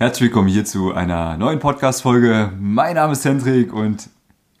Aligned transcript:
Herzlich 0.00 0.28
willkommen 0.28 0.46
hier 0.46 0.64
zu 0.64 0.94
einer 0.94 1.36
neuen 1.36 1.58
Podcast-Folge. 1.58 2.52
Mein 2.60 2.94
Name 2.94 3.14
ist 3.14 3.24
Hendrik 3.24 3.72
und 3.72 4.10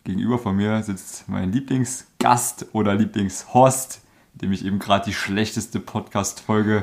gegenüber 0.02 0.36
von 0.36 0.56
mir 0.56 0.82
sitzt 0.82 1.28
mein 1.28 1.52
Lieblingsgast 1.52 2.66
oder 2.72 2.96
Lieblingshost, 2.96 4.00
dem 4.34 4.50
ich 4.50 4.64
eben 4.64 4.80
gerade 4.80 5.04
die 5.04 5.12
schlechteste 5.12 5.78
Podcast-Folge 5.78 6.82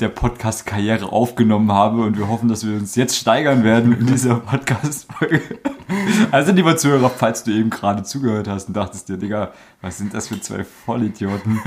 der 0.00 0.08
Podcast-Karriere 0.08 1.12
aufgenommen 1.12 1.70
habe 1.70 2.00
und 2.00 2.16
wir 2.16 2.28
hoffen, 2.28 2.48
dass 2.48 2.66
wir 2.66 2.78
uns 2.78 2.96
jetzt 2.96 3.16
steigern 3.16 3.62
werden 3.62 3.92
in 3.92 4.06
dieser 4.06 4.36
Podcast-Folge. 4.36 5.42
Also, 6.30 6.52
lieber 6.52 6.78
Zuhörer, 6.78 7.10
falls 7.10 7.44
du 7.44 7.50
eben 7.50 7.68
gerade 7.68 8.04
zugehört 8.04 8.48
hast 8.48 8.68
und 8.68 8.74
dachtest 8.78 9.10
dir, 9.10 9.18
Digga, 9.18 9.52
was 9.82 9.98
sind 9.98 10.14
das 10.14 10.28
für 10.28 10.40
zwei 10.40 10.64
Vollidioten? 10.64 11.60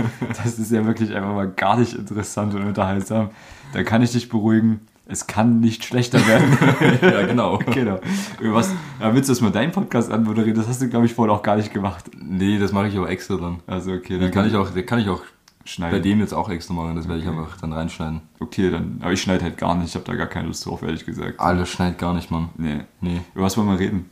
Das 0.43 0.57
ist 0.57 0.71
ja 0.71 0.87
wirklich 0.87 1.13
einfach 1.13 1.35
mal 1.35 1.51
gar 1.51 1.77
nicht 1.77 1.93
interessant 1.93 2.55
und 2.55 2.65
unterhaltsam. 2.65 3.29
Da 3.73 3.83
kann 3.83 4.01
ich 4.01 4.13
dich 4.13 4.27
beruhigen. 4.27 4.81
Es 5.05 5.27
kann 5.27 5.59
nicht 5.59 5.83
schlechter 5.83 6.25
werden. 6.25 6.57
ja, 7.02 7.25
genau. 7.25 7.57
genau. 7.73 7.99
Was, 8.39 8.71
willst 8.99 9.27
du 9.27 9.34
erstmal 9.34 9.52
deinen 9.52 9.71
Podcast 9.71 10.12
anmoderieren? 10.12 10.55
Das 10.55 10.67
hast 10.67 10.81
du, 10.81 10.88
glaube 10.88 11.05
ich, 11.05 11.13
vorhin 11.13 11.35
auch 11.35 11.43
gar 11.43 11.57
nicht 11.57 11.73
gemacht. 11.73 12.09
Nee, 12.17 12.57
das 12.57 12.71
mache 12.71 12.88
ich 12.88 12.98
aber 12.98 13.09
extra 13.09 13.35
dann. 13.35 13.59
Also, 13.67 13.91
okay. 13.91 14.17
Dann 14.17 14.31
kann 14.31 14.48
ich 14.48 14.55
auch, 14.55 14.70
kann 14.85 14.99
ich 14.99 15.09
auch 15.09 15.21
schneiden. 15.66 15.98
Bei 15.98 16.02
dem 16.02 16.20
jetzt 16.20 16.34
auch 16.34 16.49
extra 16.49 16.73
machen, 16.73 16.95
das 16.95 17.07
werde 17.07 17.21
ich 17.21 17.27
einfach 17.27 17.57
dann 17.59 17.73
reinschneiden. 17.73 18.21
Okay, 18.39 18.71
dann, 18.71 18.99
aber 19.02 19.12
ich 19.12 19.21
schneide 19.21 19.43
halt 19.43 19.57
gar 19.57 19.76
nicht, 19.76 19.89
ich 19.89 19.95
habe 19.95 20.05
da 20.05 20.16
gar 20.16 20.27
keine 20.27 20.48
Lust 20.48 20.66
drauf, 20.66 20.81
ehrlich 20.81 21.05
gesagt. 21.05 21.40
Alles 21.40 21.70
schneidet 21.70 21.99
gar 21.99 22.13
nicht, 22.13 22.31
Mann. 22.31 22.49
Nee. 22.57 22.81
Nee. 23.01 23.21
Über 23.35 23.45
was 23.45 23.57
wollen 23.57 23.67
wir 23.67 23.79
reden? 23.79 24.09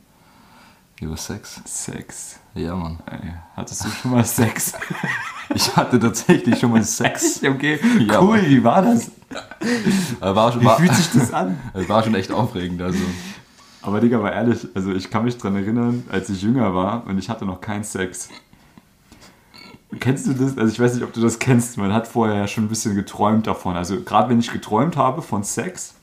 Über 1.00 1.16
Sex. 1.16 1.60
Sex. 1.64 2.38
Ja, 2.54 2.76
Mann. 2.76 2.98
Ey, 3.06 3.32
hattest 3.56 3.84
du 3.84 3.88
schon 3.88 4.10
mal 4.12 4.24
Sex? 4.24 4.74
ich 5.54 5.74
hatte 5.74 5.98
tatsächlich 5.98 6.60
schon 6.60 6.70
mal 6.70 6.84
Sex. 6.84 7.42
okay, 7.42 7.80
ja, 8.06 8.20
cool, 8.20 8.36
Mann. 8.36 8.46
wie 8.46 8.62
war 8.62 8.82
das? 8.82 9.10
War 10.20 10.52
schon, 10.52 10.60
wie 10.60 10.66
war, 10.66 10.76
fühlt 10.76 10.94
sich 10.94 11.10
das 11.10 11.32
an? 11.32 11.58
Es 11.74 11.88
war 11.88 12.02
schon 12.02 12.14
echt 12.14 12.32
aufregend, 12.32 12.82
also. 12.82 12.98
Aber 13.82 14.00
Digga, 14.00 14.18
mal 14.18 14.30
ehrlich, 14.30 14.68
also 14.74 14.92
ich 14.92 15.10
kann 15.10 15.24
mich 15.24 15.36
dran 15.38 15.56
erinnern, 15.56 16.04
als 16.10 16.30
ich 16.30 16.42
jünger 16.42 16.74
war 16.74 17.04
und 17.06 17.18
ich 17.18 17.28
hatte 17.28 17.44
noch 17.44 17.60
keinen 17.60 17.82
Sex. 17.82 18.28
Kennst 19.98 20.26
du 20.26 20.32
das? 20.32 20.56
Also 20.56 20.72
ich 20.72 20.80
weiß 20.80 20.94
nicht, 20.94 21.02
ob 21.02 21.12
du 21.12 21.20
das 21.20 21.38
kennst. 21.38 21.76
Man 21.76 21.92
hat 21.92 22.06
vorher 22.06 22.36
ja 22.36 22.46
schon 22.46 22.64
ein 22.64 22.68
bisschen 22.68 22.94
geträumt 22.94 23.46
davon. 23.46 23.76
Also 23.76 24.00
gerade 24.00 24.30
wenn 24.30 24.38
ich 24.38 24.50
geträumt 24.52 24.96
habe 24.96 25.20
von 25.20 25.42
Sex, 25.42 25.94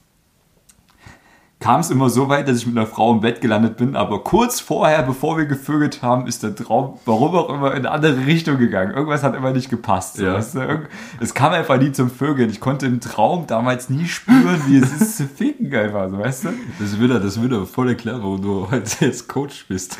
kam 1.59 1.81
es 1.81 1.91
immer 1.91 2.09
so 2.09 2.29
weit, 2.29 2.47
dass 2.47 2.57
ich 2.59 2.67
mit 2.67 2.77
einer 2.77 2.87
Frau 2.87 3.11
im 3.11 3.19
Bett 3.19 3.41
gelandet 3.41 3.75
bin. 3.75 3.97
Aber 3.97 4.23
kurz 4.23 4.61
vorher, 4.61 5.03
bevor 5.03 5.37
wir 5.37 5.45
gevögelt 5.45 6.01
haben, 6.01 6.25
ist 6.25 6.41
der 6.41 6.55
Traum, 6.55 6.97
warum 7.05 7.35
auch 7.35 7.49
immer, 7.49 7.71
in 7.71 7.79
eine 7.85 7.91
andere 7.91 8.25
Richtung 8.25 8.57
gegangen. 8.57 8.93
Irgendwas 8.93 9.23
hat 9.23 9.35
immer 9.35 9.51
nicht 9.51 9.69
gepasst. 9.69 10.15
So, 10.15 10.25
Ja. 10.25 10.35
weißt 10.35 10.55
du? 10.55 10.87
Es 11.19 11.33
kam 11.33 11.51
einfach 11.51 11.77
nie 11.77 11.91
zum 11.91 12.09
Vögeln. 12.09 12.49
Ich 12.49 12.61
konnte 12.61 12.85
im 12.85 13.01
Traum 13.01 13.45
damals 13.45 13.89
nie 13.89 14.05
spüren, 14.07 14.61
wie 14.67 14.77
es 14.77 15.01
ist 15.01 15.17
zu 15.17 15.27
ficken 15.27 15.73
einfach. 15.75 16.09
So, 16.09 16.17
weißt 16.19 16.43
du? 16.45 16.49
Das 16.79 16.97
würde, 16.97 17.19
das 17.19 17.41
würde 17.41 17.65
voll 17.65 17.89
erklären, 17.89 18.21
warum 18.23 18.41
du 18.41 18.71
heute 18.71 19.05
jetzt 19.05 19.27
Coach 19.27 19.65
bist. 19.67 19.99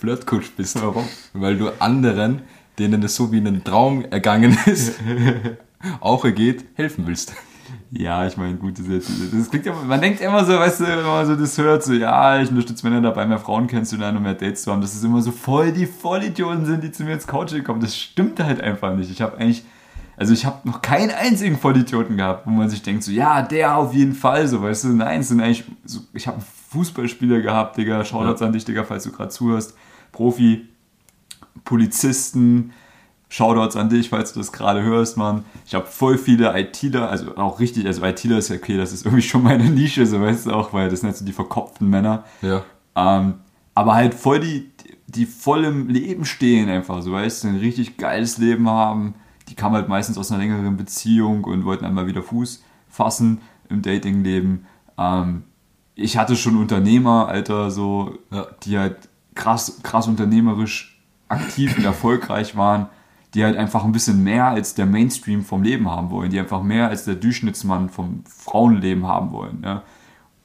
Flirt-Coach 0.00 0.52
bist. 0.56 0.80
Warum? 0.82 1.04
Weil 1.34 1.56
du 1.58 1.68
anderen, 1.78 2.40
denen 2.78 3.02
es 3.02 3.16
so 3.16 3.30
wie 3.32 3.38
in 3.38 3.46
einem 3.46 3.64
Traum 3.64 4.04
ergangen 4.10 4.56
ist, 4.66 4.98
auch 6.00 6.24
ergeht, 6.24 6.64
helfen 6.74 7.06
willst. 7.06 7.34
Ja, 7.92 8.24
ich 8.24 8.36
meine, 8.36 8.54
gut, 8.54 8.78
das, 8.78 8.86
das 9.32 9.50
klingt 9.50 9.66
ja, 9.66 9.74
man 9.74 10.00
denkt 10.00 10.20
immer 10.20 10.44
so, 10.44 10.52
weißt 10.52 10.80
du, 10.80 10.84
wenn 10.86 11.02
man 11.04 11.26
so 11.26 11.34
das 11.34 11.58
hört, 11.58 11.82
so, 11.82 11.92
ja, 11.92 12.40
ich 12.40 12.48
unterstütze 12.48 12.88
Männer 12.88 13.00
dabei, 13.00 13.26
mehr 13.26 13.40
Frauen 13.40 13.66
kennenzulernen 13.66 14.18
und 14.18 14.22
mehr 14.22 14.34
Dates 14.34 14.62
zu 14.62 14.70
haben, 14.70 14.80
dass 14.80 14.94
es 14.94 15.02
immer 15.02 15.20
so 15.22 15.32
voll 15.32 15.72
die 15.72 15.86
Vollidioten 15.86 16.64
sind, 16.66 16.84
die 16.84 16.92
zu 16.92 17.02
mir 17.02 17.14
ins 17.14 17.26
Coaching 17.26 17.64
kommen. 17.64 17.80
Das 17.80 17.96
stimmt 17.98 18.38
halt 18.38 18.60
einfach 18.60 18.94
nicht. 18.94 19.10
Ich 19.10 19.20
habe 19.20 19.36
eigentlich, 19.38 19.64
also 20.16 20.32
ich 20.32 20.46
habe 20.46 20.68
noch 20.68 20.82
keinen 20.82 21.10
einzigen 21.10 21.58
Vollidioten 21.58 22.16
gehabt, 22.16 22.46
wo 22.46 22.50
man 22.50 22.68
sich 22.70 22.80
denkt, 22.82 23.02
so, 23.02 23.10
ja, 23.10 23.42
der 23.42 23.76
auf 23.76 23.92
jeden 23.92 24.14
Fall, 24.14 24.46
so, 24.46 24.62
weißt 24.62 24.84
du, 24.84 24.88
nein, 24.90 25.20
es 25.22 25.28
sind 25.28 25.40
eigentlich, 25.40 25.64
so, 25.84 25.98
ich 26.12 26.28
habe 26.28 26.36
einen 26.36 26.46
Fußballspieler 26.70 27.40
gehabt, 27.40 27.76
Digga, 27.76 28.04
Shoutouts 28.04 28.40
Ja. 28.40 28.46
an 28.46 28.52
dich, 28.52 28.64
Digga, 28.64 28.84
falls 28.84 29.02
du 29.02 29.10
gerade 29.10 29.30
zuhörst, 29.30 29.74
Profi, 30.12 30.68
Polizisten, 31.64 32.72
Shoutouts 33.32 33.76
an 33.76 33.88
dich, 33.88 34.10
falls 34.10 34.32
du 34.32 34.40
das 34.40 34.50
gerade 34.52 34.82
hörst, 34.82 35.16
Mann. 35.16 35.44
Ich 35.64 35.74
habe 35.74 35.86
voll 35.86 36.18
viele 36.18 36.52
ITler, 36.58 37.08
also 37.08 37.36
auch 37.36 37.60
richtig, 37.60 37.86
also 37.86 38.04
ITler 38.04 38.38
ist 38.38 38.48
ja 38.48 38.56
okay, 38.56 38.76
das 38.76 38.92
ist 38.92 39.06
irgendwie 39.06 39.22
schon 39.22 39.42
meine 39.44 39.70
Nische, 39.70 40.04
so 40.04 40.20
weißt 40.20 40.46
du 40.46 40.50
auch, 40.52 40.72
weil 40.72 40.90
das 40.90 41.00
sind 41.00 41.08
halt 41.08 41.16
so 41.16 41.24
die 41.24 41.32
verkopften 41.32 41.88
Männer. 41.88 42.24
Ja. 42.42 42.62
Ähm, 42.96 43.34
aber 43.74 43.94
halt 43.94 44.14
voll 44.14 44.40
die, 44.40 44.70
die 45.06 45.26
voll 45.26 45.64
im 45.64 45.88
Leben 45.88 46.24
stehen 46.24 46.68
einfach, 46.68 47.02
so 47.02 47.12
weißt 47.12 47.44
du, 47.44 47.48
ein 47.48 47.56
richtig 47.58 47.96
geiles 47.96 48.36
Leben 48.38 48.68
haben. 48.68 49.14
Die 49.48 49.54
kamen 49.54 49.76
halt 49.76 49.88
meistens 49.88 50.18
aus 50.18 50.30
einer 50.32 50.40
längeren 50.40 50.76
Beziehung 50.76 51.44
und 51.44 51.64
wollten 51.64 51.84
einmal 51.84 52.08
wieder 52.08 52.22
Fuß 52.24 52.62
fassen 52.88 53.40
im 53.68 53.80
Datingleben. 53.82 54.66
Ähm, 54.98 55.44
ich 55.94 56.16
hatte 56.16 56.34
schon 56.34 56.56
Unternehmer, 56.56 57.28
Alter, 57.28 57.70
so, 57.70 58.18
Ja. 58.32 58.48
die 58.64 58.76
halt 58.76 59.08
krass, 59.36 59.78
krass 59.84 60.08
unternehmerisch 60.08 61.00
aktiv 61.28 61.76
und 61.78 61.84
erfolgreich 61.84 62.56
waren, 62.56 62.88
die 63.34 63.44
halt 63.44 63.56
einfach 63.56 63.84
ein 63.84 63.92
bisschen 63.92 64.24
mehr 64.24 64.46
als 64.46 64.74
der 64.74 64.86
Mainstream 64.86 65.44
vom 65.44 65.62
Leben 65.62 65.88
haben 65.88 66.10
wollen, 66.10 66.30
die 66.30 66.40
einfach 66.40 66.62
mehr 66.62 66.88
als 66.88 67.04
der 67.04 67.14
Durchschnittsmann 67.14 67.88
vom 67.88 68.24
Frauenleben 68.26 69.06
haben 69.06 69.32
wollen. 69.32 69.62
Ja? 69.64 69.82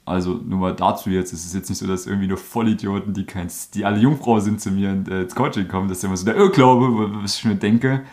Also 0.05 0.33
nur 0.33 0.59
mal 0.59 0.75
dazu 0.75 1.09
jetzt, 1.09 1.33
es 1.33 1.45
ist 1.45 1.55
jetzt 1.55 1.69
nicht 1.69 1.79
so, 1.79 1.87
dass 1.87 2.05
irgendwie 2.05 2.27
nur 2.27 2.37
Vollidioten, 2.37 3.13
die 3.13 3.25
kein, 3.25 3.47
die 3.73 3.85
alle 3.85 3.97
Jungfrau 3.97 4.39
sind, 4.39 4.61
zu 4.61 4.69
mir 4.69 4.89
äh, 5.09 5.23
ins 5.23 5.33
Coaching 5.33 5.67
kommen. 5.67 5.89
Das 5.89 5.97
ist 5.97 6.03
immer 6.03 6.15
so 6.15 6.25
der 6.25 6.35
Irrglaube, 6.35 7.23
was 7.23 7.37
ich 7.37 7.45
mir 7.45 7.55
denke. 7.55 8.03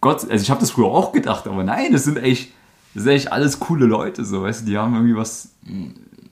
Gott, 0.00 0.28
also 0.28 0.42
ich 0.42 0.50
habe 0.50 0.60
das 0.60 0.72
früher 0.72 0.86
auch 0.86 1.12
gedacht, 1.12 1.46
aber 1.46 1.62
nein, 1.62 1.92
das 1.92 2.04
sind 2.04 2.18
echt, 2.18 2.52
das 2.94 3.04
sind 3.04 3.12
echt 3.12 3.32
alles 3.32 3.60
coole 3.60 3.86
Leute, 3.86 4.24
so, 4.24 4.42
weißt 4.42 4.62
du, 4.62 4.66
die 4.66 4.76
haben 4.76 4.94
irgendwie 4.94 5.16
was. 5.16 5.54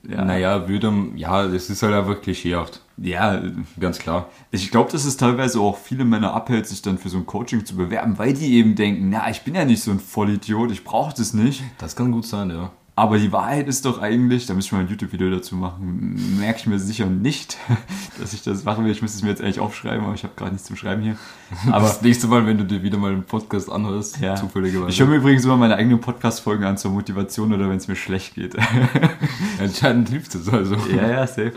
Ja, 0.07 0.25
Naja, 0.25 0.67
würde, 0.67 0.93
ja, 1.15 1.47
das 1.47 1.69
ist 1.69 1.81
halt 1.81 1.93
einfach 1.93 2.21
klischeehaft. 2.21 2.81
ja, 2.97 3.41
Ganz 3.79 3.99
klar. 3.99 4.29
ich 4.51 4.69
glaube, 4.69 4.91
dass 4.91 5.05
es 5.05 5.15
teilweise 5.15 5.59
auch 5.61 5.77
viele 5.77 6.03
Männer 6.03 6.33
abhält, 6.33 6.67
sich 6.67 6.81
dann 6.81 6.97
für 6.97 7.09
so 7.09 7.17
ein 7.17 7.25
Coaching 7.25 7.65
zu 7.65 7.75
bewerben, 7.77 8.17
weil 8.17 8.33
die 8.33 8.53
eben 8.55 8.75
denken, 8.75 9.09
na, 9.09 9.29
ich 9.29 9.43
bin 9.43 9.55
ja 9.55 9.63
nicht 9.63 9.81
so 9.81 9.91
ein 9.91 9.99
Vollidiot, 9.99 10.71
ich 10.71 10.83
brauche 10.83 11.13
das 11.15 11.33
nicht. 11.33 11.63
Das 11.77 11.95
kann 11.95 12.11
gut 12.11 12.25
sein, 12.25 12.49
ja. 12.49 12.71
Aber 12.95 13.17
die 13.17 13.31
Wahrheit 13.31 13.67
ist 13.67 13.85
doch 13.85 13.99
eigentlich, 13.99 14.45
da 14.45 14.53
müssen 14.53 14.69
wir 14.71 14.77
mal 14.77 14.83
ein 14.85 14.89
YouTube-Video 14.89 15.31
dazu 15.31 15.55
machen, 15.55 16.37
merke 16.39 16.59
ich 16.59 16.67
mir 16.67 16.77
sicher 16.77 17.07
nicht, 17.07 17.57
dass 18.19 18.33
ich 18.33 18.43
das 18.43 18.63
machen 18.65 18.85
will. 18.85 18.91
Ich 18.91 19.01
müsste 19.01 19.17
es 19.17 19.23
mir 19.23 19.29
jetzt 19.29 19.41
eigentlich 19.41 19.59
aufschreiben, 19.59 20.05
aber 20.05 20.13
ich 20.13 20.23
habe 20.23 20.33
gerade 20.35 20.51
nichts 20.51 20.67
zum 20.67 20.75
Schreiben 20.75 21.01
hier. 21.01 21.17
Aber 21.71 21.87
das 21.87 22.03
nächste 22.03 22.27
Mal, 22.27 22.45
wenn 22.45 22.57
du 22.59 22.65
dir 22.65 22.83
wieder 22.83 22.97
mal 22.99 23.11
einen 23.11 23.23
Podcast 23.23 23.71
anhörst, 23.71 24.19
ja, 24.19 24.35
zufälligerweise. 24.35 24.89
ich 24.91 24.99
höre 24.99 25.07
mir 25.07 25.15
übrigens 25.15 25.43
immer 25.43 25.57
meine 25.57 25.75
eigenen 25.75 26.01
Podcast-Folgen 26.01 26.63
an 26.65 26.77
zur 26.77 26.91
Motivation 26.91 27.51
oder 27.51 27.67
wenn 27.67 27.77
es 27.77 27.87
mir 27.87 27.95
schlecht 27.95 28.35
geht. 28.35 28.55
Entscheidend 29.59 30.09
hilft 30.09 30.35
es 30.35 30.47
also. 30.49 30.75
ja, 30.95 31.07
ja, 31.07 31.27
safe. 31.27 31.53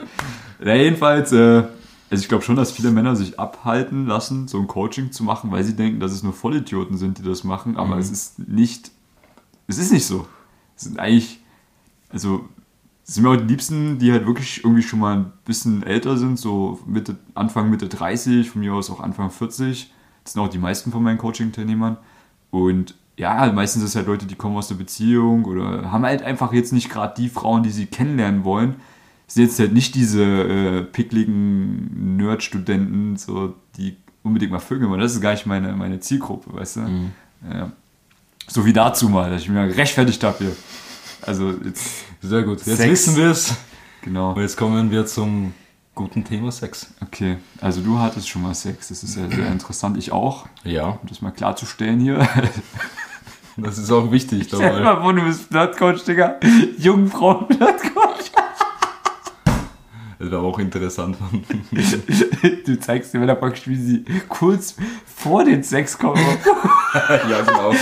Ja, 0.65 0.75
jedenfalls, 0.75 1.33
äh, 1.33 1.65
also 2.11 2.23
ich 2.23 2.29
glaube 2.29 2.45
schon, 2.45 2.57
dass 2.57 2.73
viele 2.73 2.91
Männer 2.91 3.15
sich 3.17 3.39
abhalten 3.39 4.07
lassen, 4.07 4.49
so 4.49 4.59
ein 4.59 4.67
Coaching 4.69 5.13
zu 5.13 5.23
machen, 5.25 5.51
weil 5.51 5.65
sie 5.65 5.77
denken, 5.77 6.01
dass 6.01 6.13
es 6.13 6.23
nur 6.23 6.33
Vollidioten 6.33 6.97
sind, 6.97 7.19
die 7.19 7.23
das 7.23 7.45
machen, 7.45 7.77
aber 7.77 7.97
Mhm. 7.97 8.01
es 8.01 8.11
ist 8.11 8.39
nicht, 8.49 8.91
es 9.67 9.77
ist 9.79 9.93
nicht 9.93 10.07
so. 10.07 10.27
Sind 10.77 10.99
eigentlich, 10.99 11.41
also 12.11 12.49
sind 13.05 13.23
mir 13.23 13.31
auch 13.31 13.37
die 13.37 13.45
Liebsten, 13.45 13.99
die 13.99 14.13
halt 14.13 14.27
wirklich 14.27 14.65
irgendwie 14.65 14.83
schon 14.83 14.99
mal 14.99 15.17
ein 15.17 15.33
bisschen 15.45 15.83
älter 15.83 16.17
sind, 16.17 16.39
so 16.39 16.81
Mitte, 16.87 17.17
Anfang, 17.35 17.71
Mitte 17.71 17.89
30, 17.89 18.51
von 18.51 18.61
mir 18.61 18.75
aus 18.75 18.91
auch 18.91 19.01
Anfang 19.01 19.31
40. 19.31 19.93
Das 20.25 20.33
sind 20.33 20.43
auch 20.43 20.49
die 20.49 20.59
meisten 20.59 20.91
von 20.91 21.03
meinen 21.03 21.19
Coaching-Teilnehmern. 21.19 21.99
Und 22.51 22.97
ja, 23.17 23.51
meistens 23.53 23.85
ist 23.85 23.91
es 23.91 23.97
halt 23.97 24.09
Leute, 24.09 24.27
die 24.27 24.35
kommen 24.35 24.57
aus 24.57 24.69
der 24.69 24.75
Beziehung 24.75 25.45
oder 25.45 25.91
haben 25.91 26.05
halt 26.05 26.23
einfach 26.23 26.53
jetzt 26.53 26.73
nicht 26.73 26.91
gerade 26.91 27.15
die 27.17 27.29
Frauen, 27.29 27.63
die 27.63 27.71
sie 27.71 27.87
kennenlernen 27.87 28.45
wollen. 28.45 28.77
Es 29.29 29.35
sind 29.35 29.45
jetzt 29.45 29.59
halt 29.59 29.73
nicht 29.73 29.95
diese 29.95 30.25
äh, 30.25 30.83
pickligen 30.83 32.17
Nerd-Studenten, 32.17 33.17
so, 33.17 33.55
die 33.77 33.97
unbedingt 34.23 34.53
mal 34.53 34.59
vögeln 34.59 34.91
wollen. 34.91 35.01
Das 35.01 35.15
ist 35.15 35.21
gar 35.21 35.33
nicht 35.33 35.47
meine, 35.47 35.73
meine 35.77 36.01
Zielgruppe, 36.01 36.53
weißt 36.53 36.77
du? 36.77 36.81
Mhm. 36.81 37.13
Ja. 37.49 37.73
So 38.49 38.65
wie 38.65 38.73
dazu 38.73 39.09
mal, 39.09 39.31
dass 39.31 39.43
ich 39.43 39.49
mir 39.49 39.67
gerechtfertigt 39.69 40.23
habe 40.25 40.39
hier. 40.39 40.57
Also 41.23 41.53
jetzt, 41.65 42.05
Sehr 42.23 42.43
gut. 42.43 42.59
Jetzt 42.65 42.77
Sex. 42.79 42.91
wissen 42.91 43.17
wir 43.17 43.31
es. 43.31 43.55
genau. 44.03 44.33
Und 44.33 44.43
jetzt 44.43 44.57
kommen 44.57 44.91
wir 44.91 45.07
zum 45.07 45.53
guten 45.95 46.25
Thema 46.25 46.53
Sex. 46.53 46.93
Okay, 47.03 47.39
also 47.61 47.81
du 47.81 47.99
hattest 47.99 48.29
schon 48.29 48.43
mal 48.43 48.55
Sex, 48.55 48.89
das 48.89 49.03
ist 49.03 49.17
ja 49.17 49.29
sehr 49.29 49.47
interessant. 49.53 49.97
Ich 49.97 50.13
auch, 50.13 50.47
Ja, 50.65 50.87
um 50.87 51.09
das 51.09 51.21
mal 51.23 51.31
klarzustellen 51.33 51.99
hier. 52.01 52.19
das 53.57 53.79
ist 53.79 53.91
auch 53.91 54.11
wichtig 54.13 54.49
dabei. 54.49 54.81
mal 54.81 55.01
vor, 55.01 55.13
du 55.13 55.23
bist 55.25 55.43
Flirtcoach, 55.49 56.05
Digga. 56.05 56.37
Jungfrauen-Flirtcoach. 56.79 58.31
Das 60.19 60.31
wäre 60.31 60.41
auch 60.41 60.59
interessant. 60.59 61.17
Du 62.65 62.81
zeigst 62.81 63.13
dir 63.13 63.19
mal 63.21 63.35
praktisch, 63.37 63.69
wie 63.69 63.77
sie 63.77 64.05
kurz 64.29 64.75
vor 65.05 65.45
den 65.45 65.63
Sex 65.63 65.99
kommen. 65.99 66.17
ja, 66.95 67.43
genau. 67.43 67.73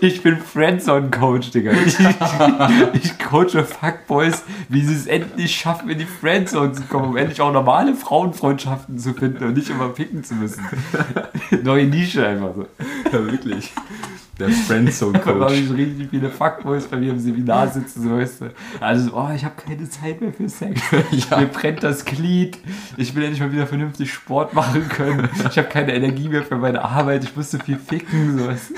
Ich 0.00 0.22
bin 0.22 0.38
Friendzone-Coach, 0.38 1.50
Digga. 1.50 1.72
Ich, 1.72 1.96
ich 3.02 3.18
coache 3.18 3.64
Fuckboys, 3.64 4.44
wie 4.68 4.82
sie 4.82 4.94
es 4.94 5.06
endlich 5.06 5.54
schaffen, 5.56 5.88
in 5.90 5.98
die 5.98 6.06
Friendzone 6.06 6.72
zu 6.72 6.82
kommen, 6.82 7.10
um 7.10 7.16
endlich 7.16 7.40
auch 7.40 7.52
normale 7.52 7.94
Frauenfreundschaften 7.94 8.98
zu 8.98 9.14
finden 9.14 9.44
und 9.44 9.54
nicht 9.56 9.70
immer 9.70 9.88
picken 9.88 10.24
zu 10.24 10.34
müssen. 10.34 10.64
Neue 11.62 11.86
Nische 11.86 12.26
einfach 12.26 12.54
so. 12.54 12.66
Ja, 13.12 13.24
wirklich. 13.24 13.72
Der 14.38 14.50
Friendzone 14.50 15.18
Da 15.18 15.24
habe 15.24 15.38
Coach. 15.46 15.54
ich 15.54 15.72
richtig 15.72 16.10
viele 16.10 16.28
Fuckboys 16.28 16.86
bei 16.86 16.98
mir 16.98 17.12
im 17.12 17.18
Seminar 17.18 17.68
sitzen, 17.68 18.02
so 18.02 18.10
weißt 18.10 18.42
du. 18.42 18.50
Also, 18.80 19.12
oh, 19.14 19.30
ich 19.34 19.44
habe 19.46 19.54
keine 19.56 19.88
Zeit 19.88 20.20
mehr 20.20 20.32
für 20.32 20.48
Sex. 20.48 20.80
Ja. 21.30 21.38
Mir 21.38 21.46
brennt 21.46 21.82
das 21.82 22.04
Glied. 22.04 22.58
Ich 22.98 23.14
will 23.14 23.22
endlich 23.22 23.40
mal 23.40 23.50
wieder 23.52 23.66
vernünftig 23.66 24.12
Sport 24.12 24.52
machen 24.52 24.88
können. 24.88 25.28
Ich 25.48 25.56
habe 25.56 25.68
keine 25.68 25.94
Energie 25.94 26.28
mehr 26.28 26.42
für 26.42 26.56
meine 26.56 26.82
Arbeit. 26.84 27.24
Ich 27.24 27.34
muss 27.34 27.50
so 27.50 27.58
viel 27.58 27.78
ficken. 27.78 28.38
So. 28.38 28.46
weißt 28.48 28.70
du. 28.70 28.74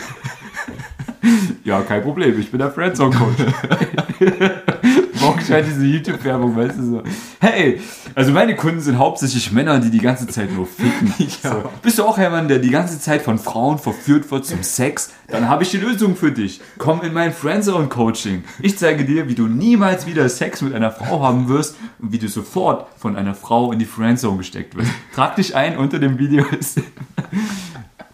Ja, 1.64 1.80
kein 1.82 2.02
Problem. 2.02 2.38
Ich 2.40 2.50
bin 2.50 2.58
der 2.60 2.70
Friendzone-Coach. 2.70 3.52
Morgen 5.20 5.40
scheint 5.40 5.66
diese 5.66 5.84
YouTube-Werbung, 5.84 6.56
weißt 6.56 6.78
du 6.78 6.82
so. 6.82 7.02
Hey, 7.40 7.80
also 8.14 8.32
meine 8.32 8.54
Kunden 8.56 8.80
sind 8.80 8.98
hauptsächlich 8.98 9.52
Männer, 9.52 9.80
die 9.80 9.90
die 9.90 9.98
ganze 9.98 10.26
Zeit 10.26 10.52
nur 10.52 10.66
ficken. 10.66 11.12
So. 11.42 11.70
Bist 11.82 11.98
du 11.98 12.04
auch 12.04 12.18
jemand, 12.18 12.50
der 12.50 12.58
die 12.58 12.70
ganze 12.70 12.98
Zeit 12.98 13.22
von 13.22 13.38
Frauen 13.38 13.78
verführt 13.78 14.30
wird 14.30 14.44
zum 14.44 14.62
Sex? 14.62 15.12
Dann 15.28 15.48
habe 15.48 15.62
ich 15.62 15.70
die 15.70 15.76
Lösung 15.76 16.16
für 16.16 16.32
dich. 16.32 16.60
Komm 16.78 17.02
in 17.02 17.12
mein 17.12 17.32
Friendzone-Coaching. 17.32 18.44
Ich 18.60 18.78
zeige 18.78 19.04
dir, 19.04 19.28
wie 19.28 19.34
du 19.34 19.46
niemals 19.46 20.06
wieder 20.06 20.28
Sex 20.28 20.62
mit 20.62 20.74
einer 20.74 20.90
Frau 20.90 21.22
haben 21.22 21.48
wirst 21.48 21.76
und 22.00 22.12
wie 22.12 22.18
du 22.18 22.28
sofort 22.28 22.86
von 22.98 23.16
einer 23.16 23.34
Frau 23.34 23.72
in 23.72 23.78
die 23.78 23.84
Friendzone 23.84 24.38
gesteckt 24.38 24.76
wirst. 24.76 24.90
Trag 25.14 25.36
dich 25.36 25.54
ein, 25.54 25.76
unter 25.76 25.98
dem 25.98 26.18
Video. 26.18 26.44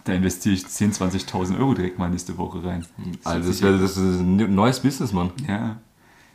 Da 0.05 0.12
investiere 0.12 0.55
ich 0.55 0.65
10.000, 0.65 1.27
20.000 1.27 1.59
Euro 1.59 1.75
direkt 1.75 1.99
mal 1.99 2.11
nächste 2.11 2.37
Woche 2.37 2.62
rein. 2.62 2.85
Also 3.25 3.49
das, 3.49 3.62
wär, 3.62 3.73
das 3.79 3.97
ist 3.97 4.21
ein 4.21 4.55
neues 4.55 4.81
Business, 4.81 5.12
Mann. 5.12 5.33
Ja. 5.49 5.79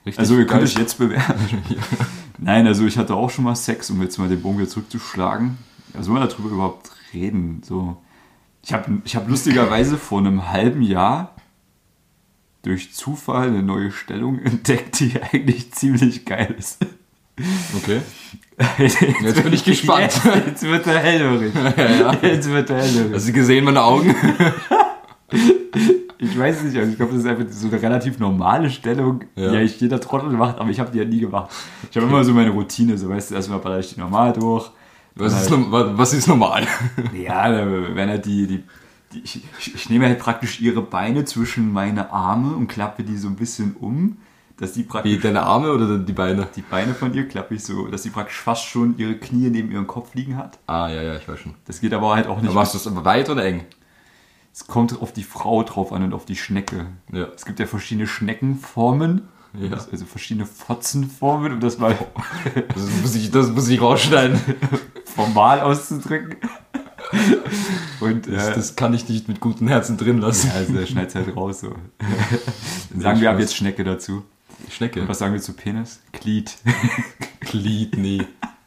Richtig 0.06 0.20
Also 0.20 0.38
ihr 0.38 0.48
könnt 0.48 0.64
euch 0.64 0.78
jetzt 0.78 0.98
bewerben. 0.98 1.64
Nein, 2.40 2.66
also 2.66 2.86
ich 2.86 2.98
hatte 2.98 3.16
auch 3.16 3.30
schon 3.30 3.44
mal 3.44 3.56
Sex, 3.56 3.90
um 3.90 4.02
jetzt 4.02 4.18
mal 4.18 4.28
den 4.28 4.42
Bogen 4.42 4.58
wieder 4.58 4.70
zurückzuschlagen. 4.70 5.58
Also 5.94 6.14
wir 6.14 6.26
darüber 6.26 6.50
überhaupt 6.50 6.92
reden? 7.14 7.62
So, 7.64 7.98
ich 8.64 8.74
habe 8.74 9.02
ich 9.04 9.16
hab 9.16 9.28
lustigerweise 9.28 9.98
vor 9.98 10.20
einem 10.20 10.50
halben 10.50 10.82
Jahr 10.82 11.36
durch 12.64 12.94
Zufall 12.94 13.50
eine 13.50 13.64
neue 13.64 13.92
Stellung 13.92 14.40
entdeckt, 14.44 15.00
die 15.00 15.22
eigentlich 15.22 15.72
ziemlich 15.74 16.26
geil 16.26 16.56
ist. 16.58 16.86
Okay. 17.76 18.02
Jetzt 18.78 19.44
bin 19.44 19.54
ich 19.54 19.64
gespannt. 19.64 20.02
Jetzt, 20.24 20.26
jetzt 20.26 20.64
wird 20.64 20.86
er 20.88 21.00
hellhörig. 21.00 21.54
Jetzt 22.22 22.50
wird 22.52 22.70
er 22.70 22.78
hellhörig. 22.82 23.14
Hast 23.16 23.28
du 23.30 23.34
gesehen, 23.34 23.64
meine 23.64 23.82
Augen? 23.82 24.14
Ich 26.22 26.38
weiß 26.38 26.64
nicht, 26.64 26.76
also 26.78 26.92
ich 26.92 26.98
glaube, 26.98 27.14
das 27.14 27.22
ist 27.22 27.28
einfach 27.28 27.46
so 27.50 27.68
eine 27.70 27.82
relativ 27.82 28.20
normale 28.20 28.70
Stellung, 28.70 29.24
Ja. 29.36 29.52
die 29.52 29.58
eigentlich 29.58 29.80
jeder 29.80 30.02
Trottel 30.02 30.30
macht, 30.32 30.60
aber 30.60 30.70
ich 30.70 30.80
habe 30.80 30.92
die 30.92 30.98
ja 30.98 31.06
nie 31.06 31.20
gemacht. 31.22 31.50
Ich 31.90 31.96
habe 31.96 32.06
immer 32.08 32.24
so 32.26 32.34
meine 32.34 32.50
Routine, 32.50 32.98
so 32.98 33.08
weißt 33.10 33.32
du, 33.32 33.36
erstmal 33.36 33.60
baller 33.60 33.80
ich 33.80 33.94
die 33.94 34.00
normal 34.02 34.34
durch. 34.34 34.70
Was 35.16 35.42
ist, 35.42 35.50
no- 35.50 35.72
wa- 35.72 35.92
was 35.96 36.14
ist 36.14 36.28
normal? 36.28 36.64
Ja, 37.14 37.50
da 37.50 37.66
werden 37.96 38.10
halt 38.10 38.26
die, 38.26 38.48
die, 38.48 38.64
die 39.14 39.20
ich, 39.24 39.42
ich, 39.60 39.76
ich 39.76 39.90
nehme 39.90 40.06
halt 40.08 40.20
praktisch 40.20 40.60
ihre 40.60 40.82
Beine 40.82 41.24
zwischen 41.26 41.72
meine 41.72 42.12
Arme 42.12 42.54
und 42.56 42.68
klappe 42.68 43.04
die 43.04 43.18
so 43.18 43.28
ein 43.30 43.36
bisschen 43.36 43.76
um, 43.80 44.18
dass 44.60 44.74
die 44.74 44.82
Wie, 44.82 44.84
praktisch, 44.84 45.22
deine 45.22 45.44
Arme 45.44 45.72
oder 45.72 45.98
die 45.98 46.14
Beine? 46.14 46.48
die 46.56 46.62
Beine 46.62 46.94
von 46.94 47.14
ihr 47.14 47.28
klappe 47.28 47.56
ich 47.56 47.64
so, 47.64 47.88
dass 47.88 48.04
sie 48.04 48.10
praktisch 48.10 48.40
fast 48.42 48.66
schon 48.66 48.98
ihre 48.98 49.16
Knie 49.16 49.50
neben 49.50 49.72
ihrem 49.72 49.88
Kopf 49.88 50.14
liegen 50.16 50.36
hat. 50.38 50.60
Ah, 50.68 50.90
ja, 50.90 51.02
ja, 51.02 51.16
ich 51.16 51.28
weiß 51.28 51.40
schon. 51.40 51.56
Das 51.66 51.80
geht 51.82 51.94
aber 51.94 52.16
halt 52.16 52.28
auch 52.28 52.38
nicht. 52.42 52.50
Aber 52.50 52.60
machst 52.60 52.74
du 52.74 52.78
das 52.78 52.88
aber 52.88 53.06
weit 53.06 53.30
oder 53.30 53.46
eng? 53.46 53.66
Es 54.54 54.68
kommt 54.68 55.00
auf 55.02 55.14
die 55.14 55.24
Frau 55.24 55.64
drauf 55.64 55.94
an 55.94 56.04
und 56.04 56.14
auf 56.14 56.26
die 56.26 56.36
Schnecke. 56.36 56.88
Ja. 57.14 57.28
Es 57.36 57.46
gibt 57.46 57.60
ja 57.60 57.66
verschiedene 57.66 58.08
Schneckenformen. 58.08 59.30
Ja. 59.54 59.78
Also 59.92 60.06
verschiedene 60.06 60.46
Fotzenformen, 60.46 61.54
um 61.54 61.60
das 61.60 61.78
mal 61.80 61.98
Das 62.76 62.84
muss 63.02 63.16
ich, 63.16 63.32
das 63.32 63.50
muss 63.50 63.68
ich 63.70 63.82
rausschneiden. 63.82 64.40
formal 65.06 65.62
auszudrücken. 65.62 66.36
Und 68.00 68.28
Das, 68.28 68.50
äh, 68.50 68.54
das 68.56 68.76
kann 68.76 68.94
ich 68.94 69.08
nicht 69.10 69.28
mit 69.28 69.40
gutem 69.40 69.68
Herzen 69.68 69.98
drin 69.98 70.20
lassen. 70.20 70.48
ja, 70.50 70.54
also 70.56 70.74
der 70.74 70.86
schneidet 70.86 71.16
halt 71.16 71.36
raus 71.36 71.62
so. 71.62 71.74
Dann 72.92 73.02
sagen 73.02 73.22
wir 73.22 73.32
ab 73.32 73.40
jetzt 73.40 73.56
Schnecke 73.56 73.84
dazu. 73.84 74.24
Schnecke. 74.70 75.02
Und 75.02 75.08
was 75.10 75.20
sagen 75.20 75.34
wir 75.34 75.42
zu 75.42 75.54
Penis? 75.54 76.02
Glied. 76.12 76.56
Glied, 77.42 77.98
nee. 77.98 78.22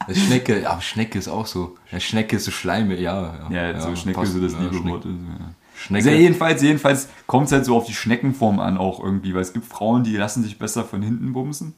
Das 0.06 0.18
Schnecke, 0.18 0.62
ja, 0.62 0.70
aber 0.70 0.80
Schnecke 0.82 1.18
ist 1.18 1.28
auch 1.28 1.46
so. 1.46 1.76
Ja, 1.90 2.00
Schnecke 2.00 2.36
ist 2.36 2.44
so 2.44 2.50
Schleime, 2.50 2.98
ja. 2.98 3.48
Ja, 3.50 3.80
so 3.80 3.94
Schnecke 3.94 4.18
passt. 4.18 4.32
so 4.32 4.40
das 4.40 4.52
Ja, 4.52 4.60
liebe. 4.62 4.84
Wort. 4.84 5.04
Ja. 5.04 5.10
Schnecke. 5.76 6.08
Also 6.08 6.20
jedenfalls, 6.20 6.62
jedenfalls 6.62 7.08
kommt 7.26 7.46
es 7.46 7.52
halt 7.52 7.64
so 7.64 7.76
auf 7.76 7.86
die 7.86 7.94
Schneckenform 7.94 8.58
an 8.60 8.78
auch 8.78 9.02
irgendwie, 9.02 9.34
weil 9.34 9.42
es 9.42 9.52
gibt 9.52 9.66
Frauen, 9.66 10.04
die 10.04 10.16
lassen 10.16 10.42
sich 10.42 10.58
besser 10.58 10.84
von 10.84 11.02
hinten 11.02 11.32
bumsen. 11.32 11.74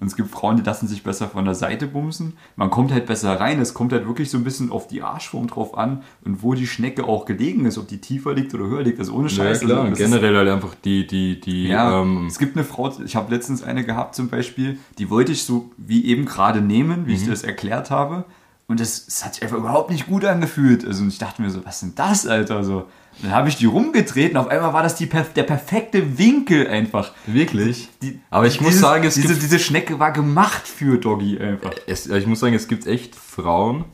Und 0.00 0.06
es 0.06 0.14
gibt 0.16 0.30
Frauen, 0.30 0.56
die 0.56 0.62
lassen 0.62 0.86
sich 0.86 1.02
besser 1.02 1.28
von 1.28 1.44
der 1.44 1.54
Seite 1.56 1.86
bumsen. 1.88 2.34
Man 2.54 2.70
kommt 2.70 2.92
halt 2.92 3.06
besser 3.06 3.40
rein. 3.40 3.60
Es 3.60 3.74
kommt 3.74 3.92
halt 3.92 4.06
wirklich 4.06 4.30
so 4.30 4.38
ein 4.38 4.44
bisschen 4.44 4.70
auf 4.70 4.86
die 4.86 5.02
Arschform 5.02 5.48
drauf 5.48 5.76
an 5.76 6.02
und 6.24 6.42
wo 6.42 6.54
die 6.54 6.66
Schnecke 6.68 7.04
auch 7.04 7.24
gelegen 7.24 7.64
ist, 7.64 7.78
ob 7.78 7.88
die 7.88 7.98
tiefer 8.00 8.32
liegt 8.32 8.54
oder 8.54 8.66
höher 8.66 8.82
liegt. 8.82 8.98
Also 9.00 9.14
ohne 9.14 9.28
Ja, 9.28 9.34
Scheiß. 9.34 9.60
klar. 9.60 9.78
Also 9.80 9.90
das 9.90 9.98
ist- 10.00 10.06
Generell 10.10 10.36
halt 10.36 10.48
einfach 10.50 10.74
die, 10.84 11.06
die, 11.06 11.40
die, 11.40 11.66
Ja, 11.68 12.02
ähm, 12.02 12.26
es 12.28 12.38
gibt 12.38 12.56
eine 12.56 12.64
Frau, 12.64 12.92
ich 13.04 13.16
habe 13.16 13.34
letztens 13.34 13.62
eine 13.64 13.84
gehabt 13.84 14.14
zum 14.14 14.28
Beispiel, 14.28 14.78
die 14.98 15.10
wollte 15.10 15.32
ich 15.32 15.42
so 15.42 15.70
wie 15.76 16.04
eben 16.06 16.24
gerade 16.26 16.60
nehmen, 16.60 17.06
wie 17.06 17.14
ich 17.14 17.20
Mhm. 17.22 17.24
dir 17.24 17.30
das 17.32 17.42
erklärt 17.42 17.90
habe. 17.90 18.24
Und 18.68 18.80
das, 18.80 19.06
das 19.06 19.24
hat 19.24 19.34
sich 19.34 19.42
einfach 19.42 19.56
überhaupt 19.56 19.90
nicht 19.90 20.06
gut 20.06 20.24
angefühlt. 20.26 20.84
Also 20.84 21.02
und 21.02 21.08
ich 21.08 21.18
dachte 21.18 21.40
mir 21.40 21.50
so, 21.50 21.64
was 21.64 21.76
ist 21.76 21.82
denn 21.82 21.94
das, 21.94 22.26
Alter? 22.26 22.62
So, 22.64 22.86
dann 23.22 23.32
habe 23.32 23.48
ich 23.48 23.56
die 23.56 23.64
rumgedreht 23.64 24.32
und 24.32 24.36
auf 24.36 24.48
einmal 24.48 24.74
war 24.74 24.82
das 24.82 24.94
die, 24.94 25.06
der 25.08 25.42
perfekte 25.42 26.18
Winkel 26.18 26.66
einfach. 26.68 27.12
wirklich. 27.26 27.88
Die, 28.02 28.20
Aber 28.28 28.46
ich 28.46 28.60
muss 28.60 28.68
dieses, 28.70 28.82
sagen, 28.82 29.04
es 29.04 29.14
diese, 29.14 29.28
gibt- 29.28 29.42
diese 29.42 29.58
Schnecke 29.58 29.98
war 29.98 30.12
gemacht 30.12 30.68
für 30.68 30.98
Doggy 30.98 31.38
einfach. 31.38 31.72
Es, 31.86 32.06
ich 32.08 32.26
muss 32.26 32.40
sagen, 32.40 32.54
es 32.54 32.68
gibt 32.68 32.86
echt 32.86 33.14
Frauen, 33.16 33.86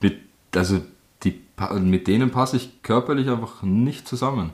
mit, 0.00 0.18
also 0.56 0.80
die, 1.22 1.40
mit 1.80 2.06
denen 2.08 2.30
passe 2.30 2.56
ich 2.56 2.82
körperlich 2.82 3.28
einfach 3.28 3.62
nicht 3.62 4.08
zusammen. 4.08 4.50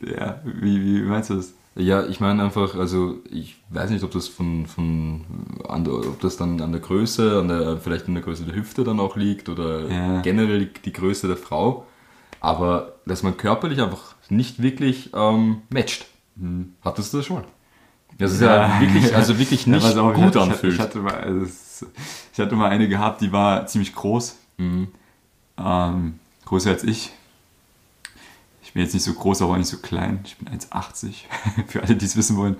Ja, 0.00 0.40
wie, 0.44 0.82
wie 0.82 1.02
meinst 1.02 1.28
du 1.30 1.34
das? 1.34 1.52
Ja, 1.76 2.06
ich 2.06 2.20
meine 2.20 2.44
einfach, 2.44 2.76
also 2.76 3.16
ich 3.30 3.56
weiß 3.70 3.90
nicht, 3.90 4.04
ob 4.04 4.12
das 4.12 4.28
von, 4.28 4.66
von 4.66 5.24
an 5.68 5.82
der, 5.84 5.94
ob 5.94 6.20
das 6.20 6.36
dann 6.36 6.60
an 6.60 6.70
der 6.70 6.80
Größe, 6.80 7.40
an 7.40 7.48
der, 7.48 7.78
vielleicht 7.78 8.06
an 8.06 8.14
der 8.14 8.22
Größe 8.22 8.44
der 8.44 8.54
Hüfte 8.54 8.84
dann 8.84 9.00
auch 9.00 9.16
liegt 9.16 9.48
oder 9.48 9.88
Ja. 9.90 10.20
generell 10.20 10.66
die 10.84 10.92
Größe 10.92 11.26
der 11.26 11.36
Frau. 11.36 11.86
Aber 12.40 12.92
dass 13.06 13.22
man 13.24 13.36
körperlich 13.36 13.80
einfach 13.80 14.14
nicht 14.28 14.62
wirklich 14.62 15.10
ähm, 15.14 15.62
matcht. 15.70 16.06
Hattest 16.84 17.12
du 17.12 17.16
das 17.18 17.26
schon? 17.26 17.42
Das 18.18 18.32
ist 18.32 18.40
ja, 18.42 18.68
Ja. 18.68 18.80
wirklich, 18.80 19.14
also 19.16 19.36
wirklich 19.38 19.66
nicht 19.66 19.82
Ja, 19.82 19.88
ich 19.90 19.96
gut 20.14 20.16
ich 20.16 20.22
hatte- 20.26 20.40
anfühlt. 20.42 20.74
Ich 20.74 20.80
hatte, 20.80 20.98
mal, 20.98 21.14
also 21.14 21.86
ich 22.32 22.38
hatte 22.38 22.54
mal 22.54 22.68
eine 22.70 22.88
gehabt, 22.88 23.20
die 23.20 23.32
war 23.32 23.66
ziemlich 23.66 23.94
groß. 23.94 24.36
Mhm. 24.58 24.88
Ähm, 25.58 26.18
größer 26.44 26.70
als 26.70 26.84
ich. 26.84 27.10
Ich 28.74 28.76
bin 28.76 28.82
jetzt 28.82 28.94
nicht 28.94 29.04
so 29.04 29.14
groß, 29.14 29.40
aber 29.42 29.52
auch 29.52 29.56
nicht 29.56 29.68
so 29.68 29.78
klein. 29.78 30.18
Ich 30.24 30.36
bin 30.36 30.48
1,80. 30.48 31.12
Für 31.68 31.84
alle, 31.84 31.94
die 31.94 32.04
es 32.04 32.16
wissen 32.16 32.36
wollen. 32.36 32.56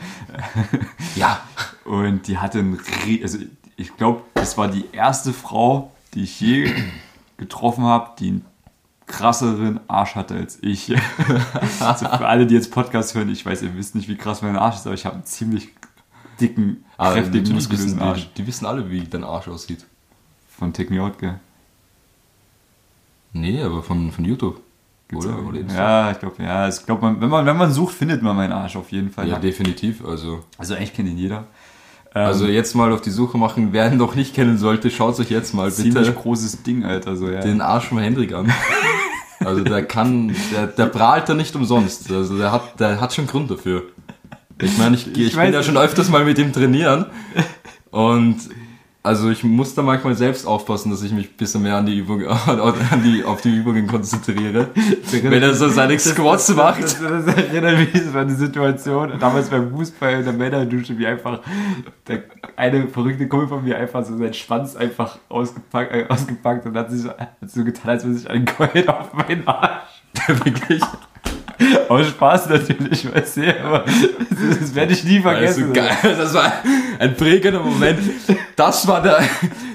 ja, 1.16 1.40
Und 1.84 2.28
die 2.28 2.38
hatte 2.38 2.60
Rie- 3.04 3.20
also 3.20 3.38
ich 3.76 3.96
glaube, 3.96 4.22
das 4.34 4.56
war 4.56 4.68
die 4.68 4.84
erste 4.92 5.32
Frau, 5.32 5.90
die 6.14 6.22
ich 6.22 6.40
je 6.40 6.72
getroffen 7.36 7.82
habe, 7.82 8.12
die 8.20 8.28
einen 8.28 8.44
krasseren 9.06 9.80
Arsch 9.90 10.14
hatte 10.14 10.36
als 10.36 10.60
ich. 10.62 10.94
also 11.80 12.06
für 12.06 12.28
alle, 12.28 12.46
die 12.46 12.54
jetzt 12.54 12.70
Podcast 12.70 13.16
hören, 13.16 13.28
ich 13.28 13.44
weiß, 13.44 13.62
ihr 13.62 13.76
wisst 13.76 13.96
nicht, 13.96 14.06
wie 14.08 14.16
krass 14.16 14.40
mein 14.40 14.56
Arsch 14.56 14.76
ist, 14.76 14.86
aber 14.86 14.94
ich 14.94 15.06
habe 15.06 15.16
einen 15.16 15.24
ziemlich 15.24 15.70
dicken, 16.40 16.84
aber 16.96 17.14
kräftigen, 17.14 17.54
muskulösen 17.54 17.98
Arsch. 18.00 18.28
die, 18.36 18.42
die 18.42 18.46
wissen 18.46 18.66
alle, 18.66 18.88
wie 18.88 19.02
dein 19.02 19.24
Arsch 19.24 19.48
aussieht. 19.48 19.84
Von 20.48 20.72
Take 20.72 20.94
Me 20.94 21.02
Out, 21.02 21.18
gell? 21.18 21.40
Nee, 23.32 23.60
aber 23.60 23.82
von, 23.82 24.12
von 24.12 24.24
YouTube. 24.24 24.60
Gibt's 25.14 25.26
oder? 25.26 25.46
oder 25.46 25.60
ja, 25.74 26.10
ich 26.10 26.18
glaube, 26.18 26.42
ja, 26.42 26.68
ich 26.68 26.84
glaub, 26.84 27.02
man, 27.02 27.20
wenn, 27.20 27.28
man, 27.28 27.46
wenn 27.46 27.56
man 27.56 27.72
sucht, 27.72 27.94
findet 27.94 28.22
man 28.22 28.36
meinen 28.36 28.52
Arsch 28.52 28.76
auf 28.76 28.90
jeden 28.92 29.10
Fall. 29.10 29.28
ja, 29.28 29.38
definitiv. 29.38 30.04
Also, 30.04 30.44
also 30.58 30.74
eigentlich 30.74 30.94
kennt 30.94 31.08
ihn 31.08 31.18
jeder. 31.18 31.44
Ähm, 32.14 32.26
also 32.26 32.46
jetzt 32.46 32.74
mal 32.74 32.92
auf 32.92 33.00
die 33.00 33.10
Suche 33.10 33.38
machen, 33.38 33.68
wer 33.72 33.90
ihn 33.90 33.96
noch 33.96 34.14
nicht 34.14 34.34
kennen 34.34 34.58
sollte, 34.58 34.90
schaut 34.90 35.18
euch 35.18 35.30
jetzt 35.30 35.54
mal 35.54 35.72
ziemlich 35.72 35.94
bitte 35.94 36.12
großes 36.12 36.62
Ding, 36.62 36.84
Alter. 36.84 37.16
So, 37.16 37.28
ja. 37.28 37.40
den 37.40 37.60
Arsch 37.60 37.86
von 37.86 37.98
Hendrik 37.98 38.34
an. 38.34 38.52
Also 39.40 39.62
der 39.62 39.84
kann, 39.84 40.34
der, 40.52 40.68
der 40.68 40.86
prahlt 40.86 41.28
da 41.28 41.34
nicht 41.34 41.54
umsonst. 41.54 42.10
Also 42.10 42.38
der 42.38 42.50
hat, 42.50 42.80
der 42.80 43.00
hat 43.00 43.12
schon 43.12 43.26
Grund 43.26 43.50
dafür. 43.50 43.82
Ich 44.60 44.78
meine, 44.78 44.96
ich, 44.96 45.08
ich, 45.08 45.18
Ich 45.18 45.36
bin 45.36 45.52
ja 45.52 45.62
schon 45.62 45.76
öfters 45.76 46.08
mal 46.08 46.24
mit 46.24 46.38
ihm 46.38 46.52
trainieren 46.52 47.06
und 47.90 48.36
also 49.04 49.28
ich 49.28 49.44
muss 49.44 49.74
da 49.74 49.82
manchmal 49.82 50.14
selbst 50.14 50.46
aufpassen, 50.46 50.90
dass 50.90 51.02
ich 51.02 51.12
mich 51.12 51.28
ein 51.28 51.36
bisschen 51.36 51.62
mehr 51.62 51.76
an 51.76 51.84
die 51.84 51.98
Übung, 51.98 52.26
an 52.26 53.02
die, 53.04 53.22
auf 53.22 53.42
die 53.42 53.54
Übungen 53.54 53.86
konzentriere. 53.86 54.68
Wenn 55.12 55.42
er 55.42 55.52
so 55.54 55.68
seine 55.68 55.98
Squats 55.98 56.48
macht. 56.54 56.82
Das, 56.82 56.98
das 56.98 57.26
erinnert 57.26 57.78
mich 57.78 58.02
so 58.02 58.18
an 58.18 58.28
die 58.28 58.34
Situation 58.34 59.12
damals 59.20 59.50
beim 59.50 59.70
Fußball 59.70 60.14
in 60.14 60.24
der 60.24 60.32
Männerdusche, 60.32 60.96
wie 60.96 61.06
einfach 61.06 61.40
der 62.08 62.24
eine 62.56 62.88
verrückte 62.88 63.28
Kumpel 63.28 63.48
von 63.48 63.62
mir 63.62 63.76
einfach 63.76 64.02
so 64.06 64.16
seinen 64.16 64.32
Schwanz 64.32 64.74
einfach 64.74 65.18
ausgepackt, 65.28 65.92
äh, 65.92 66.06
ausgepackt 66.08 66.64
und 66.64 66.74
hat 66.74 66.90
sich 66.90 67.02
so, 67.02 67.10
hat 67.10 67.36
so 67.46 67.62
getan, 67.62 67.90
als 67.90 68.04
würde 68.04 68.16
sich 68.16 68.30
ein 68.30 68.46
Gold 68.46 68.88
auf 68.88 69.12
meinen 69.12 69.46
Arsch. 69.46 69.93
Wirklich. 70.26 70.82
Aus 71.88 72.08
Spaß 72.08 72.48
natürlich, 72.48 73.12
weißt 73.14 73.36
du, 73.36 73.64
aber 73.64 73.84
das, 73.84 74.58
das 74.58 74.74
werde 74.74 74.92
ich 74.92 75.04
nie 75.04 75.18
Also 75.24 75.28
vergessen. 75.60 75.72
geil. 75.72 75.96
Das 76.02 76.34
war 76.34 76.52
ein 76.98 77.16
prägender 77.16 77.60
Moment. 77.60 78.00
Das 78.56 78.86
war 78.88 79.00
der, 79.02 79.22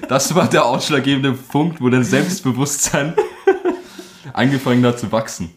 das 0.07 0.33
war 0.35 0.47
der 0.49 0.65
ausschlaggebende 0.65 1.31
Punkt, 1.33 1.79
wo 1.81 1.89
dein 1.89 2.03
Selbstbewusstsein 2.03 3.13
angefangen 4.33 4.85
hat 4.85 4.99
zu 4.99 5.11
wachsen. 5.11 5.51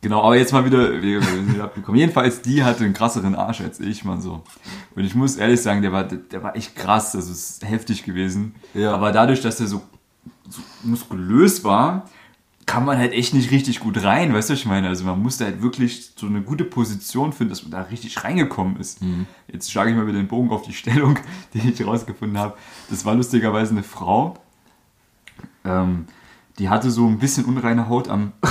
Genau, 0.00 0.22
aber 0.22 0.36
jetzt 0.36 0.52
mal 0.52 0.64
wieder, 0.66 0.92
wir, 1.02 1.20
wir 1.20 1.22
sind 1.22 1.54
wieder 1.54 1.64
abgekommen. 1.64 1.98
Jedenfalls, 1.98 2.42
die 2.42 2.62
hatte 2.62 2.84
einen 2.84 2.92
krasseren 2.92 3.34
Arsch 3.34 3.62
als 3.62 3.80
ich, 3.80 4.04
man 4.04 4.20
so. 4.20 4.42
Und 4.94 5.04
ich 5.04 5.14
muss 5.14 5.36
ehrlich 5.36 5.62
sagen, 5.62 5.80
der 5.80 5.92
war, 5.92 6.04
der 6.04 6.42
war 6.42 6.54
echt 6.54 6.76
krass, 6.76 7.12
das 7.12 7.28
ist 7.28 7.64
heftig 7.66 8.04
gewesen. 8.04 8.54
Ja. 8.74 8.92
Aber 8.92 9.12
dadurch, 9.12 9.40
dass 9.40 9.56
der 9.56 9.66
so, 9.66 9.80
so 10.48 10.60
muskulös 10.82 11.64
war, 11.64 12.04
kam 12.66 12.84
man 12.84 12.98
halt 12.98 13.12
echt 13.12 13.34
nicht 13.34 13.50
richtig 13.50 13.80
gut 13.80 14.02
rein, 14.02 14.32
weißt 14.32 14.48
du, 14.48 14.52
was 14.54 14.60
ich 14.60 14.66
meine? 14.66 14.88
Also 14.88 15.04
man 15.04 15.20
musste 15.20 15.44
halt 15.44 15.62
wirklich 15.62 16.12
so 16.16 16.26
eine 16.26 16.42
gute 16.42 16.64
Position 16.64 17.32
finden, 17.32 17.50
dass 17.50 17.62
man 17.62 17.72
da 17.72 17.82
richtig 17.82 18.24
reingekommen 18.24 18.76
ist. 18.76 19.00
Jetzt 19.52 19.70
schlage 19.70 19.90
ich 19.90 19.96
mal 19.96 20.06
wieder 20.06 20.18
den 20.18 20.28
Bogen 20.28 20.50
auf 20.50 20.62
die 20.62 20.72
Stellung, 20.72 21.18
die 21.54 21.68
ich 21.68 21.86
rausgefunden 21.86 22.38
habe. 22.38 22.54
Das 22.90 23.04
war 23.04 23.14
lustigerweise 23.14 23.72
eine 23.72 23.82
Frau, 23.82 24.38
ähm, 25.64 26.06
die 26.58 26.68
hatte 26.68 26.90
so 26.90 27.06
ein 27.06 27.18
bisschen 27.18 27.44
unreine 27.44 27.88
Haut 27.88 28.08
am. 28.08 28.32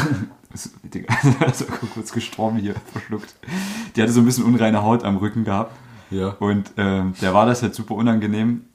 Digga, 0.83 1.11
also 1.39 1.65
kurz 1.93 2.11
gestorben 2.11 2.57
hier, 2.57 2.75
verschluckt. 2.91 3.33
Die 3.95 4.01
hatte 4.01 4.11
so 4.11 4.19
ein 4.21 4.25
bisschen 4.25 4.43
unreine 4.43 4.83
Haut 4.83 5.03
am 5.03 5.17
Rücken 5.17 5.45
gehabt. 5.45 5.75
Ja. 6.11 6.29
Und 6.39 6.73
ähm, 6.77 7.13
der 7.21 7.33
war 7.33 7.47
das 7.47 7.63
halt 7.63 7.73
super 7.73 7.95
unangenehm, 7.95 8.65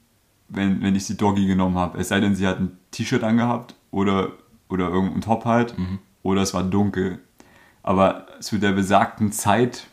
wenn, 0.49 0.83
wenn 0.83 0.97
ich 0.97 1.07
sie 1.07 1.17
Doggy 1.17 1.47
genommen 1.47 1.77
habe. 1.77 1.99
Es 1.99 2.09
sei 2.09 2.19
denn, 2.19 2.35
sie 2.35 2.49
hat 2.49 2.59
ein 2.59 2.77
T-Shirt 2.91 3.23
angehabt 3.23 3.77
oder, 3.93 4.33
oder 4.69 4.89
irgendein 4.89 5.21
Top 5.21 5.45
halt. 5.45 5.75
Oder 6.23 6.43
es 6.43 6.55
war 6.55 6.63
dunkel. 6.63 7.19
Aber 7.83 8.27
zu 8.41 8.59
der 8.59 8.73
besagten 8.73 9.33
Zeit, 9.33 9.87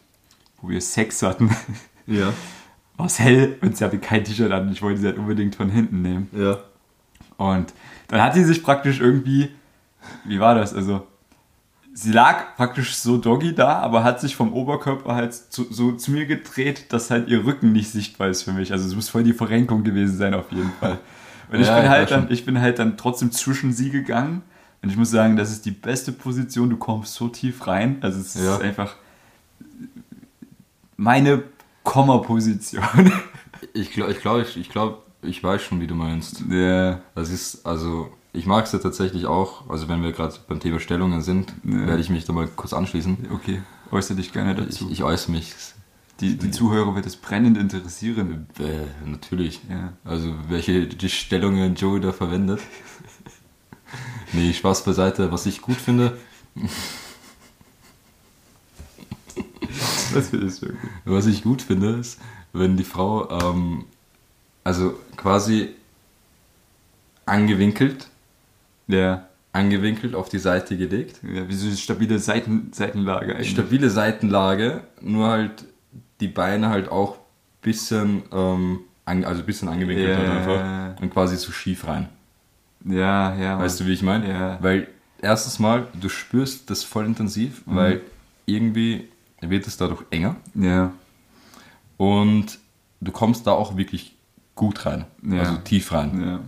wo 0.62 0.70
wir 0.70 0.82
Sex 0.82 1.22
hatten, 1.24 1.50
Ja. 2.08 2.34
war 2.98 3.06
es 3.06 3.20
hell 3.20 3.58
und 3.62 3.78
sie 3.78 3.84
hatte 3.86 4.00
kein 4.00 4.24
T-Shirt 4.24 4.52
an. 4.52 4.72
Ich 4.72 4.82
wollte 4.82 5.00
sie 5.02 5.08
halt 5.08 5.18
unbedingt 5.18 5.56
von 5.56 5.70
hinten 5.70 6.02
nehmen. 6.02 6.30
Ja. 6.34 6.58
Und 7.38 7.74
dann 8.08 8.22
hat 8.22 8.34
sie 8.34 8.44
sich 8.44 8.64
praktisch 8.64 9.00
irgendwie, 9.00 9.50
wie 10.24 10.40
war 10.40 10.56
das? 10.56 10.74
Also, 10.74 11.06
sie 11.94 12.12
lag 12.12 12.56
praktisch 12.58 12.96
so 12.96 13.18
doggy 13.18 13.56
da, 13.56 13.80
aber 13.80 14.04
hat 14.04 14.20
sich 14.22 14.36
vom 14.36 14.54
Oberkörper 14.54 15.16
halt 15.16 15.34
zu, 15.34 15.66
so 15.72 15.94
zu 15.94 16.12
mir 16.12 16.26
gedreht, 16.26 16.92
dass 16.94 17.10
halt 17.12 17.28
ihr 17.30 17.46
Rücken 17.46 17.72
nicht 17.72 17.90
sichtbar 17.92 18.28
ist 18.30 18.44
für 18.44 18.52
mich. 18.54 18.72
Also, 18.72 18.88
es 18.88 18.96
muss 18.96 19.10
voll 19.10 19.24
die 19.24 19.34
Verrenkung 19.34 19.84
gewesen 19.84 20.18
sein, 20.18 20.34
auf 20.34 20.52
jeden 20.52 20.72
Fall. 20.80 21.00
Und 21.52 21.60
ich, 21.60 21.68
Ja, 21.68 21.76
bin 21.76 21.84
ich 21.86 21.90
halt 21.90 22.04
weiß 22.04 22.10
dann, 22.10 22.32
ich 22.32 22.46
bin 22.46 22.60
halt 22.62 22.80
dann 22.80 22.98
trotzdem 22.98 23.32
zwischen 23.32 23.72
sie 23.74 23.90
gegangen. 23.90 24.42
Und 24.86 24.92
ich 24.92 24.98
muss 24.98 25.10
sagen, 25.10 25.36
das 25.36 25.52
ist 25.52 25.66
die 25.66 25.72
beste 25.72 26.12
Position. 26.12 26.70
Du 26.70 26.78
kommst 26.78 27.16
so 27.16 27.28
tief 27.28 27.66
rein. 27.66 27.98
Also, 28.02 28.20
es 28.20 28.36
Ja. 28.36 28.56
ist 28.58 28.62
einfach 28.62 28.96
meine 30.96 31.44
Komma-Position. 31.84 33.12
Ich 33.74 33.92
glaube, 33.92 34.12
ich, 34.14 34.22
glaub, 34.22 34.42
ich, 34.42 34.56
ich, 34.58 34.70
glaub, 34.70 35.06
ich 35.22 35.44
weiß 35.44 35.62
schon, 35.62 35.82
wie 35.82 35.88
du 35.88 35.96
meinst. 35.96 36.44
ja. 36.50 37.02
Das 37.16 37.30
ist, 37.32 37.66
also, 37.66 38.10
ich 38.32 38.46
mag 38.46 38.66
es 38.66 38.72
ja 38.74 38.80
tatsächlich 38.80 39.26
auch, 39.26 39.70
also 39.70 39.90
wenn 39.90 40.02
wir 40.04 40.12
gerade 40.14 40.34
beim 40.48 40.60
Thema 40.62 40.80
Stellungen 40.80 41.22
sind, 41.22 41.52
Ja. 41.66 41.88
werde 41.88 42.00
ich 42.02 42.10
mich 42.10 42.24
da 42.26 42.32
mal 42.32 42.48
kurz 42.48 42.72
anschließen. 42.74 43.28
Okay, 43.34 43.62
äußere 43.92 44.16
dich 44.18 44.32
gerne 44.32 44.56
dazu. 44.56 44.86
Ich, 44.86 44.92
ich 45.00 45.04
äußere 45.04 45.32
mich. 45.34 45.54
Die, 46.22 46.38
die 46.38 46.52
Zuhörer 46.52 46.96
wird 46.96 47.06
es 47.06 47.18
brennend 47.18 47.58
interessieren. 47.58 48.48
Äh, 48.60 49.10
natürlich. 49.10 49.60
Ja. 49.70 49.92
Also, 50.06 50.34
welche 50.48 50.88
die 50.88 51.10
Stellungen 51.10 51.76
Joe 51.76 52.00
da 52.00 52.14
verwendet. 52.14 52.62
nee, 54.36 54.54
Spaß 54.54 54.84
beiseite. 54.84 55.32
Was 55.32 55.46
ich 55.46 55.62
gut 55.62 55.78
finde, 55.78 56.18
Was 60.14 60.30
findest 60.30 60.62
du? 60.62 60.68
was 61.06 61.26
ich 61.26 61.44
gut 61.44 61.62
finde, 61.62 61.90
ist, 62.00 62.20
wenn 62.54 62.78
die 62.78 62.84
Frau, 62.84 63.30
ähm, 63.30 63.86
also 64.64 64.98
quasi 65.18 65.70
angewinkelt, 67.26 68.08
Ja. 68.88 69.28
angewinkelt 69.52 70.16
auf 70.16 70.30
die 70.30 70.40
Seite 70.40 70.78
gelegt. 70.78 71.20
ja 71.24 71.48
wie 71.50 71.54
so 71.56 71.68
eine 71.68 71.76
stabile 71.78 72.20
Seiten, 72.20 72.72
Seitenlage 72.72 73.36
eigentlich. 73.36 73.50
Stabile 73.52 73.90
Seitenlage, 73.90 74.84
nur 75.02 75.28
halt 75.28 75.66
die 76.22 76.28
Beine 76.28 76.70
halt 76.70 76.90
auch 76.90 77.18
bisschen, 77.62 78.24
ähm, 78.32 78.80
an, 79.06 79.26
also 79.26 79.44
bisschen 79.44 79.68
angewinkelt 79.70 80.10
Ja. 80.10 80.18
halt 80.18 80.30
einfach 80.30 81.02
und 81.02 81.10
quasi 81.12 81.36
so 81.36 81.52
schief 81.52 81.88
rein. 81.88 82.08
Ja, 82.86 83.36
ja. 83.36 83.60
Weißt 83.60 83.80
du, 83.80 83.86
wie 83.86 83.94
ich 83.94 84.04
meine? 84.04 84.30
Ja. 84.30 84.58
Weil 84.62 84.88
erstes 85.22 85.60
Mal, 85.60 85.88
du 86.00 86.08
spürst 86.10 86.70
das 86.70 86.84
voll 86.84 87.06
intensiv, 87.06 87.66
Mhm. 87.66 87.76
weil 87.76 88.02
irgendwie 88.46 89.08
wird 89.42 89.66
es 89.68 89.78
dadurch 89.78 90.04
enger 90.12 90.36
Ja. 90.54 90.92
und 91.98 92.60
du 93.02 93.12
kommst 93.12 93.48
da 93.48 93.52
auch 93.52 93.78
wirklich 93.78 94.16
gut 94.56 94.86
rein, 94.86 95.06
Ja. 95.24 95.40
also 95.40 95.56
tief 95.58 95.92
rein. 95.92 96.22
Ja. 96.22 96.28
ja. 96.32 96.42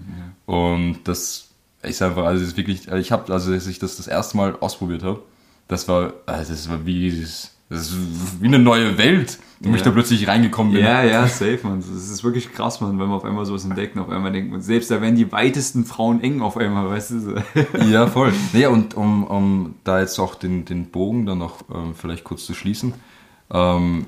Und 0.45 0.99
das 1.05 1.49
ist 1.81 2.01
einfach, 2.01 2.23
also 2.25 2.43
es 2.43 2.49
ist 2.51 2.57
wirklich, 2.57 2.87
ich 2.87 3.11
habe, 3.11 3.31
also 3.33 3.51
als 3.51 3.67
ich 3.67 3.79
das 3.79 3.97
das 3.97 4.07
erste 4.07 4.37
Mal 4.37 4.55
ausprobiert 4.59 5.03
habe, 5.03 5.21
das 5.67 5.87
war, 5.87 6.13
also 6.25 6.53
das 6.53 6.69
war 6.69 6.85
wie, 6.85 7.25
das 7.69 7.87
ist 7.91 8.41
wie 8.41 8.47
eine 8.47 8.59
neue 8.59 8.97
Welt, 8.97 9.39
wo 9.59 9.71
ich 9.71 9.77
Ja. 9.77 9.83
da 9.85 9.91
plötzlich 9.91 10.27
reingekommen 10.27 10.73
bin. 10.73 10.83
Ja, 10.83 11.03
ja, 11.03 11.27
safe, 11.27 11.59
man. 11.63 11.79
Das 11.79 11.89
ist 11.89 12.23
wirklich 12.23 12.53
krass, 12.53 12.79
man, 12.81 12.91
wenn 12.99 13.07
man 13.07 13.17
auf 13.17 13.25
einmal 13.25 13.45
sowas 13.45 13.65
entdeckt 13.65 13.95
und 13.95 14.01
auf 14.03 14.09
einmal 14.09 14.31
denkt 14.31 14.51
man, 14.51 14.61
selbst 14.61 14.89
da 14.91 15.01
werden 15.01 15.15
die 15.15 15.31
weitesten 15.31 15.83
Frauen 15.85 16.21
eng 16.21 16.41
auf 16.41 16.57
einmal, 16.57 16.87
weißt 16.89 17.11
du? 17.11 17.19
So. 17.19 17.33
Ja, 17.91 18.07
voll. 18.07 18.31
Naja, 18.53 18.69
und 18.69 18.95
um, 18.95 19.23
um 19.25 19.75
da 19.83 19.99
jetzt 19.99 20.17
auch 20.19 20.35
den, 20.35 20.65
den 20.65 20.85
Bogen 20.91 21.25
dann 21.25 21.39
noch 21.39 21.57
ähm, 21.73 21.93
vielleicht 21.95 22.23
kurz 22.23 22.45
zu 22.45 22.53
schließen, 22.53 22.93
ähm, 23.51 24.05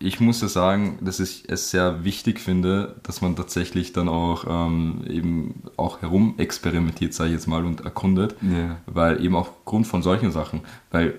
ich 0.00 0.20
muss 0.20 0.42
ja 0.42 0.48
sagen, 0.48 0.98
dass 1.00 1.18
ich 1.20 1.44
es 1.48 1.70
sehr 1.70 2.04
wichtig 2.04 2.38
finde, 2.38 2.96
dass 3.04 3.22
man 3.22 3.36
tatsächlich 3.36 3.92
dann 3.94 4.08
auch 4.08 4.44
ähm, 4.46 5.02
eben 5.08 5.62
auch 5.78 6.02
herum 6.02 6.34
experimentiert, 6.36 7.14
sage 7.14 7.30
ich 7.30 7.34
jetzt 7.36 7.46
mal, 7.46 7.64
und 7.64 7.80
erkundet, 7.82 8.36
Ja. 8.42 8.76
weil 8.86 9.24
eben 9.24 9.34
aufgrund 9.34 9.86
von 9.86 10.02
solchen 10.02 10.30
Sachen, 10.30 10.60
weil 10.90 11.14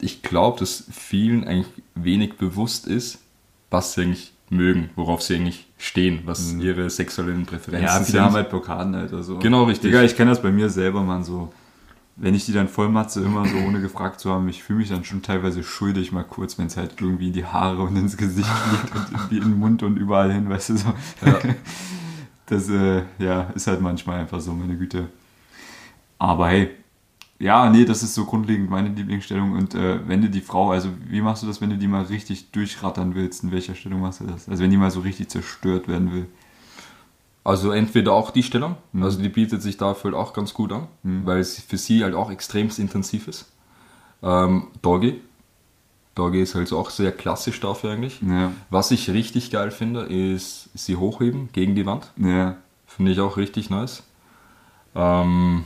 ich 0.00 0.22
glaube, 0.22 0.60
dass 0.60 0.84
vielen 0.90 1.44
eigentlich 1.44 1.66
wenig 1.94 2.36
bewusst 2.36 2.86
ist, 2.86 3.18
was 3.70 3.94
sie 3.94 4.02
eigentlich 4.02 4.32
mögen, 4.50 4.90
worauf 4.96 5.22
sie 5.22 5.34
eigentlich 5.36 5.66
stehen, 5.76 6.20
was 6.24 6.54
ihre 6.54 6.88
sexuellen 6.88 7.44
Präferenzen 7.46 7.86
Ja, 7.86 7.94
sind. 7.96 8.06
viele 8.06 8.22
haben 8.22 8.34
halt 8.34 8.50
Blockaden 8.50 8.96
halt. 8.96 9.12
Also. 9.12 9.38
Genau, 9.38 9.64
richtig. 9.64 9.90
Digga, 9.90 10.02
ich 10.02 10.16
kenne 10.16 10.30
das 10.30 10.40
bei 10.42 10.50
mir 10.50 10.70
selber, 10.70 11.02
man, 11.02 11.22
so. 11.24 11.52
Wenn 12.20 12.34
ich 12.34 12.46
die 12.46 12.52
dann 12.52 12.66
vollmatze, 12.66 13.22
immer 13.22 13.46
so 13.46 13.56
ohne 13.58 13.80
gefragt 13.80 14.18
zu 14.18 14.32
haben, 14.32 14.48
ich 14.48 14.62
fühle 14.64 14.80
mich 14.80 14.88
dann 14.88 15.04
schon 15.04 15.22
teilweise 15.22 15.62
schuldig 15.62 16.10
mal 16.10 16.24
kurz, 16.24 16.58
wenn 16.58 16.66
es 16.66 16.76
halt 16.76 17.00
irgendwie 17.00 17.28
in 17.28 17.32
die 17.32 17.44
Haare 17.44 17.82
und 17.82 17.94
ins 17.94 18.16
Gesicht 18.16 18.48
fliegt 18.48 18.94
und 18.96 19.12
irgendwie 19.12 19.36
in 19.36 19.42
den 19.44 19.58
Mund 19.58 19.82
und 19.84 19.96
überall 19.96 20.32
hin, 20.32 20.48
weißt 20.48 20.70
du 20.70 20.76
so. 20.78 20.94
Ja. 21.24 21.38
Das 22.46 22.66
äh, 22.70 23.02
ja, 23.18 23.42
ist 23.54 23.66
halt 23.66 23.82
manchmal 23.82 24.20
einfach 24.20 24.40
so, 24.40 24.54
meine 24.54 24.74
Güte. 24.78 25.08
Aber 26.18 26.48
hey, 26.48 26.70
ja, 27.38 27.70
nee, 27.70 27.84
das 27.84 28.02
ist 28.02 28.14
so 28.14 28.24
grundlegend 28.24 28.68
meine 28.70 28.88
Lieblingsstellung. 28.88 29.52
Und 29.52 29.74
äh, 29.74 30.06
wenn 30.08 30.20
du 30.22 30.28
die 30.30 30.40
Frau, 30.40 30.70
also 30.72 30.88
wie 31.08 31.20
machst 31.20 31.42
du 31.42 31.46
das, 31.46 31.60
wenn 31.60 31.70
du 31.70 31.76
die 31.78 31.86
mal 31.88 32.02
richtig 32.04 32.50
durchrattern 32.50 33.14
willst? 33.14 33.44
In 33.44 33.52
welcher 33.52 33.74
Stellung 33.74 34.00
machst 34.00 34.20
du 34.20 34.24
das? 34.26 34.48
Also 34.48 34.62
wenn 34.64 34.70
die 34.70 34.76
mal 34.76 34.90
so 34.90 35.00
richtig 35.00 35.28
zerstört 35.28 35.86
werden 35.88 36.12
will. 36.12 36.26
Also 37.44 37.70
entweder 37.70 38.12
auch 38.12 38.30
die 38.30 38.42
Stellung, 38.42 38.76
Mhm. 38.92 39.02
also 39.04 39.22
die 39.22 39.28
bietet 39.28 39.62
sich 39.62 39.76
dafür 39.76 40.10
halt 40.12 40.20
auch 40.20 40.32
ganz 40.34 40.52
gut 40.52 40.72
an, 40.72 40.88
weil 41.02 41.38
es 41.38 41.58
für 41.60 41.78
sie 41.78 42.02
halt 42.04 42.14
auch 42.14 42.30
extremst 42.30 42.78
intensiv 42.78 43.26
ist. 43.28 43.50
Ähm, 44.22 44.66
Doggy. 44.82 45.20
Doggy 46.14 46.42
ist 46.42 46.56
halt 46.56 46.72
auch 46.72 46.90
sehr 46.90 47.12
klassisch 47.12 47.60
dafür 47.60 47.92
eigentlich. 47.92 48.20
Ja, 48.20 48.50
Was 48.70 48.90
ich 48.90 49.08
richtig 49.10 49.50
geil 49.52 49.70
finde, 49.70 50.00
ist 50.02 50.68
sie 50.74 50.96
hochheben 50.96 51.48
gegen 51.52 51.74
die 51.76 51.86
Wand. 51.86 52.10
ja, 52.16 52.56
Finde 52.86 53.12
ich 53.12 53.20
auch 53.20 53.36
richtig 53.36 53.70
nice. 53.70 54.02
Ähm, 54.96 55.64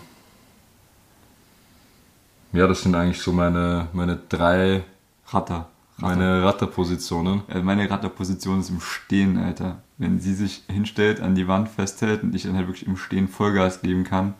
ja, 2.52 2.66
das 2.66 2.82
sind 2.82 2.94
eigentlich 2.94 3.20
so 3.20 3.32
meine, 3.32 3.88
meine 3.92 4.16
drei, 4.28 4.84
Ratter. 5.28 5.54
Ratter. 5.54 5.68
meine 5.98 6.42
Ratterpositionen. 6.44 7.42
Also 7.48 7.62
meine 7.62 7.88
Ratterposition 7.90 8.60
ist 8.60 8.70
im 8.70 8.80
Stehen, 8.80 9.38
Alter. 9.38 9.78
Wenn 9.98 10.18
sie 10.20 10.34
sich 10.34 10.64
hinstellt, 10.68 11.20
an 11.20 11.34
die 11.34 11.46
Wand 11.48 11.68
festhält 11.68 12.22
und 12.22 12.34
ich 12.34 12.42
dann 12.42 12.56
halt 12.56 12.66
wirklich 12.66 12.86
im 12.86 12.96
Stehen 12.96 13.28
Vollgas 13.28 13.82
geben 13.82 14.04
kann, 14.04 14.34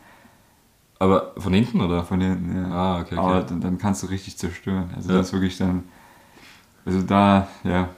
Aber 0.99 1.33
von 1.37 1.53
hinten 1.53 1.81
oder? 1.81 2.03
von 2.03 2.19
hinten, 2.21 2.55
ja. 2.55 2.69
Ah, 2.69 2.99
okay, 3.01 3.15
okay. 3.17 3.25
Aber 3.25 3.41
dann, 3.43 3.61
dann 3.61 3.77
kannst 3.77 4.03
du 4.03 4.07
richtig 4.07 4.37
zerstören. 4.37 4.89
Also 4.95 5.09
Ja. 5.11 5.17
das 5.17 5.27
ist 5.27 5.33
wirklich 5.33 5.57
dann, 5.57 5.83
also 6.85 7.01
da, 7.01 7.47
ja. 7.63 7.89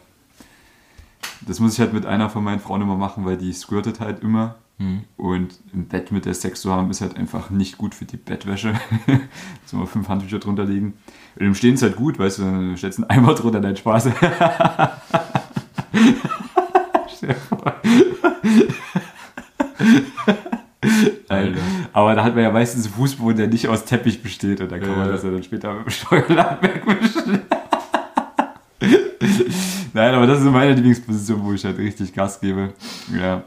Das 1.47 1.59
muss 1.59 1.73
ich 1.73 1.79
halt 1.79 1.93
mit 1.93 2.05
einer 2.05 2.29
von 2.29 2.43
meinen 2.43 2.59
Frauen 2.59 2.81
immer 2.81 2.95
machen, 2.97 3.25
weil 3.25 3.37
die 3.37 3.51
squirtet 3.53 3.99
halt 3.99 4.19
immer. 4.21 4.55
Mhm. 4.77 5.03
Und 5.17 5.59
im 5.73 5.85
Bett 5.87 6.11
mit 6.11 6.25
der 6.25 6.33
Sex 6.33 6.61
zu 6.61 6.71
haben, 6.73 6.89
ist 6.91 7.01
halt 7.01 7.15
einfach 7.17 7.49
nicht 7.49 7.77
gut 7.77 7.95
für 7.95 8.05
die 8.05 8.17
Bettwäsche. 8.17 8.73
so 9.65 9.77
mal 9.77 9.85
fünf 9.85 10.09
Handtücher 10.09 10.39
drunter 10.39 10.65
legen. 10.65 10.93
Und 11.39 11.45
im 11.45 11.55
Stehen 11.55 11.75
ist 11.75 11.81
halt 11.83 11.95
gut, 11.95 12.19
weißt 12.19 12.39
du, 12.39 12.43
du 12.71 12.77
stellst 12.77 12.99
einen 12.99 13.09
Eimer 13.09 13.33
drunter, 13.35 13.61
dein 13.61 13.77
Spaß. 13.77 14.09
Alter. 21.27 21.59
Aber 21.93 22.15
da 22.15 22.23
hat 22.23 22.35
man 22.35 22.43
ja 22.43 22.51
meistens 22.51 22.85
einen 22.85 22.93
Fußboden, 22.93 23.37
der 23.37 23.47
nicht 23.47 23.67
aus 23.67 23.85
Teppich 23.85 24.21
besteht 24.21 24.61
und 24.61 24.71
da 24.71 24.77
kann 24.77 24.89
man 24.89 25.07
Ja. 25.07 25.11
das 25.13 25.23
ja 25.23 25.31
dann 25.31 25.43
später 25.43 25.73
mit 25.73 25.85
dem 25.85 25.89
Steuerladen 25.89 26.61
wegwischen. 26.61 27.41
Nein, 29.93 30.13
aber 30.13 30.27
das 30.27 30.39
ist 30.41 30.45
meine 30.45 30.73
Lieblingsposition, 30.73 31.43
wo 31.43 31.53
ich 31.53 31.63
halt 31.65 31.77
richtig 31.77 32.13
Gas 32.13 32.39
gebe. 32.39 32.73
Ja. 33.17 33.43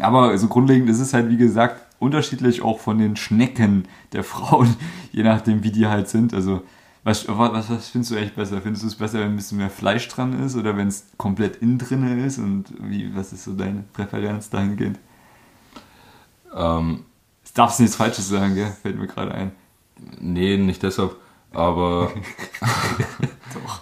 Aber 0.00 0.36
so 0.38 0.48
grundlegend 0.48 0.88
ist 0.88 1.00
es 1.00 1.12
halt, 1.14 1.28
wie 1.28 1.36
gesagt, 1.36 1.80
unterschiedlich 1.98 2.62
auch 2.62 2.80
von 2.80 2.98
den 2.98 3.16
Schnecken 3.16 3.86
der 4.12 4.24
Frauen, 4.24 4.74
je 5.12 5.22
nachdem, 5.22 5.62
wie 5.64 5.70
die 5.72 5.86
halt 5.86 6.08
sind. 6.08 6.32
Also 6.34 6.62
Was, 7.04 7.26
was, 7.28 7.68
was 7.70 7.88
findest 7.88 8.12
du 8.12 8.16
echt 8.16 8.34
besser? 8.36 8.60
Findest 8.62 8.84
du 8.84 8.88
es 8.88 8.94
besser, 8.94 9.18
wenn 9.20 9.30
ein 9.32 9.36
bisschen 9.36 9.58
mehr 9.58 9.70
Fleisch 9.70 10.08
dran 10.08 10.38
ist 10.44 10.56
oder 10.56 10.76
wenn 10.76 10.88
es 10.88 11.06
komplett 11.18 11.56
innen 11.56 11.78
drin 11.78 12.24
ist? 12.24 12.38
Und 12.38 12.66
wie, 12.80 13.14
was 13.14 13.32
ist 13.32 13.44
so 13.44 13.52
deine 13.54 13.84
Präferenz 13.92 14.50
dahingehend? 14.50 14.98
Ähm, 16.54 17.04
Das 17.42 17.52
darfst 17.52 17.78
du 17.78 17.82
nichts 17.82 17.96
Falsches 17.96 18.28
sagen, 18.28 18.54
gell? 18.54 18.72
Fällt 18.82 18.98
mir 18.98 19.06
gerade 19.08 19.32
ein. 19.34 19.52
nee, 20.20 20.56
nicht 20.56 20.82
deshalb, 20.82 21.16
aber. 21.52 22.12
Doch. 23.54 23.80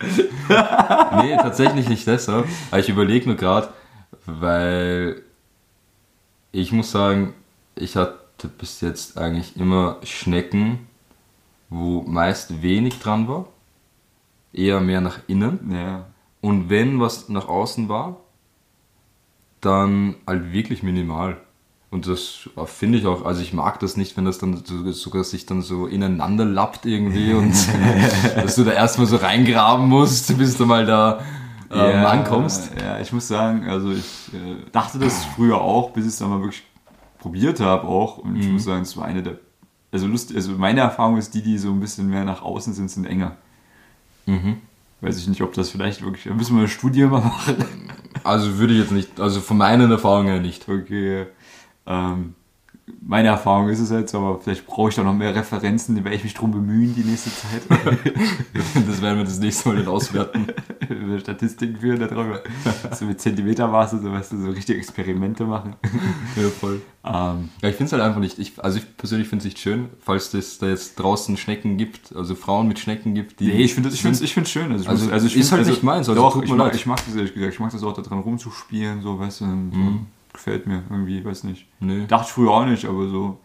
nee, 1.22 1.36
tatsächlich 1.36 1.88
nicht 1.88 2.06
deshalb. 2.06 2.46
Aber 2.70 2.80
ich 2.80 2.88
überlege 2.88 3.26
nur 3.26 3.36
gerade, 3.36 3.68
weil 4.26 5.22
ich 6.52 6.72
muss 6.72 6.90
sagen, 6.90 7.34
ich 7.74 7.96
hatte 7.96 8.48
bis 8.58 8.80
jetzt 8.80 9.18
eigentlich 9.18 9.56
immer 9.56 9.98
Schnecken, 10.04 10.86
wo 11.68 12.02
meist 12.02 12.62
wenig 12.62 13.00
dran 13.00 13.28
war. 13.28 13.46
Eher 14.52 14.80
mehr 14.80 15.00
nach 15.00 15.18
innen. 15.26 15.72
Ja. 15.72 16.06
Und 16.40 16.70
wenn 16.70 17.00
was 17.00 17.28
nach 17.28 17.48
außen 17.48 17.88
war, 17.88 18.18
dann 19.60 20.16
halt 20.26 20.52
wirklich 20.52 20.82
minimal. 20.82 21.38
Und 21.90 22.06
das 22.06 22.48
finde 22.66 22.98
ich 22.98 23.06
auch, 23.06 23.24
also 23.24 23.40
ich 23.40 23.52
mag 23.52 23.78
das 23.80 23.96
nicht, 23.96 24.16
wenn 24.16 24.24
das 24.24 24.38
dann 24.38 24.62
so- 24.64 24.90
sogar 24.92 25.22
sich 25.24 25.46
dann 25.46 25.62
so 25.62 25.86
ineinander 25.86 26.44
lappt 26.44 26.86
irgendwie 26.86 27.32
und 27.34 27.52
dass 28.36 28.56
du 28.56 28.64
da 28.64 28.72
erstmal 28.72 29.06
so 29.06 29.16
reingraben 29.16 29.88
musst, 29.88 30.36
bis 30.36 30.56
du 30.56 30.66
mal 30.66 30.86
da 30.86 31.20
ähm, 31.74 32.02
ja, 32.02 32.08
ankommst. 32.08 32.70
Ja, 32.80 33.00
ich 33.00 33.12
muss 33.12 33.28
sagen, 33.28 33.68
also 33.68 33.90
ich 33.92 34.32
äh, 34.34 34.56
dachte 34.72 34.98
das 34.98 35.24
früher 35.24 35.60
auch, 35.60 35.90
bis 35.90 36.04
ich 36.04 36.10
es 36.12 36.18
dann 36.18 36.30
mal 36.30 36.40
wirklich 36.40 36.62
probiert 37.18 37.60
habe 37.60 37.86
auch. 37.86 38.18
Und 38.18 38.34
Mhm. 38.34 38.40
ich 38.40 38.48
muss 38.48 38.64
sagen, 38.64 38.82
es 38.82 38.96
war 38.96 39.04
eine 39.06 39.22
der. 39.22 39.38
Also, 39.92 40.06
lust, 40.08 40.34
also 40.34 40.52
meine 40.52 40.80
Erfahrung 40.80 41.18
ist, 41.18 41.34
die, 41.34 41.42
die 41.42 41.56
so 41.56 41.70
ein 41.70 41.78
bisschen 41.78 42.08
mehr 42.10 42.24
nach 42.24 42.42
außen 42.42 42.72
sind, 42.74 42.90
sind 42.90 43.06
enger. 43.06 43.36
Mhm. 44.26 44.56
Weiß 45.00 45.18
ich 45.18 45.28
nicht, 45.28 45.42
ob 45.42 45.52
das 45.54 45.70
vielleicht 45.70 46.02
wirklich. 46.02 46.24
Da 46.24 46.34
müssen 46.34 46.54
wir 46.56 46.60
eine 46.60 46.68
Studie 46.68 47.04
mal 47.04 47.20
machen. 47.20 47.56
Also 48.24 48.58
würde 48.58 48.72
ich 48.74 48.80
jetzt 48.80 48.92
nicht, 48.92 49.20
also 49.20 49.40
von 49.40 49.56
meinen 49.58 49.90
Erfahrungen 49.90 50.28
her 50.28 50.40
nicht. 50.40 50.68
Okay. 50.68 51.26
Ähm, 51.86 52.34
meine 53.00 53.28
Erfahrung 53.28 53.68
ist 53.70 53.80
es 53.80 53.90
jetzt, 53.90 54.14
aber 54.14 54.38
vielleicht 54.40 54.66
brauche 54.66 54.90
ich 54.90 54.94
da 54.94 55.02
noch 55.02 55.14
mehr 55.14 55.34
Referenzen, 55.34 55.94
die 55.94 56.04
werde 56.04 56.16
ich 56.16 56.24
mich 56.24 56.34
drum 56.34 56.50
bemühen 56.50 56.94
die 56.94 57.02
nächste 57.04 57.30
Zeit. 57.30 57.62
Das 58.86 59.00
werden 59.02 59.18
wir 59.18 59.24
das 59.24 59.38
nächste 59.38 59.68
Mal 59.68 59.76
dann 59.78 59.88
auswerten. 59.88 60.46
Über 60.88 61.18
Statistiken 61.18 61.76
führen 61.78 62.00
darüber. 62.00 62.40
So 62.92 63.04
mit 63.06 63.20
Zentimetermaße, 63.20 64.00
so 64.02 64.12
weißt 64.12 64.32
du, 64.32 64.42
so 64.42 64.50
richtige 64.50 64.78
Experimente 64.78 65.44
machen. 65.44 65.76
Ja, 66.36 66.48
voll. 66.48 66.82
Ähm, 67.04 67.48
Ja, 67.62 67.68
ich 67.68 67.76
finde 67.76 67.84
es 67.84 67.92
halt 67.92 68.02
einfach 68.02 68.20
nicht, 68.20 68.38
ich, 68.38 68.62
also 68.62 68.78
ich 68.78 68.96
persönlich 68.96 69.28
finde 69.28 69.40
es 69.42 69.44
nicht 69.44 69.58
schön, 69.58 69.88
falls 70.00 70.32
es 70.34 70.58
da 70.58 70.66
jetzt 70.68 70.96
draußen 70.96 71.36
Schnecken 71.36 71.76
gibt, 71.76 72.14
also 72.14 72.34
Frauen 72.34 72.66
mit 72.68 72.78
Schnecken 72.78 73.14
gibt, 73.14 73.40
die... 73.40 73.46
Nee, 73.46 73.62
ich 73.62 73.74
finde 73.74 73.88
es 73.90 73.94
ich 73.96 74.02
find's, 74.02 74.20
ich 74.20 74.34
find's 74.34 74.50
schön. 74.50 74.70
Also, 74.72 74.84
ich 74.84 74.88
Also, 74.90 75.04
muss- 75.04 75.12
also 75.12 75.26
ich 75.26 75.36
ist 75.36 75.52
halt 75.52 75.66
nicht 75.66 75.82
meins, 75.82 76.08
also 76.08 76.20
doch, 76.20 76.34
tut 76.34 76.44
ich 76.44 76.50
mag, 76.50 76.58
leid. 76.58 76.74
ich 76.76 76.86
mag 76.86 77.00
das 77.06 77.14
ehrlich 77.14 77.32
gesagt. 77.34 77.52
Ich 77.54 77.60
mag 77.60 77.70
das 77.72 77.82
auch 77.82 77.92
da 77.94 78.02
dran 78.02 78.18
rumzuspielen, 78.20 79.00
so, 79.02 79.18
weißt 79.18 79.40
du. 79.42 79.44
Mhm. 79.46 80.06
Gefällt 80.34 80.66
mir 80.66 80.82
irgendwie, 80.90 81.24
weiß 81.24 81.44
nicht. 81.44 81.66
Nee. 81.80 82.06
Dachte 82.06 82.26
ich 82.26 82.32
früher 82.32 82.50
auch 82.50 82.66
nicht, 82.66 82.84
aber 82.84 83.08
so. 83.08 83.40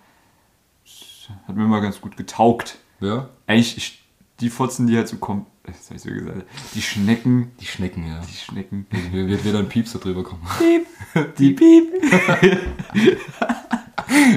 Hat 1.48 1.55
mir 1.55 1.63
immer 1.63 1.81
ganz 1.81 2.01
gut 2.01 2.17
getaugt. 2.17 2.79
Ja? 3.00 3.29
Eigentlich, 3.46 3.77
ich, 3.77 4.03
die 4.39 4.50
Fotzen, 4.50 4.88
die 4.88 4.98
halt 4.98 5.08
so 5.08 5.17
kommen. 5.17 5.46
Das 5.69 5.91
hab 5.91 5.98
ich 5.98 6.01
so 6.01 6.10
gesagt. 6.10 6.46
Die 6.74 6.81
Schnecken. 6.81 7.51
Die 7.60 7.65
Schnecken, 7.65 8.08
ja. 8.08 8.19
Die 8.22 8.36
Schnecken. 8.36 8.88
Hier 9.12 9.27
wird 9.27 9.46
wieder 9.46 9.60
ein 9.60 9.69
Piepser 9.69 10.00
drüber 10.00 10.24
kommen. 10.24 10.41
Piep. 10.58 11.36
Die 11.38 11.51
Piep. 11.51 11.93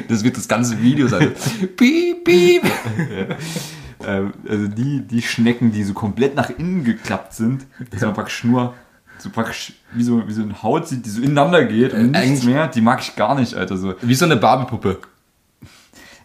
Das 0.06 0.22
wird 0.22 0.36
das 0.36 0.46
ganze 0.46 0.82
Video 0.82 1.08
sein. 1.08 1.32
Piep, 1.76 2.24
piep. 2.24 2.62
Ähm, 4.06 4.34
also 4.46 4.68
die, 4.68 5.00
die 5.06 5.22
Schnecken, 5.22 5.72
die 5.72 5.82
so 5.82 5.94
komplett 5.94 6.34
nach 6.34 6.50
innen 6.50 6.84
geklappt 6.84 7.32
sind, 7.32 7.66
dass 7.90 8.02
man 8.02 8.12
praktisch 8.12 8.44
nur 8.44 8.74
so 9.22 9.30
praktisch 9.30 9.72
wie 9.94 10.02
so, 10.02 10.26
wie 10.26 10.32
so 10.32 10.42
eine 10.42 10.62
Haut 10.62 10.88
sieht, 10.88 11.06
die 11.06 11.10
so 11.10 11.22
ineinander 11.22 11.64
geht 11.64 11.94
und 11.94 12.14
Äh, 12.14 12.28
nichts 12.28 12.44
mehr, 12.44 12.68
die 12.68 12.80
mag 12.80 13.00
ich 13.00 13.16
gar 13.16 13.34
nicht, 13.34 13.54
Alter. 13.54 13.76
So. 13.76 13.94
Wie 14.02 14.14
so 14.14 14.24
eine 14.24 14.36
Barbiepuppe. 14.36 14.98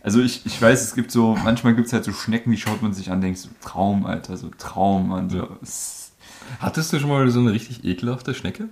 Also 0.04 0.22
ich, 0.22 0.46
ich 0.46 0.62
weiß, 0.62 0.82
es 0.82 0.96
gibt 0.96 1.12
so, 1.12 1.38
manchmal 1.44 1.76
gibt 1.76 1.88
es 1.88 1.94
halt 1.94 2.06
so 2.06 2.14
Schnecken, 2.14 2.52
die 2.52 2.58
schaut 2.58 2.82
man 2.82 2.94
sich 2.94 3.12
an, 3.12 3.20
denkt 3.22 3.40
so, 3.40 3.50
Traum, 3.62 4.06
Alter, 4.06 4.38
so 4.38 4.50
Traum, 4.58 5.10
Mann. 5.10 5.30
So. 5.30 5.38
Ja. 5.38 5.48
Hattest 6.60 6.94
du 6.94 7.00
schon 7.00 7.10
mal 7.10 7.30
so 7.30 7.40
eine 7.40 7.52
richtig 7.52 7.84
ekelhafte 7.84 8.34
Schnecke? 8.34 8.70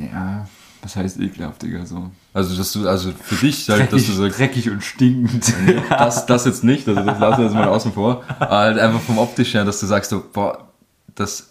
Ja, 0.00 0.48
was 0.82 0.96
heißt 0.96 1.18
ekelhaft, 1.20 1.62
Digga, 1.62 1.84
so. 1.86 2.10
Also, 2.32 2.56
dass 2.56 2.72
du, 2.72 2.88
also 2.88 3.12
für 3.12 3.34
dich 3.34 3.68
halt, 3.68 3.92
dass 3.92 4.06
du 4.06 4.12
sagst, 4.12 4.38
dreckig 4.38 4.70
und 4.70 4.82
stinkend. 4.82 5.52
das, 5.90 6.26
das 6.26 6.44
jetzt 6.44 6.64
nicht, 6.64 6.88
also 6.88 7.02
das 7.02 7.18
lassen 7.18 7.38
wir 7.38 7.44
jetzt 7.46 7.54
mal 7.54 7.68
außen 7.68 7.92
vor. 7.92 8.22
Aber 8.38 8.58
halt 8.58 8.78
einfach 8.78 9.00
vom 9.00 9.18
optisch 9.18 9.54
her, 9.54 9.64
dass 9.64 9.80
du 9.80 9.86
sagst, 9.86 10.10
so, 10.10 10.24
boah, 10.32 10.68
das 11.14 11.49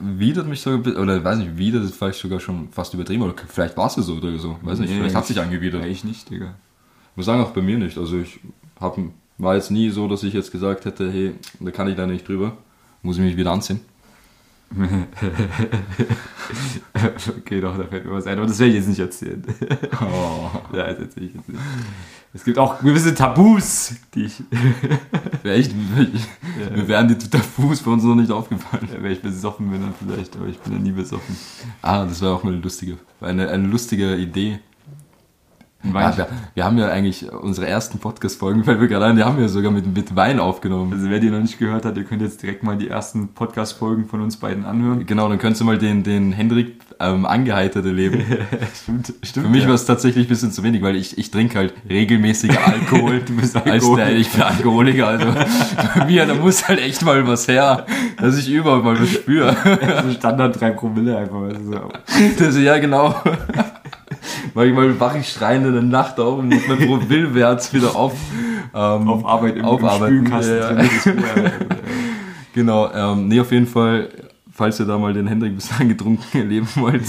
widert 0.00 0.46
mich 0.46 0.60
so, 0.60 0.70
oder 0.70 1.22
weiß 1.22 1.38
nicht, 1.38 1.56
widert 1.58 1.84
ist 1.84 1.94
vielleicht 1.96 2.18
sogar 2.18 2.40
schon 2.40 2.68
fast 2.70 2.94
übertrieben, 2.94 3.22
oder 3.22 3.34
vielleicht 3.48 3.76
war 3.76 3.86
es 3.86 3.94
so 3.94 4.14
oder 4.14 4.38
so, 4.38 4.58
weiß 4.62 4.78
nicht, 4.78 4.90
Nee, 4.90 4.96
vielleicht 4.98 5.14
hat 5.14 5.22
ich- 5.24 5.28
sich 5.28 5.40
angewidert. 5.40 5.84
Ich 5.86 6.04
nicht, 6.04 6.30
Digga. 6.30 6.54
Ich 7.12 7.16
muss 7.16 7.26
sagen, 7.26 7.42
auch 7.42 7.50
bei 7.50 7.60
mir 7.60 7.76
nicht. 7.78 7.98
Also 7.98 8.18
ich 8.18 8.40
hab, 8.80 8.98
war 9.38 9.54
jetzt 9.54 9.70
nie 9.70 9.90
so, 9.90 10.08
dass 10.08 10.22
ich 10.22 10.32
jetzt 10.32 10.50
gesagt 10.52 10.84
hätte, 10.86 11.10
hey, 11.12 11.34
da 11.60 11.70
kann 11.70 11.88
ich 11.88 11.96
da 11.96 12.06
nicht 12.06 12.26
drüber, 12.26 12.56
muss 13.02 13.16
ich 13.18 13.22
mich 13.22 13.36
wieder 13.36 13.50
anziehen. 13.52 13.80
okay, 17.38 17.60
doch, 17.60 17.76
da 17.76 17.84
fällt 17.84 18.04
mir 18.06 18.12
was 18.12 18.26
ein, 18.26 18.38
aber 18.38 18.46
das 18.46 18.58
werde 18.58 18.70
ich 18.70 18.76
jetzt 18.78 18.88
nicht 18.88 19.00
erzählen. 19.00 19.44
Oh. 20.00 20.50
ja, 20.76 20.86
das 20.88 20.98
erzähle 21.00 21.26
ich 21.26 21.34
jetzt 21.34 21.48
nicht. 21.48 21.60
Es 22.34 22.44
gibt 22.44 22.58
auch 22.58 22.80
gewisse 22.80 23.14
Tabus, 23.14 23.94
die 24.14 24.24
ich, 24.24 24.42
Wäre 25.42 25.56
echt, 25.56 25.72
mir 25.74 26.88
wären 26.88 27.08
die 27.08 27.18
Tabus 27.18 27.82
bei 27.82 27.90
uns 27.90 28.04
noch 28.04 28.14
nicht 28.14 28.30
aufgefallen. 28.30 28.88
wenn 29.00 29.12
ich 29.12 29.20
besoffen 29.20 29.70
bin, 29.70 29.82
dann 29.82 29.94
vielleicht, 29.94 30.36
aber 30.36 30.46
ich 30.46 30.58
bin 30.58 30.72
ja 30.72 30.78
nie 30.78 30.92
besoffen. 30.92 31.36
Ah, 31.82 32.06
das 32.06 32.22
wäre 32.22 32.34
auch 32.34 32.42
mal 32.42 32.52
eine 32.52 32.62
lustige, 32.62 32.96
eine, 33.20 33.50
eine 33.50 33.66
lustige 33.68 34.16
Idee. 34.16 34.60
Ja, 35.84 36.16
wir, 36.16 36.28
wir 36.54 36.64
haben 36.64 36.78
ja 36.78 36.88
eigentlich 36.88 37.30
unsere 37.32 37.66
ersten 37.66 37.98
Podcast-Folgen, 37.98 38.64
fällt 38.64 38.80
mir 38.80 38.88
gerade 38.88 39.06
ein, 39.06 39.16
die 39.16 39.24
haben 39.24 39.38
wir 39.38 39.48
sogar 39.48 39.72
mit, 39.72 39.86
mit 39.92 40.14
Wein 40.14 40.38
aufgenommen. 40.38 40.92
also 40.92 41.10
wer 41.10 41.18
die 41.18 41.30
noch 41.30 41.40
nicht 41.40 41.58
gehört 41.58 41.84
hat, 41.84 41.96
ihr 41.96 42.04
könnt 42.04 42.22
jetzt 42.22 42.42
direkt 42.42 42.62
mal 42.62 42.76
die 42.76 42.88
ersten 42.88 43.28
Podcast-Folgen 43.28 44.06
von 44.06 44.20
uns 44.20 44.36
beiden 44.36 44.64
anhören. 44.64 45.06
Genau, 45.06 45.28
dann 45.28 45.38
könntest 45.38 45.60
du 45.60 45.64
mal 45.64 45.78
den, 45.78 46.02
den 46.02 46.32
Hendrik 46.32 46.80
ähm, 47.00 47.26
angeheitert 47.26 47.84
erleben. 47.84 48.24
stimmt, 48.82 49.12
stimmt. 49.22 49.46
Für 49.46 49.52
mich 49.52 49.62
ja. 49.62 49.68
war 49.68 49.74
es 49.74 49.84
tatsächlich 49.84 50.26
ein 50.26 50.28
bisschen 50.28 50.52
zu 50.52 50.62
wenig, 50.62 50.82
weil 50.82 50.96
ich, 50.96 51.18
ich 51.18 51.30
trinke 51.30 51.58
halt 51.58 51.74
regelmäßig 51.88 52.58
Alkohol. 52.58 53.20
Du 53.32 53.36
bist 53.36 53.56
Als 53.56 53.66
Alkoholiker. 53.66 54.06
der, 54.06 54.16
ich 54.16 54.30
bin 54.30 54.42
Alkoholiker, 54.42 55.08
also 55.08 55.26
bei 55.94 56.06
mir, 56.06 56.26
da 56.26 56.34
muss 56.34 56.66
halt 56.66 56.80
echt 56.80 57.04
mal 57.04 57.26
was 57.26 57.46
her, 57.46 57.86
dass 58.16 58.38
ich 58.38 58.50
überhaupt 58.50 58.84
mal 58.84 59.00
was 59.00 59.10
spüre. 59.10 59.56
so 60.04 60.10
Standard 60.12 60.60
3 60.60 60.70
Promille 60.72 61.16
einfach. 61.18 61.42
Weißt 61.42 61.60
du, 61.60 61.72
so. 61.72 61.88
Das, 62.38 62.58
ja, 62.58 62.78
genau. 62.78 63.14
Manchmal 64.54 65.00
wache 65.00 65.18
ich 65.18 65.28
schreiend 65.28 65.66
in 65.66 65.72
der 65.72 65.82
Nacht 65.82 66.20
auf 66.20 66.38
und 66.38 66.48
muss 66.48 66.66
mein 66.68 66.78
Promillwert 66.86 67.72
wieder 67.72 67.96
auf, 67.96 68.14
ähm, 68.74 69.08
Auf 69.08 69.24
Arbeit 69.24 69.54
im, 69.54 69.60
im 69.60 69.64
aufarbeiten. 69.64 70.26
Spülkasten. 70.26 71.18
Ja, 71.18 71.52
Genau, 72.54 72.92
ähm, 72.92 73.28
nee, 73.28 73.40
auf 73.40 73.50
jeden 73.50 73.66
Fall, 73.66 74.10
falls 74.50 74.78
ihr 74.78 74.84
da 74.86 74.98
mal 74.98 75.14
den 75.14 75.26
Hendrik 75.26 75.54
bis 75.54 75.70
angetrunken 75.72 76.24
erleben 76.40 76.68
wollt, 76.76 77.02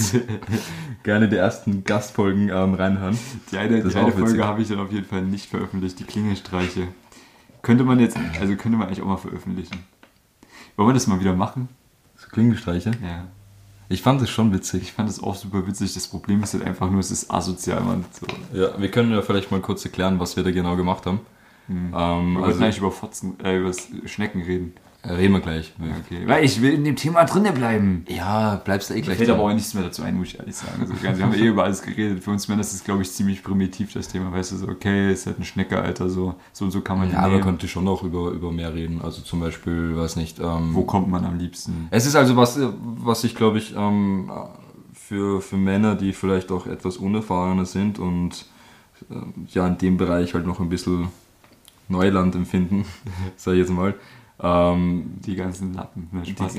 gerne 1.02 1.28
die 1.28 1.36
ersten 1.36 1.84
Gastfolgen 1.84 2.48
ähm, 2.48 2.74
reinhören. 2.74 3.18
Die 3.52 3.58
eine, 3.58 3.82
die 3.82 3.94
eine. 3.94 4.12
Folge 4.12 4.44
habe 4.44 4.62
ich 4.62 4.68
dann 4.68 4.80
auf 4.80 4.90
jeden 4.90 5.04
Fall 5.04 5.22
nicht 5.22 5.50
veröffentlicht, 5.50 5.98
die 5.98 6.04
Klingelstreiche. 6.04 6.88
Könnte 7.60 7.84
man 7.84 8.00
jetzt, 8.00 8.16
also 8.40 8.56
könnte 8.56 8.78
man 8.78 8.86
eigentlich 8.88 9.02
auch 9.02 9.06
mal 9.06 9.16
veröffentlichen. 9.18 9.84
Wollen 10.76 10.88
wir 10.88 10.94
das 10.94 11.06
mal 11.06 11.20
wieder 11.20 11.34
machen? 11.34 11.68
So 12.16 12.28
Klingelstreiche. 12.28 12.92
Ja. 13.02 13.26
Ich 13.88 14.02
fand 14.02 14.20
das 14.20 14.30
schon 14.30 14.52
witzig. 14.52 14.82
Ich 14.82 14.92
fand 14.92 15.08
das 15.08 15.22
auch 15.22 15.34
super 15.34 15.66
witzig. 15.66 15.92
Das 15.94 16.06
Problem 16.06 16.42
ist 16.42 16.54
halt 16.54 16.64
einfach 16.64 16.90
nur, 16.90 17.00
es 17.00 17.10
ist 17.10 17.30
asozial, 17.30 17.82
man. 17.82 18.04
So. 18.10 18.26
Ja, 18.58 18.80
wir 18.80 18.90
können 18.90 19.12
ja 19.12 19.22
vielleicht 19.22 19.50
mal 19.50 19.60
kurz 19.60 19.84
erklären, 19.84 20.18
was 20.18 20.36
wir 20.36 20.42
da 20.42 20.50
genau 20.50 20.76
gemacht 20.76 21.06
haben. 21.06 21.20
Ähm, 21.68 21.92
Wir 21.92 22.44
also, 22.44 22.62
eigentlich 22.62 22.78
über 22.78 22.90
Fotzen, 22.90 23.38
äh, 23.42 23.58
über 23.58 23.72
Schnecken 24.06 24.42
reden. 24.42 24.74
Reden 25.08 25.32
wir 25.32 25.40
gleich. 25.40 25.72
Okay. 26.04 26.22
Weil 26.26 26.44
ich 26.44 26.60
will 26.62 26.72
in 26.72 26.84
dem 26.84 26.96
Thema 26.96 27.24
drinne 27.24 27.52
bleiben. 27.52 28.04
Ja, 28.08 28.56
bleibst 28.56 28.90
du 28.90 28.94
eh 28.94 29.00
gleich 29.00 29.16
fällt 29.16 29.28
dran. 29.28 29.38
aber 29.38 29.48
auch 29.50 29.54
nichts 29.54 29.74
mehr 29.74 29.84
dazu 29.84 30.02
ein, 30.02 30.16
muss 30.16 30.28
ich 30.28 30.38
ehrlich 30.38 30.56
sagen. 30.56 30.80
Also, 30.80 30.94
wir 31.02 31.10
haben 31.24 31.34
eh 31.34 31.46
über 31.46 31.64
alles 31.64 31.82
geredet. 31.82 32.22
Für 32.24 32.30
uns 32.30 32.48
Männer 32.48 32.60
ist 32.62 32.72
das, 32.72 32.84
glaube 32.84 33.02
ich, 33.02 33.10
ziemlich 33.12 33.42
primitiv, 33.42 33.92
das 33.92 34.08
Thema. 34.08 34.32
Weißt 34.32 34.52
du, 34.52 34.56
so, 34.56 34.68
okay, 34.68 35.12
ist 35.12 35.26
halt 35.26 35.38
ein 35.38 35.44
Schnecke, 35.44 35.78
Alter, 35.80 36.08
so, 36.08 36.34
so 36.52 36.64
und 36.64 36.70
so 36.70 36.80
kann 36.80 36.98
man 36.98 37.10
Ja, 37.10 37.22
man 37.22 37.30
nehmen. 37.32 37.42
könnte 37.42 37.68
schon 37.68 37.86
auch 37.88 38.02
über, 38.02 38.30
über 38.30 38.50
mehr 38.52 38.72
reden. 38.74 39.00
Also 39.02 39.22
zum 39.22 39.40
Beispiel, 39.40 39.96
weiß 39.96 40.16
nicht. 40.16 40.38
Ähm, 40.40 40.70
Wo 40.74 40.82
kommt 40.82 41.08
man 41.08 41.24
am 41.24 41.38
liebsten? 41.38 41.88
Es 41.90 42.06
ist 42.06 42.16
also 42.16 42.36
was, 42.36 42.58
was 42.82 43.24
ich 43.24 43.34
glaube 43.34 43.58
ich 43.58 43.74
ähm, 43.76 44.30
für, 44.92 45.40
für 45.40 45.56
Männer, 45.56 45.94
die 45.96 46.12
vielleicht 46.12 46.50
auch 46.50 46.66
etwas 46.66 46.96
unerfahrener 46.96 47.66
sind 47.66 47.98
und 47.98 48.46
ähm, 49.10 49.32
ja 49.48 49.66
in 49.66 49.76
dem 49.78 49.96
Bereich 49.96 50.34
halt 50.34 50.46
noch 50.46 50.60
ein 50.60 50.68
bisschen 50.68 51.08
Neuland 51.88 52.34
empfinden, 52.34 52.86
sage 53.36 53.56
ich 53.58 53.62
jetzt 53.62 53.70
mal. 53.74 53.94
Ähm, 54.42 55.20
Die 55.24 55.36
ganzen 55.36 55.74
Lappen. 55.74 56.08
Ne, 56.12 56.26
Spaß. 56.26 56.56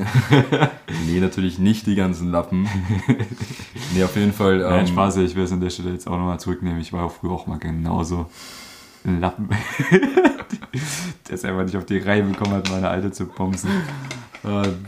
nee, 1.08 1.20
natürlich 1.20 1.60
nicht 1.60 1.88
die 1.88 1.96
ganzen 1.96 2.32
Lappen. 2.32 2.68
nee, 3.94 4.04
auf 4.04 4.16
jeden 4.16 4.34
Fall. 4.34 4.60
Nein, 4.60 4.82
Ähm, 4.82 4.88
Spaß, 4.88 5.18
ich 5.18 5.36
will 5.36 5.44
es 5.44 5.52
an 5.52 5.60
der 5.62 5.70
Stelle 5.70 5.92
jetzt 5.92 6.08
auch 6.08 6.18
nochmal 6.18 6.40
zurücknehmen. 6.40 6.80
Ich 6.80 6.94
war 6.94 7.06
auch 7.06 7.12
früher 7.12 7.32
auch 7.32 7.48
mal 7.48 7.60
genauso. 7.60 8.30
Lappen. 9.04 9.50
der 11.28 11.36
es 11.36 11.46
einfach 11.46 11.64
nicht 11.64 11.78
auf 11.78 11.86
die 11.86 11.98
Reihe 11.98 12.24
bekommen 12.24 12.54
hat, 12.54 12.70
meine 12.72 12.90
Alte 12.90 13.12
zu 13.12 13.26
bomben. 13.26 13.58
Ähm, 14.44 14.86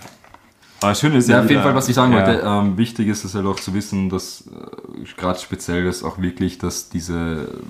aber 0.82 0.96
schön 0.96 1.14
ist 1.14 1.28
Ja, 1.28 1.38
ja, 1.38 1.44
auf 1.44 1.50
jeden 1.50 1.64
Fall, 1.64 1.76
was 1.76 1.90
ich 1.90 1.96
sagen 1.96 2.14
ja. 2.14 2.26
wollte, 2.26 2.42
ähm, 2.46 2.78
wichtig 2.78 3.08
ist 3.08 3.24
es 3.24 3.34
halt 3.36 3.46
auch 3.46 3.60
zu 3.60 3.74
wissen, 3.74 4.10
dass 4.10 4.46
äh, 4.48 5.04
gerade 5.18 5.40
speziell 5.40 5.86
ist 5.86 6.04
auch 6.04 6.20
wirklich, 6.20 6.58
dass 6.58 6.90
diese 6.90 7.62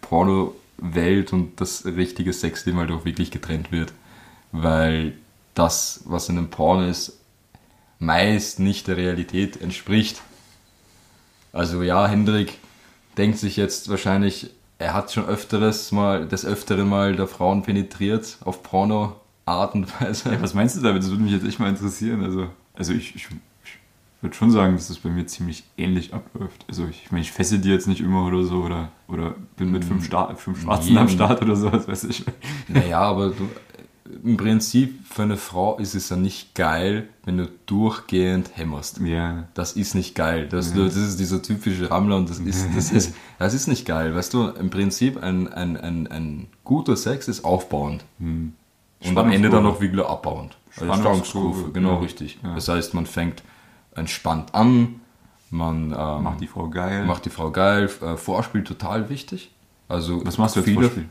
Porno-Welt 0.00 1.32
und 1.32 1.60
das 1.60 1.84
richtige 1.84 2.32
Sexleben 2.32 2.78
halt 2.78 2.90
auch 2.90 3.04
wirklich 3.04 3.30
getrennt 3.30 3.72
wird. 3.72 3.92
Weil 4.52 5.14
das, 5.54 6.02
was 6.04 6.28
in 6.28 6.38
einem 6.38 6.50
Porno 6.50 6.86
ist, 6.86 7.18
meist 7.98 8.58
nicht 8.60 8.88
der 8.88 8.96
Realität 8.96 9.60
entspricht. 9.60 10.22
Also 11.52 11.82
ja, 11.82 12.06
Hendrik 12.06 12.58
denkt 13.16 13.38
sich 13.38 13.56
jetzt 13.56 13.88
wahrscheinlich, 13.88 14.50
er 14.78 14.94
hat 14.94 15.12
schon 15.12 15.26
öfteres 15.26 15.92
mal, 15.92 16.26
des 16.26 16.44
Öfteren 16.44 16.88
mal 16.88 17.14
der 17.14 17.26
Frauen 17.26 17.62
penetriert 17.62 18.38
auf 18.44 18.62
Porno-Art 18.62 19.74
und 19.74 20.00
Weise. 20.00 20.32
Ja, 20.32 20.42
was 20.42 20.54
meinst 20.54 20.76
du 20.76 20.80
damit? 20.80 21.02
Das 21.02 21.10
würde 21.10 21.22
mich 21.22 21.32
jetzt 21.32 21.46
echt 21.46 21.60
mal 21.60 21.68
interessieren. 21.68 22.24
Also, 22.24 22.48
also 22.74 22.92
ich, 22.92 23.14
ich, 23.14 23.28
ich 23.64 23.72
würde 24.22 24.34
schon 24.34 24.50
sagen, 24.50 24.74
dass 24.74 24.88
das 24.88 24.98
bei 24.98 25.10
mir 25.10 25.26
ziemlich 25.26 25.64
ähnlich 25.76 26.14
abläuft. 26.14 26.64
Also 26.68 26.86
ich, 26.86 27.04
ich 27.04 27.12
meine, 27.12 27.22
ich 27.22 27.32
fessel 27.32 27.58
die 27.58 27.68
jetzt 27.70 27.86
nicht 27.86 28.00
immer 28.00 28.26
oder 28.26 28.44
so 28.44 28.62
oder, 28.62 28.90
oder 29.08 29.34
bin 29.56 29.70
mit 29.70 29.84
fünf, 29.84 30.04
Sta 30.06 30.34
fünf 30.34 30.62
Schwarzen 30.62 30.94
Nee. 30.94 31.00
am 31.00 31.08
Start 31.08 31.42
oder 31.42 31.54
sowas, 31.54 31.86
weiß 31.86 32.04
ich. 32.04 32.24
Naja, 32.68 33.00
aber 33.00 33.28
du, 33.28 33.48
im 34.24 34.36
Prinzip 34.36 35.06
für 35.06 35.22
eine 35.22 35.36
Frau 35.36 35.78
ist 35.78 35.94
es 35.94 36.08
ja 36.08 36.16
nicht 36.16 36.54
geil, 36.54 37.08
wenn 37.24 37.38
du 37.38 37.48
durchgehend 37.66 38.50
hämmerst. 38.54 39.00
Ja. 39.00 39.44
Das 39.54 39.72
ist 39.72 39.94
nicht 39.94 40.14
geil. 40.14 40.48
Das, 40.48 40.74
das 40.74 40.96
ist 40.96 41.18
dieser 41.18 41.42
typische 41.42 41.90
Rammler 41.90 42.16
und 42.16 42.30
das 42.30 42.38
ist, 42.38 42.66
das 42.76 42.90
ist, 42.90 43.14
das 43.38 43.54
ist 43.54 43.66
nicht 43.66 43.86
geil. 43.86 44.14
Weißt 44.14 44.32
du, 44.34 44.48
im 44.48 44.70
Prinzip 44.70 45.22
ein, 45.22 45.52
ein, 45.52 45.76
ein, 45.76 46.06
ein 46.06 46.46
guter 46.64 46.96
Sex 46.96 47.28
ist 47.28 47.44
aufbauend. 47.44 48.04
Und 48.18 49.18
am 49.18 49.30
Ende 49.30 49.50
dann 49.50 49.64
noch 49.64 49.80
wieder 49.80 50.08
abbauend. 50.08 50.56
Also 50.76 50.86
Spannungskurve, 50.86 51.22
Spannungskurve, 51.22 51.72
genau 51.72 51.94
ja. 51.94 51.98
richtig. 51.98 52.38
Ja. 52.42 52.54
Das 52.54 52.68
heißt, 52.68 52.94
man 52.94 53.06
fängt 53.06 53.42
entspannt 53.94 54.54
an, 54.54 55.00
man 55.50 55.94
ähm, 55.96 56.22
Macht 56.22 56.40
die 56.40 56.46
Frau 56.46 56.68
geil. 56.70 57.04
macht 57.04 57.26
die 57.26 57.30
Frau 57.30 57.50
geil, 57.50 57.90
äh, 58.00 58.16
Vorspiel 58.16 58.64
total 58.64 59.10
wichtig. 59.10 59.50
Also 59.86 60.24
was 60.24 60.38
machst 60.38 60.56
du 60.56 60.60
jetzt 60.60 60.68
viele, 60.68 60.80
Vorspiel? 60.80 61.08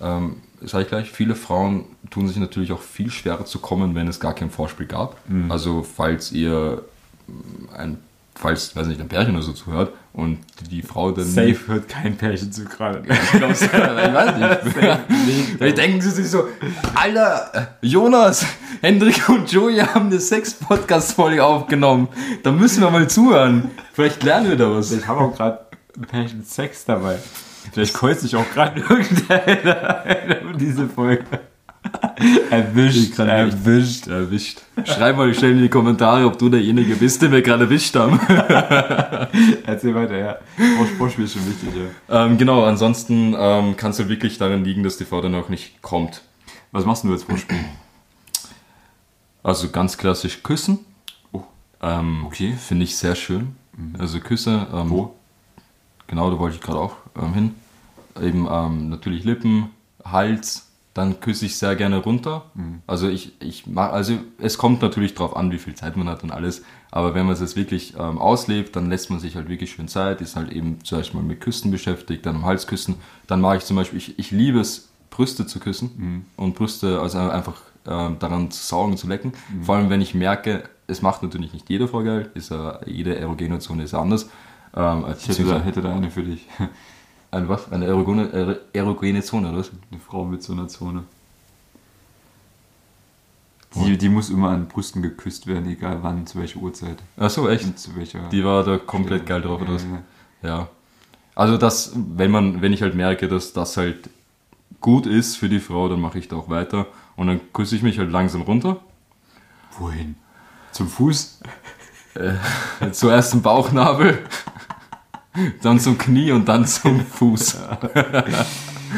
ähm, 0.00 0.36
sag 0.62 0.82
ich 0.82 0.88
gleich, 0.88 1.10
viele 1.10 1.34
Frauen 1.34 1.84
tun 2.10 2.28
sich 2.28 2.36
natürlich 2.36 2.72
auch 2.72 2.82
viel 2.82 3.10
schwerer 3.10 3.44
zu 3.44 3.58
kommen, 3.58 3.94
wenn 3.94 4.08
es 4.08 4.20
gar 4.20 4.34
kein 4.34 4.50
Vorspiel 4.50 4.86
gab. 4.86 5.16
Mhm. 5.28 5.50
Also 5.50 5.82
falls 5.82 6.32
ihr 6.32 6.82
ähm, 7.28 7.68
ein, 7.76 7.98
falls, 8.34 8.74
weiß 8.74 8.86
nicht, 8.86 9.00
ein 9.00 9.08
Pärchen 9.08 9.34
oder 9.34 9.42
so 9.42 9.52
zuhört 9.52 9.92
und 10.12 10.38
die 10.70 10.82
Frau 10.82 11.12
dann 11.12 11.24
Safe 11.24 11.56
hört 11.66 11.88
kein 11.88 12.16
Pärchen 12.16 12.52
zu 12.52 12.64
gerade. 12.64 13.02
ich 13.08 13.40
weiß 13.40 13.60
nicht. 14.36 14.74
Vielleicht 15.58 15.78
denken 15.78 16.00
sie 16.00 16.10
sich 16.10 16.30
so, 16.30 16.48
Alter, 16.94 17.76
Jonas, 17.82 18.46
Hendrik 18.80 19.28
und 19.28 19.50
Joey 19.50 19.78
haben 19.78 20.06
eine 20.06 20.20
Sex-Podcast-Folge 20.20 21.44
aufgenommen. 21.44 22.08
Da 22.42 22.50
müssen 22.52 22.82
wir 22.82 22.90
mal 22.90 23.08
zuhören. 23.08 23.70
Vielleicht 23.92 24.22
lernen 24.22 24.48
wir 24.48 24.56
da 24.56 24.70
was. 24.70 24.92
Ich 24.92 25.06
habe 25.06 25.20
auch 25.20 25.34
gerade 25.34 25.60
ein 25.96 26.02
Pärchen 26.02 26.44
Sex 26.44 26.84
dabei. 26.84 27.18
Vielleicht 27.72 27.94
kreuzt 27.94 28.20
sich 28.22 28.34
auch 28.36 28.48
gerade 28.52 28.80
irgendeiner 28.88 30.52
diese 30.58 30.88
Folge. 30.88 31.24
Erwischt, 32.50 33.14
kann 33.16 33.26
nicht. 33.28 33.54
erwischt. 33.66 34.06
Erwischt. 34.08 34.60
Schreib 34.84 35.16
mal 35.16 35.32
schnell 35.32 35.52
in 35.52 35.62
die 35.62 35.68
Kommentare, 35.68 36.26
ob 36.26 36.36
du 36.38 36.48
derjenige 36.48 36.96
bist, 36.96 37.22
den 37.22 37.30
wir 37.32 37.40
gerade 37.40 37.64
erwischt 37.64 37.94
haben. 37.94 38.18
Erzähl 39.64 39.94
weiter, 39.94 40.16
ja. 40.18 40.38
Vor- 40.76 40.86
Vorspiel 40.98 41.24
ist 41.24 41.34
schon 41.34 41.46
wichtig, 41.46 41.68
ja. 42.08 42.26
ähm, 42.26 42.36
genau, 42.36 42.64
ansonsten 42.64 43.34
ähm, 43.38 43.76
kann 43.76 43.92
es 43.92 43.98
ja 43.98 44.08
wirklich 44.08 44.38
daran 44.38 44.64
liegen, 44.64 44.82
dass 44.82 44.98
die 44.98 45.04
Frau 45.04 45.20
dann 45.20 45.34
auch 45.36 45.48
nicht 45.48 45.80
kommt. 45.80 46.22
Was 46.72 46.84
machst 46.84 47.04
du 47.04 47.12
jetzt 47.12 47.24
Vorspiel? 47.24 47.56
Also 49.42 49.68
ganz 49.70 49.96
klassisch 49.96 50.42
küssen. 50.42 50.80
Oh. 51.32 51.42
Ähm, 51.80 52.24
Okay. 52.26 52.54
Finde 52.58 52.84
ich 52.84 52.96
sehr 52.96 53.14
schön. 53.14 53.54
Also 53.98 54.18
Küsse. 54.20 54.66
Ähm, 54.74 54.90
Wo? 54.90 55.14
Genau, 56.08 56.30
da 56.30 56.38
wollte 56.38 56.56
ich 56.56 56.60
gerade 56.62 56.78
auch 56.78 56.96
ähm, 57.20 57.34
hin. 57.34 57.54
Eben 58.20 58.48
ähm, 58.50 58.88
natürlich 58.88 59.24
Lippen, 59.24 59.70
Hals, 60.04 60.68
dann 60.94 61.20
küsse 61.20 61.46
ich 61.46 61.56
sehr 61.56 61.76
gerne 61.76 61.98
runter. 61.98 62.46
Also 62.88 63.08
ich, 63.08 63.40
ich 63.40 63.66
mag, 63.68 63.92
also 63.92 64.14
es 64.38 64.58
kommt 64.58 64.82
natürlich 64.82 65.14
drauf 65.14 65.36
an, 65.36 65.52
wie 65.52 65.58
viel 65.58 65.74
Zeit 65.74 65.96
man 65.96 66.08
hat 66.08 66.24
und 66.24 66.32
alles. 66.32 66.62
Aber 66.90 67.14
wenn 67.14 67.26
man 67.26 67.34
es 67.34 67.40
jetzt 67.40 67.54
wirklich 67.54 67.94
ähm, 67.96 68.18
auslebt, 68.18 68.74
dann 68.74 68.88
lässt 68.88 69.10
man 69.10 69.20
sich 69.20 69.36
halt 69.36 69.48
wirklich 69.48 69.70
schön 69.72 69.86
Zeit, 69.86 70.20
ist 70.20 70.34
halt 70.34 70.50
eben 70.50 70.78
zuerst 70.82 71.14
mal 71.14 71.22
mit 71.22 71.40
Küssen 71.40 71.70
beschäftigt, 71.70 72.26
dann 72.26 72.36
am 72.36 72.44
Hals 72.46 72.66
küssen. 72.66 72.96
Dann 73.28 73.40
mache 73.40 73.58
ich 73.58 73.64
zum 73.64 73.76
Beispiel, 73.76 73.98
ich, 73.98 74.18
ich 74.18 74.30
liebe 74.32 74.58
es, 74.58 74.88
Brüste 75.10 75.46
zu 75.46 75.58
küssen 75.60 76.24
und 76.36 76.54
Brüste, 76.54 77.00
also 77.00 77.18
einfach 77.18 77.60
ähm, 77.86 78.16
daran 78.18 78.50
zu 78.50 78.62
saugen, 78.62 78.96
zu 78.96 79.06
lecken. 79.06 79.32
Vor 79.62 79.76
allem, 79.76 79.90
wenn 79.90 80.00
ich 80.00 80.14
merke, 80.14 80.64
es 80.86 81.02
macht 81.02 81.22
natürlich 81.22 81.52
nicht 81.52 81.68
jede 81.68 81.88
Frau 81.88 82.02
geil, 82.02 82.30
ist 82.34 82.50
ja, 82.50 82.80
jede 82.86 83.16
erogene 83.16 83.58
Zone 83.58 83.84
ist 83.84 83.94
anders. 83.94 84.28
Ähm, 84.76 85.04
Ich 85.18 85.28
hätte 85.28 85.44
da, 85.44 85.60
hätte 85.60 85.82
da 85.82 85.94
eine 85.94 86.10
für 86.10 86.22
dich. 86.22 86.46
Eine 87.30 87.48
was? 87.48 87.70
Eine 87.70 87.86
erogene, 87.86 88.30
er- 88.32 88.58
erogene 88.72 89.22
Zone, 89.22 89.48
oder 89.50 89.58
was? 89.58 89.70
Eine 89.90 90.00
Frau 90.00 90.24
mit 90.24 90.42
so 90.42 90.52
einer 90.52 90.68
Zone. 90.68 91.04
Die, 93.74 93.98
die 93.98 94.08
muss 94.08 94.30
immer 94.30 94.48
an 94.50 94.66
Brüsten 94.66 95.02
geküsst 95.02 95.46
werden, 95.46 95.68
egal 95.70 95.98
wann, 96.02 96.26
zu 96.26 96.38
welcher 96.40 96.58
Uhrzeit. 96.58 96.96
Ach 97.18 97.28
so, 97.28 97.48
echt? 97.48 97.64
Und 97.64 97.78
zu 97.78 97.94
welcher. 97.96 98.20
Die 98.30 98.42
war 98.42 98.64
da 98.64 98.78
komplett 98.78 99.26
geil 99.26 99.42
drauf, 99.42 99.60
oder 99.60 99.74
was? 99.74 99.84
Ja, 100.42 100.48
Ja. 100.48 100.68
Also 101.34 101.56
das, 101.56 101.92
wenn 101.94 102.30
man, 102.32 102.62
wenn 102.62 102.72
ich 102.72 102.82
halt 102.82 102.94
merke, 102.96 103.28
dass 103.28 103.52
das 103.52 103.76
halt 103.76 104.08
gut 104.80 105.06
ist 105.06 105.36
für 105.36 105.48
die 105.48 105.60
Frau, 105.60 105.88
dann 105.88 106.00
mache 106.00 106.18
ich 106.18 106.26
da 106.28 106.36
auch 106.36 106.48
weiter. 106.48 106.86
Und 107.14 107.26
dann 107.28 107.40
küsse 107.52 107.76
ich 107.76 107.82
mich 107.82 107.98
halt 107.98 108.10
langsam 108.10 108.42
runter. 108.42 108.80
Wohin? 109.78 110.16
Zum 110.72 110.88
Fuß? 110.88 111.40
Zuerst 112.92 113.30
zum 113.30 113.42
Bauchnabel, 113.42 114.18
dann 115.62 115.78
zum 115.80 115.98
Knie 115.98 116.32
und 116.32 116.48
dann 116.48 116.66
zum 116.66 117.00
Fuß. 117.06 117.58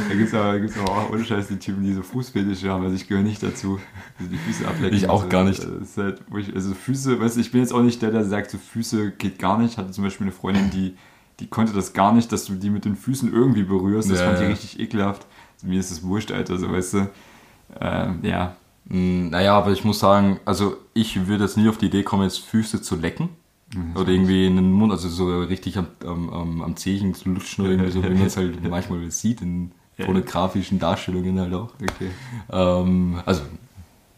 Da 0.09 0.15
gibt 0.15 0.29
es 0.29 0.35
aber, 0.35 0.61
gibt's 0.61 0.79
aber 0.79 0.91
auch 0.91 1.11
ohne 1.11 1.25
Scheiß 1.25 1.49
die 1.49 1.59
Typen, 1.59 1.83
die 1.83 1.93
so 1.93 2.03
Fußfetische 2.03 2.71
haben. 2.71 2.85
Also 2.85 2.95
ich 2.95 3.09
gehöre 3.09 3.25
nicht 3.25 3.43
dazu. 3.43 3.81
Also 4.19 4.31
die 4.31 4.39
Füße 4.39 4.67
ablecken. 4.67 4.97
Ich 4.97 5.09
auch 5.09 5.25
und 5.25 5.25
so. 5.25 5.29
gar 5.29 5.45
nicht. 5.45 5.67
Halt, 5.97 6.21
ich, 6.39 6.55
also 6.55 6.75
Füße, 6.75 7.21
weißt 7.21 7.37
du, 7.37 7.41
ich 7.41 7.51
bin 7.51 7.61
jetzt 7.61 7.73
auch 7.73 7.83
nicht 7.83 8.01
der, 8.01 8.11
der 8.13 8.25
sagt, 8.25 8.51
so 8.51 8.59
Füße 8.59 9.13
geht 9.13 9.39
gar 9.39 9.59
nicht. 9.59 9.73
Ich 9.73 9.79
hatte 9.79 9.91
zum 9.91 10.05
Beispiel 10.05 10.27
eine 10.27 10.33
Freundin, 10.33 10.71
die, 10.71 10.97
die 11.41 11.49
konnte 11.49 11.73
das 11.73 11.93
gar 11.93 12.13
nicht, 12.13 12.31
dass 12.31 12.45
du 12.45 12.55
die 12.55 12.71
mit 12.71 12.85
den 12.85 12.95
Füßen 12.97 13.33
irgendwie 13.33 13.65
berührst. 13.65 14.11
Das 14.11 14.21
Ja, 14.21 14.27
fand 14.27 14.39
die 14.39 14.45
ja. 14.45 14.49
richtig 14.51 14.79
ekelhaft. 14.79 15.27
Also 15.57 15.67
mir 15.67 15.81
ist 15.81 15.91
das 15.91 16.03
wurscht, 16.05 16.31
Alter, 16.31 16.57
so 16.59 16.71
weißt 16.71 16.95
du. 16.95 17.11
Ähm, 17.81 18.21
ja. 18.23 18.57
Mm, 18.85 19.31
Naja, 19.31 19.57
aber 19.57 19.73
ich 19.73 19.85
muss 19.85 19.99
sagen, 19.99 20.39
also 20.45 20.77
ich 20.95 21.27
würde 21.27 21.45
jetzt 21.45 21.57
nie 21.57 21.69
auf 21.69 21.79
die 21.79 21.87
Idee 21.87 22.03
kommen, 22.05 22.23
jetzt 22.25 22.39
Füße 22.41 22.81
zu 22.83 22.95
lecken. 22.97 23.29
Oder 23.95 24.09
irgendwie 24.09 24.47
in 24.47 24.57
den 24.57 24.73
Mund, 24.73 24.91
also 24.91 25.09
so 25.09 25.43
richtig 25.43 25.79
am, 25.79 25.87
am, 26.05 26.61
am, 26.61 26.77
Zehen 26.77 27.15
zu 27.15 27.29
lutschen 27.29 27.65
oder 27.65 27.75
irgendwie 27.75 27.93
so, 27.93 28.03
wie 28.03 28.09
man 28.09 28.27
es 28.27 28.37
halt 28.37 28.63
manchmal 28.69 29.09
sieht 29.11 29.43
in 29.43 29.71
pornografischen 29.97 30.79
Darstellungen 30.79 31.39
halt 31.39 31.55
auch. 31.55 31.73
Okay. 31.81 32.11
Ähm, 32.51 33.21
also, 33.25 33.43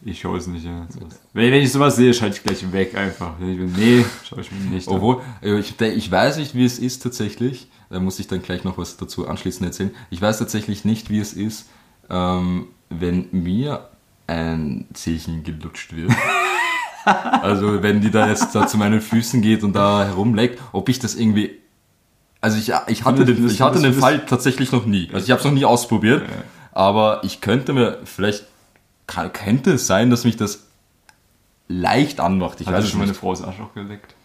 Ich 0.05 0.19
schaue 0.19 0.37
es 0.37 0.47
nicht, 0.47 0.65
ja. 0.65 0.87
Wenn, 1.33 1.51
wenn 1.51 1.61
ich 1.61 1.71
sowas 1.71 1.95
sehe, 1.95 2.13
schalte 2.13 2.37
ich 2.37 2.43
gleich 2.43 2.71
weg 2.71 2.95
einfach. 2.95 3.35
Bin, 3.35 3.71
nee, 3.77 4.03
schaue 4.27 4.41
ich 4.41 4.51
mir 4.51 4.71
nicht 4.71 4.87
an. 4.87 4.95
obwohl, 4.95 5.21
äh, 5.41 5.59
ich, 5.59 5.79
ich 5.79 6.11
weiß 6.11 6.37
nicht, 6.37 6.55
wie 6.55 6.65
es 6.65 6.79
ist 6.79 7.03
tatsächlich, 7.03 7.67
da 7.89 7.99
muss 7.99 8.19
ich 8.19 8.27
dann 8.27 8.41
gleich 8.41 8.63
noch 8.63 8.77
was 8.77 8.97
dazu 8.97 9.27
anschließend 9.27 9.65
erzählen. 9.67 9.91
Ich 10.09 10.21
weiß 10.21 10.39
tatsächlich 10.39 10.83
nicht, 10.83 11.09
wie 11.09 11.19
es 11.19 11.33
ist, 11.33 11.69
ähm, 12.09 12.67
wenn 12.89 13.27
mir 13.31 13.89
ein 14.25 14.87
Zehchen 14.93 15.43
gelutscht 15.43 15.95
wird. 15.95 16.11
also 17.05 17.83
wenn 17.83 18.01
die 18.01 18.11
da 18.11 18.27
jetzt 18.27 18.53
da 18.55 18.67
zu 18.67 18.77
meinen 18.77 19.01
Füßen 19.01 19.41
geht 19.41 19.63
und 19.63 19.73
da 19.73 20.05
herumleckt, 20.05 20.59
ob 20.71 20.89
ich 20.89 20.99
das 20.99 21.15
irgendwie... 21.15 21.59
Also 22.41 22.57
ich, 22.57 22.73
ich 22.87 23.05
hatte, 23.05 23.25
den, 23.25 23.47
ich 23.47 23.61
hatte 23.61 23.81
den 23.81 23.93
Fall 23.93 24.25
tatsächlich 24.25 24.71
noch 24.71 24.85
nie. 24.85 25.09
Also 25.13 25.25
ich 25.25 25.31
habe 25.31 25.39
es 25.39 25.45
noch 25.45 25.53
nie 25.53 25.65
ausprobiert, 25.65 26.23
aber 26.71 27.21
ich 27.23 27.41
könnte 27.41 27.73
mir 27.73 27.99
vielleicht... 28.05 28.45
Könnte 29.05 29.73
es 29.73 29.85
sein, 29.85 30.09
dass 30.09 30.23
mich 30.23 30.37
das 30.37 30.65
leicht 31.67 32.19
anmacht. 32.19 32.61
Ich 32.61 32.67
Hat 32.67 32.75
weiß 32.75 32.89
schon 32.89 32.99
meine. 32.99 33.13
Frau 33.13 33.31
das 33.31 33.43
Arschloch 33.43 33.73
geleckt? 33.73 34.15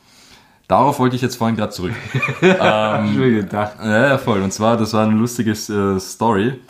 Darauf 0.69 0.99
wollte 0.99 1.17
ich 1.17 1.23
jetzt 1.23 1.37
vorhin 1.37 1.57
gerade 1.57 1.73
zurück. 1.73 1.95
Ich 2.43 3.17
mir 3.17 3.31
gedacht. 3.31 3.77
Ja, 3.83 4.19
voll. 4.19 4.43
Und 4.43 4.53
zwar, 4.53 4.77
das 4.77 4.93
war 4.93 5.05
eine 5.05 5.15
lustige 5.15 5.53
äh, 5.53 5.99
Story. 5.99 6.61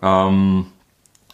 Ähm, 0.00 0.66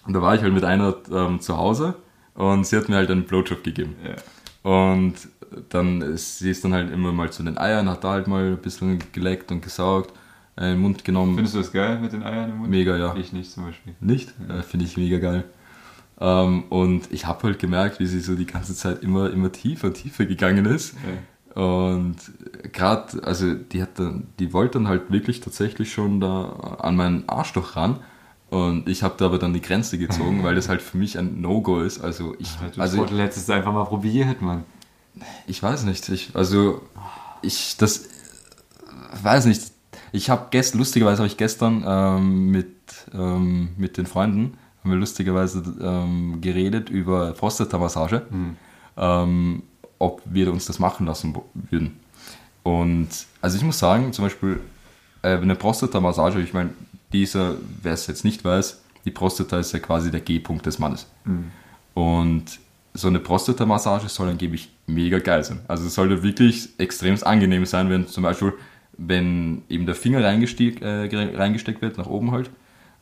da 0.06 0.22
war 0.22 0.34
ich 0.34 0.42
halt 0.42 0.52
mit 0.52 0.64
einer 0.64 0.96
ähm, 1.12 1.40
zu 1.40 1.56
Hause 1.56 1.94
und 2.38 2.66
sie 2.66 2.76
hat 2.76 2.88
mir 2.88 2.96
halt 2.96 3.10
einen 3.10 3.24
Blowjob 3.24 3.64
gegeben. 3.64 3.96
Ja. 4.04 4.14
Und 4.70 5.14
dann, 5.70 6.16
sie 6.16 6.50
ist 6.50 6.64
dann 6.64 6.72
halt 6.72 6.92
immer 6.92 7.12
mal 7.12 7.30
zu 7.32 7.42
den 7.42 7.58
Eiern, 7.58 7.88
hat 7.88 8.04
da 8.04 8.12
halt 8.12 8.28
mal 8.28 8.52
ein 8.52 8.58
bisschen 8.58 9.00
geleckt 9.12 9.50
und 9.50 9.60
gesaugt, 9.60 10.12
äh, 10.56 10.66
in 10.66 10.70
den 10.74 10.80
Mund 10.80 11.04
genommen. 11.04 11.34
Findest 11.34 11.56
du 11.56 11.58
das 11.58 11.72
geil 11.72 11.98
mit 11.98 12.12
den 12.12 12.22
Eiern 12.22 12.50
im 12.50 12.58
Mund? 12.58 12.70
Mega, 12.70 12.96
ja. 12.96 13.16
Ich 13.16 13.32
nicht 13.32 13.50
zum 13.50 13.64
Beispiel. 13.64 13.94
Nicht? 14.00 14.34
Äh, 14.48 14.62
Finde 14.62 14.86
ich 14.86 14.96
mega 14.96 15.18
geil. 15.18 15.44
Ähm, 16.20 16.64
und 16.68 17.10
ich 17.10 17.26
habe 17.26 17.42
halt 17.42 17.58
gemerkt, 17.58 17.98
wie 17.98 18.06
sie 18.06 18.20
so 18.20 18.36
die 18.36 18.46
ganze 18.46 18.74
Zeit 18.74 19.02
immer, 19.02 19.30
immer 19.30 19.50
tiefer, 19.50 19.92
tiefer 19.92 20.24
gegangen 20.24 20.66
ist. 20.66 20.96
Und 21.54 22.16
gerade, 22.72 23.24
also 23.24 23.54
die 23.54 23.82
hat 23.82 23.98
dann, 23.98 24.28
die 24.38 24.52
wollte 24.52 24.78
dann 24.78 24.86
halt 24.86 25.10
wirklich 25.10 25.40
tatsächlich 25.40 25.92
schon 25.92 26.20
da 26.20 26.76
an 26.78 26.94
meinen 26.94 27.28
Arschloch 27.28 27.74
ran. 27.74 27.98
Und 28.50 28.88
ich 28.88 29.02
habe 29.02 29.14
da 29.18 29.26
aber 29.26 29.38
dann 29.38 29.52
die 29.52 29.60
Grenze 29.60 29.98
gezogen, 29.98 30.42
weil 30.42 30.54
das 30.54 30.68
halt 30.70 30.80
für 30.80 30.96
mich 30.96 31.18
ein 31.18 31.40
No-Go 31.40 31.80
ist. 31.80 32.00
Also 32.00 32.34
ich, 32.38 32.48
Du 32.74 32.80
also 32.80 33.04
du 33.04 33.52
einfach 33.52 33.72
mal 33.72 33.84
probiert, 33.84 34.40
Mann. 34.40 34.64
ich 35.46 35.62
weiß 35.62 35.84
nicht. 35.84 36.08
Ich, 36.08 36.30
also 36.34 36.80
ich 37.42 37.76
das 37.76 38.08
weiß 39.22 39.46
nicht. 39.46 39.62
Ich 40.12 40.30
habe 40.30 40.46
gestern 40.50 40.78
lustigerweise 40.78 41.18
habe 41.18 41.26
ich 41.26 41.36
gestern 41.36 41.84
ähm, 41.86 42.50
mit 42.50 42.68
ähm, 43.12 43.70
mit 43.76 43.96
den 43.98 44.06
Freunden 44.06 44.56
haben 44.82 44.90
wir 44.90 44.98
lustigerweise 44.98 45.62
ähm, 45.82 46.40
geredet 46.40 46.88
über 46.88 47.32
Prostata-Massage, 47.32 48.22
ähm, 48.96 49.62
ob 49.98 50.22
wir 50.24 50.52
uns 50.52 50.66
das 50.66 50.78
machen 50.78 51.06
lassen 51.06 51.36
würden. 51.70 51.98
Und 52.62 53.08
also 53.40 53.56
ich 53.56 53.64
muss 53.64 53.78
sagen, 53.78 54.12
zum 54.12 54.24
Beispiel 54.24 54.60
äh, 55.22 55.36
eine 55.36 55.56
Prostata-Massage, 55.56 56.40
ich 56.40 56.54
meine, 56.54 56.70
dieser, 57.12 57.54
wer 57.82 57.92
es 57.92 58.06
jetzt 58.06 58.24
nicht 58.24 58.44
weiß, 58.44 58.82
die 59.04 59.10
Prostata 59.10 59.58
ist 59.58 59.72
ja 59.72 59.78
quasi 59.78 60.10
der 60.10 60.20
G-Punkt 60.20 60.66
des 60.66 60.78
Mannes. 60.78 61.06
Und 61.94 62.44
so 62.94 63.08
eine 63.08 63.20
Prostata-Massage 63.20 64.08
soll 64.08 64.28
angeblich 64.28 64.70
mega 64.86 65.18
geil 65.18 65.44
sein. 65.44 65.60
Also 65.68 65.86
es 65.86 65.94
sollte 65.94 66.22
wirklich 66.22 66.68
extrem 66.78 67.16
angenehm 67.22 67.64
sein, 67.66 67.90
wenn 67.90 68.06
zum 68.06 68.22
Beispiel, 68.24 68.54
wenn 68.96 69.62
eben 69.68 69.86
der 69.86 69.94
Finger 69.94 70.22
reingesteck, 70.24 70.82
äh, 70.82 71.08
reingesteckt 71.36 71.80
wird, 71.80 71.98
nach 71.98 72.06
oben 72.06 72.32
halt, 72.32 72.50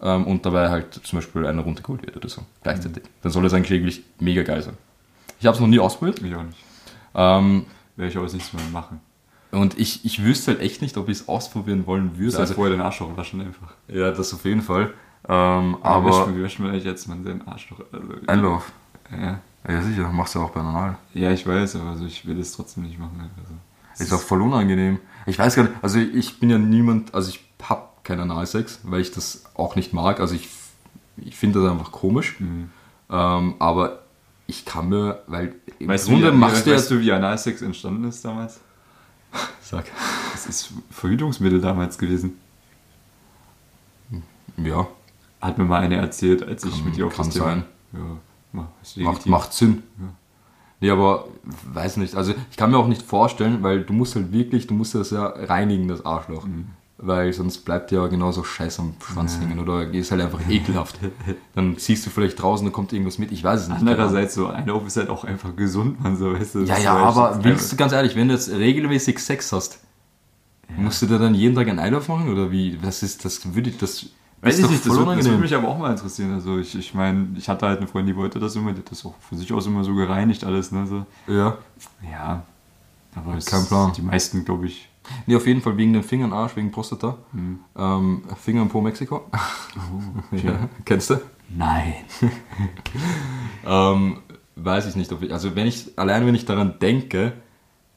ähm, 0.00 0.26
und 0.26 0.44
dabei 0.44 0.68
halt 0.68 0.94
zum 0.94 1.18
Beispiel 1.18 1.46
einer 1.46 1.62
runtergeholt 1.62 2.02
wird 2.04 2.16
oder 2.16 2.28
so, 2.28 2.42
gleichzeitig. 2.62 3.04
Dann 3.22 3.32
soll 3.32 3.42
das 3.42 3.54
eigentlich 3.54 3.70
wirklich 3.70 4.02
mega 4.20 4.42
geil 4.42 4.62
sein. 4.62 4.74
Ich 5.40 5.46
habe 5.46 5.54
es 5.54 5.60
noch 5.60 5.68
nie 5.68 5.78
ausprobiert. 5.78 6.22
Ich 6.22 6.34
auch 6.34 6.42
nicht. 6.42 6.58
Ähm, 7.14 7.66
Werde 7.96 8.10
ich 8.10 8.16
aber 8.16 8.26
das 8.26 8.34
nächste 8.34 8.56
Mal 8.56 8.64
machen. 8.72 9.00
Und 9.56 9.78
ich, 9.78 10.04
ich 10.04 10.22
wüsste 10.22 10.52
halt 10.52 10.60
echt 10.60 10.82
nicht, 10.82 10.96
ob 10.96 11.08
ich 11.08 11.18
es 11.20 11.28
ausprobieren 11.28 11.86
wollen 11.86 12.16
würde. 12.18 12.26
Also 12.26 12.40
Also, 12.40 12.54
vorher 12.54 12.76
den 12.76 12.80
Arsch 12.80 13.00
auch 13.02 13.16
waschen 13.16 13.40
einfach. 13.40 13.74
ja, 13.88 14.10
das 14.10 14.32
auf 14.34 14.44
jeden 14.44 14.62
Fall. 14.62 14.92
Ähm, 15.28 15.76
Aber 15.82 16.26
aber 16.26 16.36
wie 16.36 16.62
man 16.62 16.70
eigentlich 16.70 16.84
jetzt 16.84 17.08
mal 17.08 17.18
seinen 17.24 17.46
Arsch 17.48 17.68
doch? 17.68 17.80
Also, 17.92 18.08
Einlauf. 18.26 18.70
Ja. 19.10 19.40
Ja, 19.68 19.82
sicher, 19.82 20.08
machst 20.12 20.34
du 20.36 20.40
auch 20.40 20.50
bei 20.50 20.62
Normal. 20.62 20.96
ja, 21.12 21.32
ich 21.32 21.44
weiß, 21.44 21.76
aber 21.76 21.90
also 21.90 22.06
ich 22.06 22.24
will 22.26 22.38
es 22.38 22.52
trotzdem 22.52 22.84
nicht 22.84 22.98
machen. 23.00 23.28
Also. 23.38 23.52
Ist 23.98 24.12
auch 24.12 24.20
voll 24.20 24.42
unangenehm. 24.42 25.00
Ich 25.26 25.38
weiß 25.38 25.56
gar 25.56 25.64
nicht, 25.64 25.74
also 25.82 25.98
ich 25.98 26.38
bin 26.38 26.50
ja 26.50 26.58
niemand, 26.58 27.14
also 27.14 27.30
ich 27.30 27.40
hab 27.62 28.04
keinen 28.04 28.30
Analsex, 28.30 28.80
weil 28.84 29.00
ich 29.00 29.10
das 29.10 29.44
auch 29.54 29.74
nicht 29.74 29.92
mag. 29.92 30.20
Also 30.20 30.36
ich, 30.36 30.48
ich 31.16 31.34
finde 31.34 31.60
das 31.62 31.70
einfach 31.72 31.90
komisch. 31.90 32.38
Mhm. 32.38 32.70
Ähm, 33.10 33.54
aber 33.58 34.02
ich 34.46 34.64
kann 34.64 34.88
mir, 34.88 35.22
weil 35.26 35.56
im 35.80 35.88
Weißt, 35.88 36.06
Grunde 36.06 36.28
du, 36.28 36.32
wie, 36.32 36.36
machst 36.36 36.66
du 36.66 36.70
weißt 36.70 36.90
ja... 36.90 36.96
du, 36.96 37.02
wie 37.02 37.10
Analsex 37.10 37.62
entstanden 37.62 38.04
ist 38.04 38.24
damals? 38.24 38.60
Sag. 39.62 39.86
Das 40.32 40.46
ist 40.46 40.72
Verhütungsmittel 40.90 41.60
damals 41.60 41.98
gewesen. 41.98 42.38
Ja, 44.56 44.86
Hat 45.40 45.58
mir 45.58 45.64
mal 45.64 45.82
eine 45.82 45.96
erzählt, 45.96 46.42
als 46.46 46.64
ich 46.64 46.74
Kann- 46.76 46.84
mit 46.84 46.96
ihr 46.96 47.06
auf 47.06 47.14
kann 47.16 47.26
das 47.26 47.34
Thema... 47.34 47.46
sein. 47.46 47.64
Ja, 47.92 47.98
mach- 48.52 48.68
ist 48.82 48.96
macht, 48.96 49.26
macht 49.26 49.52
Sinn. 49.52 49.82
Nee, 50.80 50.90
aber 50.90 51.26
weiß 51.64 51.96
nicht. 51.98 52.14
Also 52.14 52.34
ich 52.50 52.56
kann 52.56 52.70
mir 52.70 52.78
auch 52.78 52.86
nicht 52.88 53.02
vorstellen, 53.02 53.62
weil 53.62 53.82
du 53.82 53.92
musst 53.92 54.14
halt 54.14 54.32
wirklich, 54.32 54.66
du 54.66 54.74
musst 54.74 54.94
das 54.94 55.10
ja 55.10 55.26
reinigen, 55.26 55.88
das 55.88 56.04
Arschloch. 56.04 56.44
Mhm. 56.46 56.68
Weil 56.98 57.30
sonst 57.34 57.58
bleibt 57.58 57.92
ja 57.92 58.06
genauso 58.06 58.42
Scheiß 58.42 58.78
am 58.80 58.94
Schwanz 59.04 59.38
hängen 59.38 59.58
oder 59.58 59.82
ist 59.92 60.10
halt 60.10 60.22
einfach 60.22 60.40
ekelhaft. 60.48 60.98
Dann 61.54 61.76
ziehst 61.76 62.06
du 62.06 62.10
vielleicht 62.10 62.40
draußen, 62.40 62.66
da 62.66 62.72
kommt 62.72 62.90
irgendwas 62.94 63.18
mit, 63.18 63.32
ich 63.32 63.44
weiß 63.44 63.62
es 63.62 63.68
nicht. 63.68 63.80
Ahnung. 63.80 63.90
Andererseits 63.90 64.34
so, 64.34 64.46
Einlauf 64.46 64.86
ist 64.86 64.96
halt 64.96 65.10
auch 65.10 65.24
einfach 65.24 65.54
gesund, 65.54 66.02
man 66.02 66.16
so, 66.16 66.32
weißt 66.32 66.54
du. 66.54 66.60
Ja, 66.60 66.78
ja, 66.78 66.96
aber 66.96 67.44
willst 67.44 67.70
du 67.70 67.76
ganz 67.76 67.92
ehrlich, 67.92 68.16
wenn 68.16 68.28
du 68.28 68.34
jetzt 68.34 68.50
regelmäßig 68.50 69.18
Sex 69.18 69.52
hast, 69.52 69.80
musst 70.74 71.02
du 71.02 71.06
dir 71.06 71.18
dann 71.18 71.34
jeden 71.34 71.54
Tag 71.54 71.68
einen 71.68 71.80
Einlauf 71.80 72.08
machen 72.08 72.32
oder 72.32 72.50
wie? 72.50 72.78
Das 72.80 73.02
ist, 73.02 73.26
das 73.26 73.54
würde 73.54 73.68
ich, 73.68 73.76
das 73.76 74.06
Weiß 74.40 74.58
ich 74.58 74.68
nicht, 74.68 74.86
das 74.86 74.96
würde, 74.96 75.16
das 75.16 75.24
würde 75.24 75.38
mich 75.38 75.54
aber 75.54 75.68
auch 75.68 75.78
mal 75.78 75.90
interessieren. 75.90 76.32
Also 76.34 76.58
ich, 76.58 76.74
ich 76.74 76.94
meine, 76.94 77.28
ich 77.36 77.48
hatte 77.48 77.66
halt 77.66 77.78
eine 77.78 77.88
Freundin, 77.88 78.14
die 78.14 78.20
wollte 78.20 78.38
das 78.38 78.54
immer, 78.54 78.72
die 78.72 78.80
hat 78.80 78.90
das 78.90 79.04
auch 79.04 79.14
von 79.18 79.38
sich 79.38 79.52
aus 79.52 79.66
immer 79.66 79.82
so 79.82 79.94
gereinigt 79.94 80.44
alles, 80.44 80.72
ne? 80.72 80.86
So. 80.86 81.06
Ja. 81.26 81.56
Ja. 82.10 82.42
Aber 83.14 83.38
Kein 83.38 83.66
Plan. 83.66 83.92
Die 83.96 84.02
meisten, 84.02 84.44
glaube 84.44 84.66
ich. 84.66 84.90
Nee, 85.26 85.36
auf 85.36 85.46
jeden 85.46 85.60
Fall 85.62 85.76
wegen 85.76 85.92
den 85.92 86.02
Fingern, 86.02 86.32
Arsch, 86.32 86.56
wegen 86.56 86.70
Prostata. 86.70 87.18
Mhm. 87.32 87.60
Ähm, 87.76 88.22
Finger 88.42 88.62
und 88.62 88.68
Po 88.68 88.80
Mexiko. 88.80 89.26
Oh, 89.32 90.36
ja, 90.36 90.68
kennst 90.84 91.10
du? 91.10 91.20
Nein. 91.48 91.94
Ähm, 93.66 94.18
weiß 94.56 94.86
ich 94.86 94.96
nicht, 94.96 95.12
ob 95.12 95.22
ich, 95.22 95.32
also 95.32 95.54
wenn 95.56 95.66
ich, 95.66 95.98
allein 95.98 96.24
wenn 96.26 96.34
ich 96.34 96.44
daran 96.44 96.78
denke, 96.80 97.32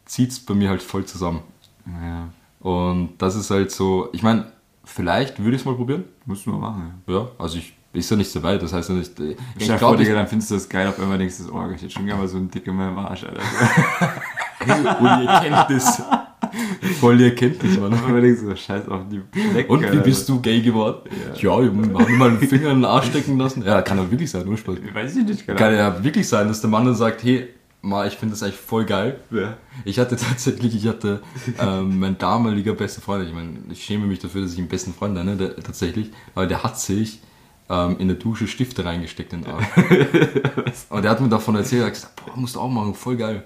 zieht 0.05 0.31
es 0.31 0.39
bei 0.39 0.53
mir 0.55 0.69
halt 0.69 0.81
voll 0.81 1.05
zusammen. 1.05 1.41
Ja, 1.85 2.29
Und 2.59 3.17
das 3.19 3.35
ist 3.35 3.51
halt 3.51 3.71
so, 3.71 4.09
ich 4.11 4.23
meine, 4.23 4.51
vielleicht 4.83 5.39
würde 5.39 5.55
ich 5.55 5.61
es 5.61 5.65
mal 5.65 5.75
probieren. 5.75 6.05
du 6.25 6.49
mal 6.49 6.57
machen. 6.57 7.03
Ja. 7.07 7.13
Ja, 7.19 7.27
also 7.37 7.57
ich 7.59 7.73
ist 7.93 8.09
ja 8.11 8.17
nicht 8.17 8.31
so 8.31 8.41
weit, 8.43 8.61
das 8.61 8.71
heißt 8.73 8.89
ja 8.89 8.95
nicht. 8.95 9.19
äh, 9.19 9.35
Ich 9.57 9.69
Ich 9.69 9.77
glaube, 9.77 9.97
Digga, 9.97 10.13
dann 10.13 10.27
findest 10.27 10.51
du 10.51 10.55
das 10.55 10.69
geil, 10.69 10.87
auf 10.87 10.99
einmal 10.99 11.17
denkst 11.17 11.37
du, 11.39 11.51
oh, 11.53 11.69
ich 11.73 11.81
hätte 11.81 11.89
schon 11.91 12.05
gerne 12.05 12.21
mal 12.21 12.27
so 12.27 12.37
einen 12.37 12.49
Dick 12.51 12.67
in 12.67 12.75
meinem 12.75 12.97
Arsch, 12.99 13.23
Alter. 13.23 13.41
und 14.99 15.23
ihr 15.23 15.39
kennt 15.39 15.69
das. 15.71 16.01
Voll 16.99 17.17
Mann. 17.17 17.93
Auf 17.93 18.05
einmal 18.05 18.21
denkst 18.21 18.41
du, 18.41 18.55
scheiß 18.55 18.87
auf 18.87 19.01
die 19.09 19.21
Flecken, 19.51 19.71
Und 19.71 19.91
wie 19.91 19.97
bist 19.97 20.27
du 20.29 20.41
gay 20.41 20.61
geworden? 20.61 21.09
Ja, 21.27 21.33
ich 21.35 21.45
habe 21.45 21.71
mir 21.71 21.87
mal 21.87 22.29
einen 22.29 22.39
Finger 22.39 22.71
in 22.71 22.79
den 22.79 22.85
Arsch 22.85 23.07
stecken 23.07 23.37
lassen. 23.37 23.63
Ja, 23.63 23.81
kann 23.81 23.97
ja 23.97 24.09
wirklich 24.09 24.29
sein, 24.29 24.45
nur 24.45 24.57
Spaß. 24.57 24.77
Weiß 24.93 25.15
ich 25.15 25.25
nicht, 25.25 25.45
keine 25.45 25.59
Kann 25.59 25.73
ja 25.73 26.03
wirklich 26.03 26.27
sein, 26.27 26.47
dass 26.47 26.61
der 26.61 26.69
Mann 26.69 26.85
dann 26.85 26.95
sagt, 26.95 27.23
hey, 27.23 27.49
Ma, 27.81 28.05
ich 28.05 28.15
finde 28.15 28.33
das 28.33 28.43
eigentlich 28.43 28.59
voll 28.59 28.83
geil. 28.85 29.19
Ja. 29.31 29.57
Ich 29.85 29.99
hatte 29.99 30.17
tatsächlich, 30.17 30.75
ich 30.75 30.87
hatte 30.87 31.21
ähm, 31.59 31.99
mein 31.99 32.17
damaliger 32.17 32.73
bester 32.73 33.01
Freund, 33.01 33.25
ich 33.25 33.33
meine, 33.33 33.59
ich 33.71 33.83
schäme 33.83 34.05
mich 34.05 34.19
dafür, 34.19 34.41
dass 34.41 34.53
ich 34.53 34.59
ihn 34.59 34.67
besten 34.67 34.93
Freund 34.93 35.13
nenne, 35.13 35.37
der, 35.37 35.55
tatsächlich, 35.55 36.11
aber 36.35 36.45
der 36.45 36.63
hat 36.63 36.77
sich 36.77 37.21
ähm, 37.69 37.95
in 37.99 38.09
der 38.09 38.17
Dusche 38.17 38.47
Stifte 38.47 38.83
reingesteckt 38.83 39.31
in 39.31 39.43
den 39.43 39.53
Arsch. 39.53 39.65
Und 40.89 41.03
der 41.03 41.11
hat 41.11 41.21
mir 41.21 41.29
davon 41.29 41.55
erzählt, 41.55 41.83
er 41.83 41.85
hat 41.87 41.93
gesagt, 41.93 42.15
boah, 42.17 42.35
musst 42.35 42.55
du 42.55 42.59
auch 42.59 42.69
machen, 42.69 42.93
voll 42.93 43.15
geil. 43.15 43.45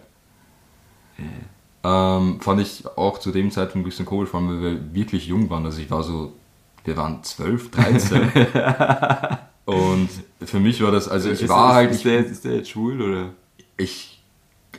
Ähm, 1.86 2.40
fand 2.40 2.62
ich 2.62 2.86
auch 2.98 3.18
zu 3.20 3.32
dem 3.32 3.52
Zeitpunkt 3.52 3.86
ein 3.86 3.90
bisschen 3.90 4.06
komisch, 4.06 4.30
vor 4.30 4.40
allem, 4.40 4.50
weil 4.50 4.62
wir 4.72 4.94
wirklich 4.96 5.28
jung 5.28 5.50
waren. 5.50 5.66
Also 5.66 5.82
ich 5.82 5.92
war 5.92 6.04
so, 6.04 6.34
wir 6.86 6.96
waren 6.98 7.24
12, 7.24 7.72
13. 7.72 8.32
Und 9.66 10.10
für 10.42 10.60
mich 10.60 10.82
war 10.84 10.92
das, 10.92 11.08
also 11.08 11.30
ich 11.30 11.42
ist, 11.42 11.50
war 11.50 11.74
halt, 11.74 11.92
Ist 11.92 12.04
der, 12.06 12.14
jetzt- 12.16 12.32
ist 12.32 12.46
der 12.46 12.56
jetzt 12.58 12.70
schwul 12.70 13.02
oder? 13.02 13.30
ich, 13.78 14.22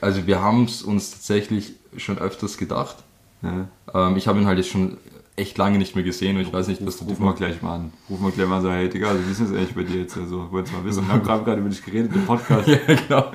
also 0.01 0.25
wir 0.27 0.41
haben 0.41 0.65
es 0.65 0.81
uns 0.83 1.11
tatsächlich 1.11 1.73
schon 1.97 2.17
öfters 2.19 2.57
gedacht. 2.57 2.97
Ja. 3.41 3.67
Ähm, 3.93 4.15
ich 4.17 4.27
habe 4.27 4.39
ihn 4.39 4.45
halt 4.45 4.57
jetzt 4.57 4.69
schon 4.69 4.97
echt 5.37 5.57
lange 5.57 5.77
nicht 5.77 5.95
mehr 5.95 6.03
gesehen 6.05 6.37
und 6.37 6.43
ich 6.43 6.53
weiß 6.53 6.69
nicht, 6.69 6.85
was 6.85 7.01
Ruf, 7.01 7.09
ruf 7.09 7.19
mal 7.19 7.33
gleich 7.33 7.61
mal 7.61 7.75
an. 7.75 7.91
Ruf 8.09 8.19
mal 8.21 8.31
gleich 8.31 8.47
mal 8.47 8.61
so, 8.61 8.71
hey 8.71 8.87
Digga, 8.87 9.09
wie 9.25 9.31
ist 9.31 9.41
das 9.41 9.49
eigentlich 9.49 9.75
bei 9.75 9.83
dir 9.83 9.99
jetzt? 10.01 10.15
Also, 10.17 10.47
wolltest 10.49 10.73
du 10.73 10.77
mal 10.79 10.85
wissen? 10.85 11.03
Wir 11.07 11.13
haben 11.13 11.43
gerade 11.43 11.59
über 11.59 11.69
dich 11.69 11.83
geredet 11.83 12.11
im 12.15 12.25
Podcast. 12.25 12.67
Ja, 12.67 12.77
genau. 12.87 13.25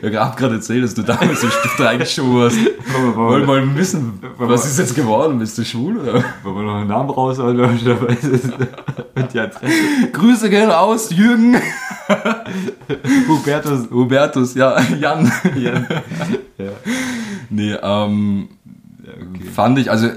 Ich 0.00 0.16
habe 0.16 0.36
gerade 0.36 0.54
erzählt, 0.54 0.84
dass 0.84 0.94
du 0.94 1.02
damals 1.02 1.40
den 1.42 1.50
Stift 1.50 1.78
reingeschoben 1.80 2.40
hast. 2.44 2.56
Wollen 2.56 3.06
wir- 3.06 3.16
Wollen 3.16 3.46
wollen 3.46 3.66
mal 3.68 3.76
wissen, 3.76 4.20
Wollen 4.38 4.50
was 4.50 4.64
wir- 4.64 4.70
ist 4.70 4.78
jetzt 4.78 4.94
geworden? 4.94 5.38
Bist 5.38 5.58
du 5.58 5.64
schwul 5.64 5.98
oder? 5.98 6.14
wir- 6.14 6.24
wollen 6.44 6.56
wir 6.56 6.62
noch 6.62 6.74
einen 6.76 6.88
Namen 6.88 7.10
raushauen, 7.10 7.58
wenn 7.58 7.78
wir 7.84 7.94
dabei 7.94 8.14
sind? 8.20 8.54
Und 9.14 9.32
die 9.34 9.38
Adresse. 9.38 9.72
Grüße 10.12 10.48
gehen 10.50 10.70
raus, 10.70 11.10
Jürgen. 11.10 11.56
Hubertus. 13.28 13.90
Hubertus, 13.90 14.54
ja, 14.54 14.80
Jan. 14.98 15.30
Jan. 15.56 15.86
Ja. 16.58 16.70
Nee, 17.50 17.72
ähm, 17.82 18.48
ja, 19.04 19.12
okay. 19.12 19.44
fand 19.54 19.78
ich, 19.78 19.90
also, 19.90 20.08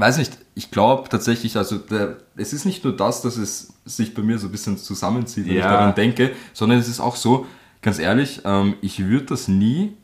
weiß 0.00 0.18
nicht, 0.18 0.36
ich 0.54 0.70
glaube 0.70 1.08
tatsächlich, 1.08 1.56
also, 1.56 1.78
der, 1.78 2.16
es 2.36 2.52
ist 2.52 2.64
nicht 2.64 2.84
nur 2.84 2.94
das, 2.96 3.22
dass 3.22 3.36
es 3.36 3.74
sich 3.84 4.14
bei 4.14 4.22
mir 4.22 4.38
so 4.38 4.48
ein 4.48 4.52
bisschen 4.52 4.76
zusammenzieht, 4.78 5.46
wenn 5.46 5.52
ich 5.52 5.58
Ja. 5.64 5.70
daran 5.70 5.94
denke, 5.94 6.32
sondern 6.52 6.78
es 6.78 6.88
ist 6.88 7.00
auch 7.00 7.16
so, 7.16 7.46
ganz 7.82 7.98
ehrlich, 7.98 8.42
ähm, 8.44 8.74
ich 8.82 8.98
würde 9.04 9.26
das 9.26 9.48
nie 9.48 9.96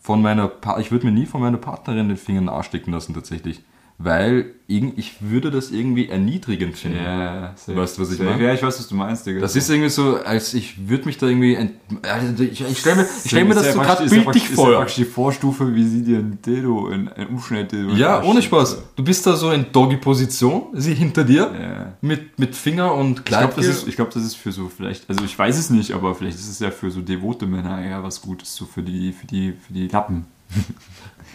von 0.00 0.22
meiner, 0.22 0.48
Pa- 0.48 0.78
ich 0.78 0.90
würde 0.92 1.06
mir 1.06 1.12
nie 1.12 1.26
von 1.26 1.40
meiner 1.40 1.58
Partnerin 1.58 2.08
den 2.08 2.16
Finger 2.16 2.38
in 2.38 2.44
den 2.46 2.54
Arsch 2.54 2.66
stecken 2.66 2.92
lassen, 2.92 3.14
tatsächlich. 3.14 3.62
Weil 3.98 4.52
ich 4.68 5.14
würde 5.22 5.50
das 5.50 5.70
irgendwie 5.70 6.08
erniedrigend 6.10 6.76
finden. 6.76 6.98
Ja, 6.98 7.54
safe. 7.56 7.78
Weißt 7.78 7.96
du, 7.96 8.02
was 8.02 8.12
ich 8.12 8.18
meine? 8.18 8.42
Ja, 8.44 8.52
ich 8.52 8.62
weiß, 8.62 8.78
was 8.78 8.88
du 8.88 8.94
meinst, 8.94 9.24
Digga. 9.24 9.40
Das 9.40 9.56
ist 9.56 9.70
irgendwie 9.70 9.88
so, 9.88 10.16
als 10.22 10.52
ich 10.52 10.86
würde 10.88 11.06
mich 11.06 11.16
da 11.16 11.26
irgendwie, 11.28 11.54
ent, 11.54 11.72
also 12.02 12.42
ich, 12.42 12.60
ich 12.60 12.78
stelle 12.78 12.96
mir, 12.96 13.02
ich 13.24 13.30
stell 13.30 13.44
mir 13.46 13.54
das 13.54 13.72
so 13.72 13.80
gerade 13.80 14.00
bildlich 14.02 14.24
praktisch- 14.24 14.42
Ist 14.50 14.58
ja 14.58 14.64
vor. 14.64 14.84
die 14.84 15.04
Vorstufe, 15.06 15.74
wie 15.74 15.84
sie 15.86 16.02
dir 16.02 16.18
ein 16.18 16.38
Dildo, 16.44 16.88
in, 16.88 17.08
ein 17.08 17.28
Umschnitt-Dildo 17.28 17.88
in 17.88 17.94
den 17.94 17.98
Ja, 17.98 18.22
ohne. 18.22 18.42
Spaß. 18.42 18.82
Du 18.96 19.02
bist 19.04 19.26
da 19.26 19.34
so 19.34 19.50
in 19.50 19.66
Doggy-Position, 19.72 20.64
sie 20.74 20.92
hinter 20.94 21.24
dir, 21.24 21.50
Ja. 21.58 21.92
mit, 22.02 22.38
mit 22.38 22.54
Finger 22.54 22.92
und 22.92 23.20
Ich 23.20 23.24
glaube, 23.24 23.54
Kleid. 23.54 23.68
das, 23.68 23.86
glaub, 23.86 24.10
das 24.10 24.24
ist 24.24 24.34
für 24.36 24.52
so 24.52 24.68
vielleicht, 24.68 25.08
also 25.08 25.24
ich 25.24 25.38
weiß 25.38 25.56
es 25.56 25.70
nicht, 25.70 25.92
aber 25.92 26.14
vielleicht 26.14 26.36
ist 26.36 26.50
es 26.50 26.58
ja 26.58 26.70
für 26.70 26.90
so 26.90 27.00
devote 27.00 27.46
Männer 27.46 27.82
eher 27.82 28.02
was 28.02 28.20
Gutes, 28.20 28.54
so 28.54 28.66
für 28.66 28.82
die, 28.82 29.12
für 29.12 29.26
die, 29.26 29.52
für 29.52 29.72
die 29.72 29.88
Lappen. 29.88 30.26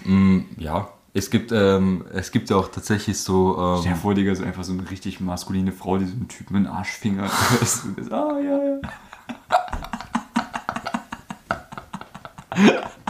Mm, 0.05 0.39
ja, 0.57 0.89
es 1.13 1.29
gibt, 1.29 1.51
ähm, 1.51 2.05
es 2.13 2.31
gibt 2.31 2.49
ja 2.49 2.55
auch 2.55 2.69
tatsächlich 2.69 3.19
so, 3.19 3.75
Stell 3.79 3.91
dir 3.91 3.95
ähm, 3.95 4.01
vor, 4.01 4.13
Digga, 4.13 4.33
so 4.33 4.43
einfach 4.43 4.63
so 4.63 4.71
eine 4.71 4.89
richtig 4.89 5.19
maskuline 5.19 5.73
Frau, 5.73 5.97
die 5.97 6.05
so 6.05 6.13
einen 6.13 6.29
Typen 6.29 6.55
in 6.55 6.63
den 6.63 6.71
Arschfinger. 6.71 7.29
Ah, 8.11 8.39
ja, 8.39 8.63
ja. 8.63 8.79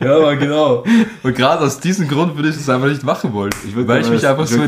Ja, 0.00 0.16
aber 0.16 0.36
genau. 0.36 0.84
Und 1.22 1.34
gerade 1.36 1.64
aus 1.64 1.78
diesem 1.78 2.08
Grund 2.08 2.34
würde 2.36 2.48
ich 2.48 2.56
das 2.56 2.68
einfach 2.68 2.88
nicht 2.88 3.02
machen 3.02 3.32
wollen. 3.34 3.50
Ich 3.66 3.74
würd 3.74 3.86
weil 3.86 4.00
ich 4.00 4.08
mich 4.10 4.22
das- 4.22 4.30
einfach 4.30 4.46
so 4.46 4.54
ich 4.54 4.60
würde 4.60 4.66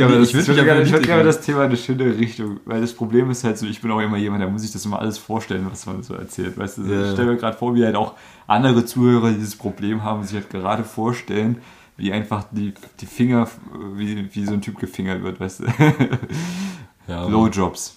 gerne- 0.65 0.91
würd 0.91 1.27
das 1.27 1.41
Thema 1.41 1.61
in 1.63 1.69
eine 1.69 1.77
schöne 1.77 2.17
Richtung, 2.19 2.61
weil 2.67 2.81
das 2.83 2.93
Problem 2.93 3.31
ist 3.31 3.43
halt 3.45 3.57
so, 3.59 3.67
ich 3.67 3.81
bin 3.81 3.91
auch 3.91 4.01
immer 4.01 4.19
jemand, 4.19 4.43
der 4.43 4.51
muss 4.51 4.63
sich 4.63 4.73
das 4.73 4.85
immer 4.85 4.99
alles 5.01 5.17
vorstellen, 5.19 5.67
was 5.71 5.87
man 5.87 6.03
so 6.03 6.15
erzählt. 6.15 6.59
Weißt 6.59 6.79
du, 6.79 6.83
Ja. 6.83 7.07
ich 7.07 7.13
stelle 7.13 7.31
mir 7.33 7.37
gerade 7.39 7.57
vor, 7.57 7.75
wie 7.75 7.85
halt 7.85 7.97
auch 7.97 8.15
andere 8.47 8.85
Zuhörer 8.85 9.31
die 9.31 9.37
dieses 9.37 9.57
Problem 9.57 10.05
haben, 10.05 10.23
sich 10.25 10.35
halt 10.35 10.51
gerade 10.51 10.85
vorstellen, 10.85 11.63
wie 11.97 12.13
einfach 12.13 12.45
die, 12.51 12.75
die 13.01 13.07
Finger, 13.07 13.49
wie, 13.95 14.29
wie 14.35 14.45
so 14.47 14.53
ein 14.53 14.61
Typ 14.63 14.79
gefingert 14.79 15.23
wird, 15.23 15.41
weißt 15.41 15.61
du. 15.61 15.65
Ja, 17.09 17.27
Blowjobs. 17.27 17.97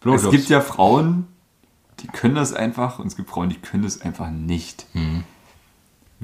Blowjobs. 0.00 0.24
Es 0.24 0.30
gibt 0.30 0.48
ja 0.50 0.60
Frauen, 0.60 1.26
die 2.00 2.06
können 2.08 2.34
das 2.34 2.52
einfach 2.52 2.98
und 2.98 3.06
es 3.06 3.16
gibt 3.16 3.30
Frauen, 3.30 3.48
die 3.48 3.56
können 3.56 3.82
das 3.84 4.00
einfach 4.02 4.30
nicht. 4.30 4.86
Mhm. 4.94 5.24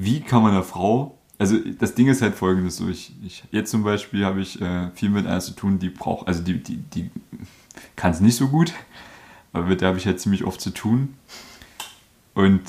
Wie 0.01 0.21
kann 0.21 0.41
man 0.41 0.51
einer 0.53 0.63
Frau, 0.63 1.17
also 1.37 1.57
das 1.77 1.93
Ding 1.93 2.07
ist 2.07 2.21
halt 2.21 2.35
folgendes, 2.35 2.77
so 2.77 2.87
ich, 2.87 3.13
ich 3.21 3.43
jetzt 3.51 3.69
zum 3.69 3.83
Beispiel 3.83 4.25
habe 4.25 4.39
ich 4.39 4.61
äh, 4.61 4.91
viel 4.93 5.09
mit 5.09 5.27
einer 5.27 5.41
zu 5.41 5.51
tun, 5.51 5.77
die 5.77 5.89
braucht, 5.89 6.25
also 6.27 6.41
die, 6.41 6.63
die, 6.63 6.77
die 6.77 7.11
kann 7.97 8.11
es 8.11 8.21
nicht 8.21 8.37
so 8.37 8.47
gut, 8.47 8.71
aber 9.51 9.65
mit 9.65 9.81
der 9.81 9.89
habe 9.89 9.97
ich 9.97 10.05
halt 10.05 10.21
ziemlich 10.21 10.45
oft 10.45 10.61
zu 10.61 10.69
tun 10.69 11.15
und 12.33 12.61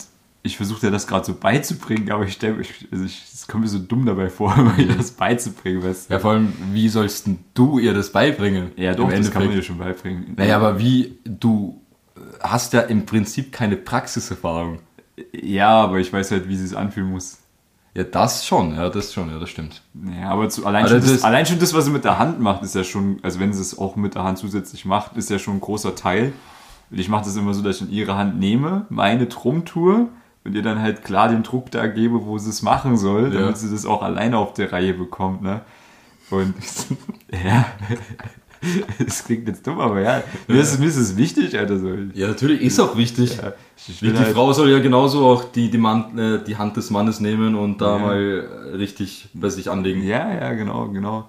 ich 0.43 0.57
versuche 0.57 0.81
dir 0.81 0.91
das 0.91 1.07
gerade 1.07 1.25
so 1.25 1.35
beizubringen, 1.35 2.11
aber 2.11 2.25
ich 2.25 2.33
stelle 2.33 2.55
mich, 2.55 2.89
also 2.91 3.05
ich, 3.05 3.23
es 3.33 3.47
kommt 3.47 3.63
mir 3.63 3.69
so 3.69 3.79
dumm 3.79 4.07
dabei 4.07 4.29
vor, 4.29 4.57
mir 4.77 4.89
das 4.89 5.13
beizubringen, 5.13 5.85
weißt 5.85 6.11
du? 6.11 6.15
Ja, 6.15 6.19
vor 6.19 6.33
allem, 6.33 6.53
wie 6.73 6.89
sollst 6.89 7.29
denn 7.29 7.39
du 7.55 7.79
ihr 7.79 7.95
das 7.95 8.11
beibringen? 8.11 8.73
Ja, 8.75 8.95
doch, 8.95 9.09
das 9.09 9.31
kann 9.31 9.45
man 9.45 9.55
dir 9.55 9.63
schon 9.63 9.79
beibringen. 9.79 10.35
Naja, 10.37 10.57
aber 10.57 10.81
wie, 10.81 11.19
du 11.25 11.81
hast 12.41 12.73
ja 12.73 12.81
im 12.81 13.07
Prinzip 13.07 13.53
keine 13.53 13.77
Praxiserfahrung. 13.77 14.81
Ja, 15.33 15.71
aber 15.83 15.99
ich 15.99 16.13
weiß 16.13 16.31
halt, 16.31 16.49
wie 16.49 16.57
sie 16.57 16.65
es 16.65 16.75
anfühlen 16.75 17.11
muss. 17.11 17.39
Ja, 17.95 18.05
das 18.05 18.47
schon, 18.47 18.75
ja, 18.77 18.89
das 18.89 19.13
schon, 19.13 19.31
ja, 19.31 19.39
das 19.41 19.51
stimmt. 19.51 19.83
Ja, 20.21 20.31
aber 20.31 20.49
zu, 20.49 20.65
allein, 20.65 20.83
Aber 20.85 20.91
schon 20.93 21.01
das, 21.01 21.13
das- 21.13 21.25
allein 21.25 21.45
schon 21.47 21.59
das, 21.59 21.75
was 21.75 21.87
sie 21.87 21.91
mit 21.91 22.05
der 22.05 22.19
Hand 22.19 22.39
macht, 22.41 22.63
ist 22.63 22.75
ja 22.75 22.85
schon, 22.85 23.19
also 23.23 23.41
wenn 23.41 23.53
sie 23.53 23.61
es 23.61 23.77
auch 23.79 23.97
mit 23.97 24.15
der 24.15 24.23
Hand 24.23 24.39
zusätzlich 24.39 24.85
macht, 24.85 25.17
ist 25.17 25.29
ja 25.31 25.39
schon 25.41 25.55
ein 25.57 25.61
großer 25.61 25.95
Teil. 25.97 26.33
Und 26.91 26.99
ich 27.01 27.09
mache 27.09 27.25
das 27.25 27.37
immer 27.37 27.53
so, 27.55 27.63
dass 27.63 27.77
ich 27.77 27.83
in 27.83 27.91
ihre 27.91 28.17
Hand 28.17 28.39
nehme, 28.39 28.87
meine 28.91 29.27
Drum 29.27 29.65
tue 29.65 30.09
und 30.45 30.55
ihr 30.55 30.63
dann 30.63 30.81
halt 30.81 31.03
klar 31.05 31.29
den 31.29 31.43
Druck 31.43 31.71
da 31.73 31.87
gebe, 31.89 32.25
wo 32.25 32.39
sie 32.39 32.51
es 32.51 32.63
machen 32.63 32.97
soll, 32.97 33.33
Ja. 33.35 33.41
damit 33.41 33.59
sie 33.59 33.71
das 33.71 33.85
auch 33.87 34.03
alleine 34.03 34.39
auf 34.39 34.55
der 34.55 34.73
Reihe 34.73 34.95
bekommt, 34.95 35.43
ne? 35.43 35.61
Und 36.31 36.55
ja, 37.45 37.65
es 39.07 39.25
klingt 39.25 39.49
jetzt 39.49 39.67
dumm, 39.67 39.81
aber 39.81 40.01
ja, 40.01 40.23
mir 40.47 40.61
ist, 40.61 40.79
mir 40.79 40.87
ist 40.87 40.97
es 40.97 41.17
wichtig, 41.17 41.59
Alter. 41.59 41.79
So. 41.79 41.95
Ja, 42.15 42.29
natürlich 42.29 42.61
ist 42.61 42.79
auch 42.79 42.97
wichtig. 42.97 43.37
Ja, 43.39 43.53
Die, 44.01 44.13
halt- 44.19 44.35
Frau 44.35 44.53
soll 44.53 44.71
ja 44.71 44.79
genauso 44.81 45.27
auch 45.27 45.45
die, 45.45 45.71
die, 45.71 45.79
Mann, 45.79 46.19
äh, 46.19 46.45
die 46.45 46.57
Hand 46.57 46.77
des 46.77 46.91
Mannes 46.91 47.21
nehmen 47.21 47.55
und 47.55 47.81
da 47.81 47.97
Ja. 47.97 47.99
mal 47.99 48.49
richtig 48.77 49.29
bei 49.35 49.49
sich 49.49 49.71
anlegen. 49.71 50.03
Ja, 50.03 50.33
ja, 50.33 50.53
genau, 50.53 50.89
genau. 50.89 51.29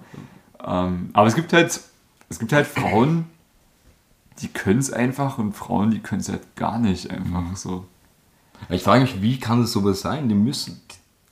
Ähm, 0.64 1.10
aber 1.14 1.26
es 1.26 1.34
gibt 1.34 1.52
halt, 1.52 1.80
es 2.28 2.38
gibt 2.38 2.52
halt 2.52 2.66
Frauen, 2.66 3.24
die 4.40 4.48
können 4.48 4.80
es 4.80 4.92
einfach 4.92 5.38
und 5.38 5.54
Frauen, 5.54 5.90
die 5.90 6.00
können 6.00 6.20
es 6.20 6.28
halt 6.28 6.54
gar 6.56 6.78
nicht 6.78 7.10
einfach 7.10 7.56
so. 7.56 7.86
Ich 8.68 8.82
frage 8.82 9.02
mich, 9.02 9.22
wie 9.22 9.38
kann 9.40 9.62
es 9.62 9.72
sowas 9.72 10.00
sein? 10.02 10.28
Die 10.28 10.34
müssen, 10.34 10.80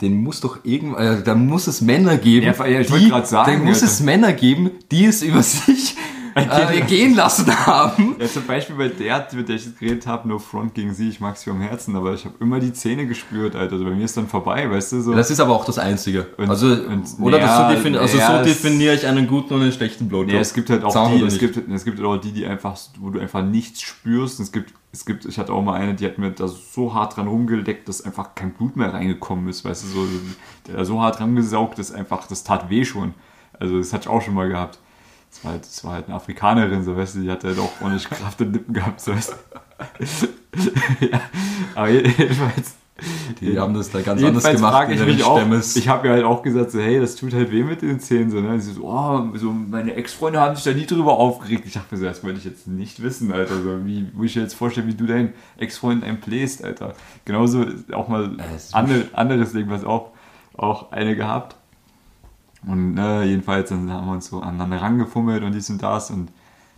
den 0.01 0.23
muss 0.23 0.41
doch 0.41 0.61
irgendwann, 0.65 1.19
äh, 1.19 1.23
da 1.23 1.35
muss 1.35 1.67
es 1.67 1.81
Männer 1.81 2.17
geben. 2.17 2.47
Ja, 2.47 2.53
ich 2.67 2.91
wollte 2.91 3.09
grad 3.09 3.29
sagen, 3.29 3.59
Da 3.59 3.65
muss 3.65 3.83
es 3.83 4.01
Männer 4.01 4.33
geben, 4.33 4.71
die 4.91 5.05
es 5.07 5.23
über 5.23 5.43
sich 5.43 5.97
äh, 6.35 6.81
gehen 6.83 7.15
lassen 7.15 7.47
haben. 7.67 8.17
Ja, 8.19 8.27
zum 8.27 8.47
Beispiel 8.47 8.77
bei 8.77 8.89
der, 8.89 9.27
mit 9.35 9.49
der 9.49 9.57
ich 9.57 9.67
jetzt 9.67 9.79
geredet 9.79 10.07
habe, 10.07 10.29
No 10.29 10.39
Front 10.39 10.75
gegen 10.75 10.93
sie, 10.95 11.09
ich 11.09 11.21
mag 11.21 11.37
sie 11.37 11.51
vom 11.51 11.61
Herzen, 11.61 11.97
aber 11.97 12.15
ich 12.15 12.25
habe 12.25 12.35
immer 12.41 12.61
die 12.61 12.73
Zähne 12.73 13.07
gespürt, 13.07 13.55
Alter. 13.57 13.73
Also 13.75 13.85
bei 13.85 13.91
mir 13.93 14.05
ist 14.05 14.17
dann 14.17 14.29
vorbei, 14.29 14.71
weißt 14.71 14.93
du, 14.93 15.01
so. 15.01 15.15
Das 15.15 15.31
ist 15.31 15.41
aber 15.41 15.55
auch 15.55 15.65
das 15.65 15.79
Einzige. 15.79 16.27
Und- 16.37 16.51
also, 16.51 16.67
und- 16.67 17.07
oder 17.21 17.39
ja, 17.39 17.47
das 17.47 17.69
so, 17.69 17.75
defini 17.77 17.99
also 17.99 18.19
ja, 18.19 18.39
so 18.39 18.45
definiere 18.45 18.95
ich 18.95 19.07
einen 19.07 19.27
guten 19.27 19.55
und 19.55 19.63
einen 19.63 19.73
schlechten 19.73 20.09
Blowjob. 20.09 20.33
Ja, 20.35 20.41
es 20.41 20.55
gibt 20.55 20.71
halt 20.71 20.85
auch 20.85 20.93
Zahn 20.93 21.17
die, 21.17 21.25
es 21.25 21.39
gibt, 21.39 21.57
es 21.69 21.85
gibt 21.85 21.99
halt 21.99 22.07
auch 22.09 22.17
die, 22.19 22.33
die 22.33 22.47
einfach, 22.47 22.77
wo 23.01 23.11
du 23.11 23.19
einfach 23.21 23.43
nichts 23.45 23.83
spürst. 23.83 24.39
Und 24.39 24.45
es 24.45 24.53
gibt, 24.53 24.73
es 24.93 25.05
gibt, 25.05 25.25
ich 25.25 25.39
hatte 25.39 25.53
auch 25.53 25.63
mal 25.63 25.75
eine, 25.75 25.95
die 25.95 26.05
hat 26.05 26.19
mir 26.19 26.31
da 26.31 26.49
so 26.49 26.95
hart 26.95 27.17
dran 27.17 27.29
rumgeleckt, 27.29 27.89
dass 27.89 28.03
einfach 28.05 28.35
kein 28.35 28.53
Blut 28.53 28.77
mehr 28.77 28.93
reingekommen 28.93 29.49
ist, 29.49 29.65
weißt 29.65 29.85
du, 29.85 29.89
so, 29.89 30.07
der 30.67 30.77
da 30.79 30.85
so 30.85 31.01
hart 31.01 31.19
dran 31.21 31.35
gesaugt, 31.37 31.79
dass 31.79 31.93
einfach, 31.93 32.27
das 32.27 32.45
tat 32.45 32.71
weh 32.71 32.85
schon. 32.85 33.15
Also, 33.59 33.79
das 33.79 33.93
hatte 33.93 34.05
ich 34.05 34.09
auch 34.09 34.23
schon 34.23 34.35
mal 34.35 34.49
gehabt. 34.49 34.79
Das 35.31 35.45
war 35.45 35.53
halt, 35.53 35.85
war 35.85 35.93
halt 35.93 36.07
eine 36.07 36.17
Afrikanerin, 36.17 36.83
so, 36.83 36.97
weißt 36.97 37.17
du, 37.17 37.21
die 37.21 37.31
hat 37.31 37.45
halt 37.45 37.59
auch 37.59 37.73
ordentlich 37.81 38.09
Kraft 38.09 38.41
in 38.41 38.49
den 38.49 38.55
Lippen 38.55 38.75
gehabt, 38.75 39.01
so, 39.01 39.15
weißt 39.15 39.33
du. 39.33 40.27
ja, 41.07 41.21
aber 41.75 41.89
jedenfalls, 41.89 42.75
Die 43.41 43.59
haben 43.59 43.75
das 43.75 43.91
da 43.91 44.01
ganz 44.01 44.23
anders 44.23 44.45
gemacht 44.45 44.91
in 44.91 45.23
auch, 45.23 45.39
Stämmes. 45.39 45.77
ich 45.77 45.89
habe 45.89 46.09
ja 46.09 46.15
halt 46.15 46.25
auch 46.25 46.43
gesagt, 46.43 46.73
so, 46.73 46.81
hey, 46.81 47.01
das 47.01 47.17
tut 47.17 47.33
halt 47.33 47.51
weh 47.51 47.63
mit 47.63 47.83
den 47.83 48.01
Zähnen, 48.01 48.31
so, 48.31 48.41
ne? 48.41 48.61
Sie 48.61 48.73
so, 48.73 48.83
oh, 48.85 49.37
so, 49.37 49.53
meine 49.53 49.95
Ex-Freunde 49.95 50.41
haben 50.41 50.55
sich 50.55 50.65
da 50.65 50.73
nie 50.73 50.87
drüber 50.87 51.13
aufgeregt. 51.13 51.65
Ich 51.67 51.75
dachte 51.75 51.95
mir 51.95 51.99
so, 52.01 52.05
das 52.05 52.23
wollte 52.23 52.39
ich 52.39 52.45
jetzt 52.45 52.67
nicht 52.67 53.03
wissen, 53.03 53.33
Alter, 53.33 53.63
so, 53.63 53.85
wie, 53.85 54.09
wo 54.15 54.25
ich 54.25 54.35
dir 54.35 54.43
jetzt 54.43 54.55
vorstelle, 54.55 54.87
wie 54.87 54.95
du 54.95 55.07
deinen 55.07 55.33
Ex-Freund 55.59 56.05
einbläst, 56.05 56.65
Alter. 56.65 56.95
Genauso 57.25 57.65
auch 57.93 58.09
mal 58.09 58.37
Es 58.55 58.75
andere, 58.75 59.05
anderes 59.13 59.53
Ding, 59.53 59.71
was 59.71 59.85
auch, 59.85 60.11
auch 60.57 60.93
eine 60.93 61.17
gehabt. 61.17 61.57
Und 62.67 62.95
ne, 62.95 63.25
jedenfalls, 63.25 63.71
dann 63.71 63.91
haben 63.91 64.07
wir 64.07 64.13
uns 64.13 64.27
so 64.27 64.41
aneinander 64.41 64.83
rangefummelt 64.83 65.43
und 65.43 65.55
dies 65.55 65.71
und 65.71 65.83
das 65.83 66.11
und 66.11 66.31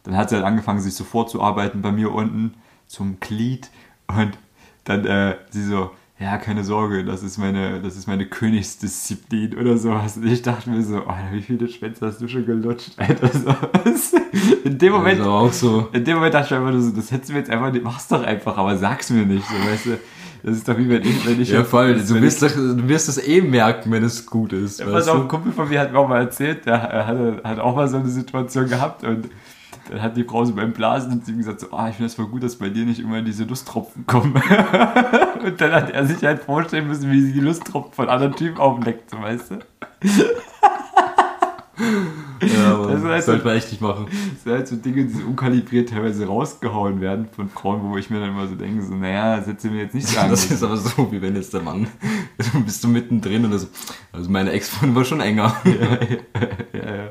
dann 0.05 0.17
hat 0.17 0.31
sie 0.31 0.37
halt 0.37 0.45
angefangen, 0.45 0.81
sich 0.81 0.95
so 0.95 1.05
vorzuarbeiten 1.05 1.83
bei 1.83 1.93
mir 1.93 2.13
unten 2.13 2.55
zum 2.87 3.21
Glied 3.21 3.71
und 4.09 4.37
dann 4.85 5.05
äh, 5.07 5.37
sie 5.51 5.65
so, 5.65 5.91
ja, 6.19 6.37
keine 6.39 6.63
Sorge, 6.63 7.05
das 7.05 7.23
ist 7.23 7.39
meine, 7.39 7.81
das 7.81 7.97
ist 7.97 8.07
meine 8.07 8.27
Königsdisziplin 8.27 9.57
oder 9.57 9.77
sowas. 9.77 10.17
Und 10.17 10.27
ich 10.27 10.43
dachte 10.43 10.71
mir 10.71 10.83
so, 10.83 10.99
Alter, 11.05 11.33
wie 11.33 11.43
viele 11.43 11.69
Schwänze 11.69 12.07
hast 12.07 12.21
du 12.21 12.29
schon 12.29 12.47
gelutscht, 12.47 12.93
Alter, 12.97 13.29
sowas. 13.33 14.15
In 14.65 14.79
dem 14.79 14.93
Moment, 14.93 15.19
also 15.19 15.31
auch 15.31 15.53
so. 15.53 15.89
in 15.93 16.05
dem 16.05 16.17
Moment 16.17 16.35
dachte 16.35 16.55
ich 16.55 16.61
einfach 16.61 16.73
nur 16.73 16.83
so, 16.83 16.91
das 16.93 17.11
hättest 17.11 17.31
du 17.31 17.33
mir 17.35 17.41
jetzt 17.41 17.51
einfach 17.51 17.73
nicht, 17.73 17.85
mach's 17.85 18.09
doch 18.09 18.23
einfach, 18.23 18.57
aber 18.57 18.77
sag's 18.77 19.11
mir 19.11 19.27
nicht, 19.27 19.47
so, 19.47 19.55
weißt 19.55 19.87
du. 19.87 19.99
Das 20.43 20.57
ist 20.57 20.67
doch 20.67 20.77
wie 20.77 20.89
wenn 20.89 21.03
ich, 21.03 21.27
wenn 21.27 21.41
ich 21.41 21.51
Ja, 21.51 21.63
voll. 21.63 21.95
Du 21.95 22.21
wirst, 22.21 22.43
doch, 22.43 22.51
du 22.51 22.89
wirst 22.89 23.09
es 23.09 23.25
eh 23.25 23.41
merken, 23.41 23.93
wenn 23.93 24.03
es 24.03 24.27
gut 24.27 24.53
ist. 24.53 24.81
ja, 24.81 24.87
pass 24.87 25.07
auf, 25.07 25.23
ein? 25.23 25.29
Kumpel 25.29 25.53
von 25.53 25.69
mir 25.69 25.81
hat 25.81 25.93
mir 25.93 25.99
auch 25.99 26.09
mal 26.09 26.21
erzählt, 26.21 26.67
der 26.67 26.83
hatte, 26.83 27.41
hat 27.45 27.59
auch 27.61 27.77
mal 27.77 27.89
so 27.89 27.99
eine 27.99 28.09
Situation 28.09 28.69
gehabt 28.69 29.05
und 29.05 29.29
dann 29.89 30.03
hat 30.03 30.17
die 30.17 30.25
Frau 30.25 30.45
so 30.45 30.55
beim 30.55 30.73
Blasen 30.73 31.13
und 31.13 31.27
sie 31.27 31.37
gesagt, 31.37 31.61
so, 31.61 31.73
ah, 31.73 31.89
ich 31.89 31.97
finde 31.97 32.07
es 32.07 32.15
voll 32.15 32.27
gut, 32.27 32.43
dass 32.43 32.57
bei 32.57 32.71
dir 32.71 32.85
nicht 32.85 33.01
immer 33.01 33.23
diese 33.23 33.45
Lusttropfen 33.45 34.07
kommen. 34.07 34.35
und 35.45 35.61
dann 35.61 35.73
hat 35.73 35.91
er 35.91 36.07
sich 36.07 36.25
halt 36.25 36.43
vorstellen 36.43 36.89
müssen, 36.89 37.11
wie 37.11 37.21
sie 37.21 37.33
die 37.33 37.41
Lusttropfen 37.41 37.93
von 37.93 38.09
anderen 38.09 38.35
Typen 38.35 38.59
aufleckt, 38.59 39.11
so, 39.11 39.21
weißt 39.21 39.53
du? 39.53 39.59
Ja, 42.43 42.75
aber 42.75 42.89
Das 42.93 43.03
halt 43.03 43.25
sollte 43.25 43.43
so- 43.43 43.49
man 43.49 43.57
echt 43.57 43.71
nicht 43.71 43.81
machen. 43.81 44.07
Das 44.11 44.43
sind 44.43 44.53
halt 44.53 44.69
so 44.69 44.77
Dinge, 44.77 45.05
die 45.05 45.13
so 45.13 45.25
unkalibriert 45.27 45.89
teilweise 45.91 46.27
rausgehauen 46.27 47.01
werden 47.01 47.29
von 47.35 47.49
Frauen, 47.49 47.83
wo 47.83 47.97
ich 47.97 48.11
mir 48.11 48.21
dann 48.21 48.31
immer 48.31 48.47
so 48.49 48.55
denke, 48.55 48.83
so, 48.85 48.95
naja, 48.95 49.39
das 49.41 49.63
du 49.63 49.69
mir 49.69 49.83
jetzt 49.83 49.95
nicht 49.95 50.07
sagen 50.09 50.31
Das 50.31 50.45
ist 50.51 50.63
aber 50.63 50.77
so, 50.77 51.11
wie 51.13 51.23
wenn 51.23 51.37
jetzt 51.37 51.55
der 51.55 51.63
Mann, 51.63 51.87
du 52.53 52.65
bist 52.65 52.83
du 52.83 52.89
mittendrin 52.89 53.45
und 53.45 53.59
so, 53.59 53.67
also 54.13 54.31
meine 54.31 54.51
Ex-Freundin 54.53 54.97
war 54.97 55.05
schon 55.05 55.21
enger. 55.21 55.55
ja, 55.65 56.95
ja. 56.95 57.11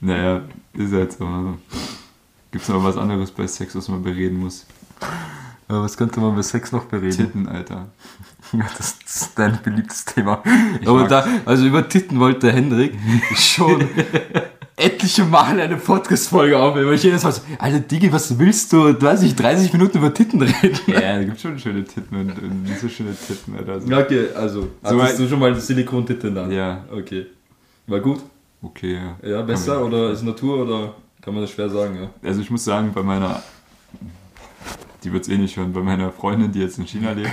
Naja, 0.00 0.42
ist 0.74 0.92
halt 0.92 1.12
so. 1.12 1.56
Gibt 2.50 2.64
es 2.64 2.68
noch 2.68 2.82
was 2.84 2.96
anderes 2.96 3.30
bei 3.30 3.46
Sex, 3.46 3.74
was 3.76 3.88
man 3.88 4.02
bereden 4.02 4.38
muss? 4.40 4.66
Aber 5.68 5.82
was 5.82 5.96
könnte 5.96 6.20
man 6.20 6.34
bei 6.34 6.42
Sex 6.42 6.72
noch 6.72 6.84
bereden? 6.84 7.16
Titten, 7.16 7.48
Alter. 7.48 7.88
Ja, 8.52 8.66
das 8.76 8.98
ist 9.16 9.32
dein 9.38 9.58
beliebtes 9.62 10.04
Thema. 10.04 10.42
Ich 10.80 10.88
Aber 10.88 11.06
da, 11.08 11.26
also 11.44 11.64
über 11.66 11.88
Titten 11.88 12.18
wollte 12.20 12.52
Hendrik 12.52 12.94
schon 13.36 13.86
etliche 14.76 15.24
Male 15.24 15.62
eine 15.62 15.76
Podcast-Folge 15.76 16.58
aufnehmen, 16.58 16.88
weil 16.88 16.94
ich 16.94 17.02
jedes 17.02 17.22
Mal 17.22 17.32
so, 17.32 17.42
Alter 17.58 17.80
Digi, 17.80 18.12
was 18.12 18.38
willst 18.38 18.72
du? 18.72 18.92
Du 18.94 19.06
hast 19.06 19.22
nicht 19.22 19.38
30 19.38 19.72
Minuten 19.72 19.98
über 19.98 20.12
Titten 20.12 20.42
reden. 20.42 20.78
Ja, 20.86 21.00
da 21.18 21.24
gibt 21.24 21.40
schon 21.40 21.58
schöne 21.58 21.84
Titten 21.84 22.16
und, 22.16 22.30
und 22.42 22.62
nicht 22.64 22.80
so 22.80 22.88
schöne 22.88 23.14
Titten, 23.14 23.54
Alter. 23.56 23.80
So. 23.80 23.94
Okay, 23.94 24.28
also, 24.34 24.68
So 24.82 25.00
hattest 25.02 25.18
ein- 25.18 25.24
du 25.24 25.28
schon 25.28 25.38
mal 25.38 25.54
Silikon-Titten 25.54 26.36
an? 26.38 26.50
Ja, 26.50 26.84
Okay. 26.90 27.26
War 27.86 28.00
gut? 28.00 28.20
okay, 28.62 28.94
ja. 29.22 29.28
Ja, 29.28 29.42
besser 29.42 29.84
oder 29.84 30.10
ist 30.12 30.22
Natur 30.22 30.64
oder 30.64 30.94
kann 31.20 31.34
man 31.34 31.42
das 31.42 31.50
schwer 31.50 31.68
sagen, 31.68 31.96
ja? 32.00 32.28
Also 32.28 32.40
ich 32.40 32.50
muss 32.50 32.64
sagen, 32.64 32.92
bei 32.94 33.02
meiner, 33.02 33.42
die 35.04 35.12
wird 35.12 35.24
es 35.24 35.28
eh 35.28 35.36
nicht 35.36 35.56
hören, 35.56 35.72
bei 35.72 35.80
meiner 35.82 36.10
Freundin, 36.12 36.50
die 36.52 36.60
jetzt 36.60 36.78
in 36.78 36.86
China 36.86 37.12
lebt, 37.12 37.28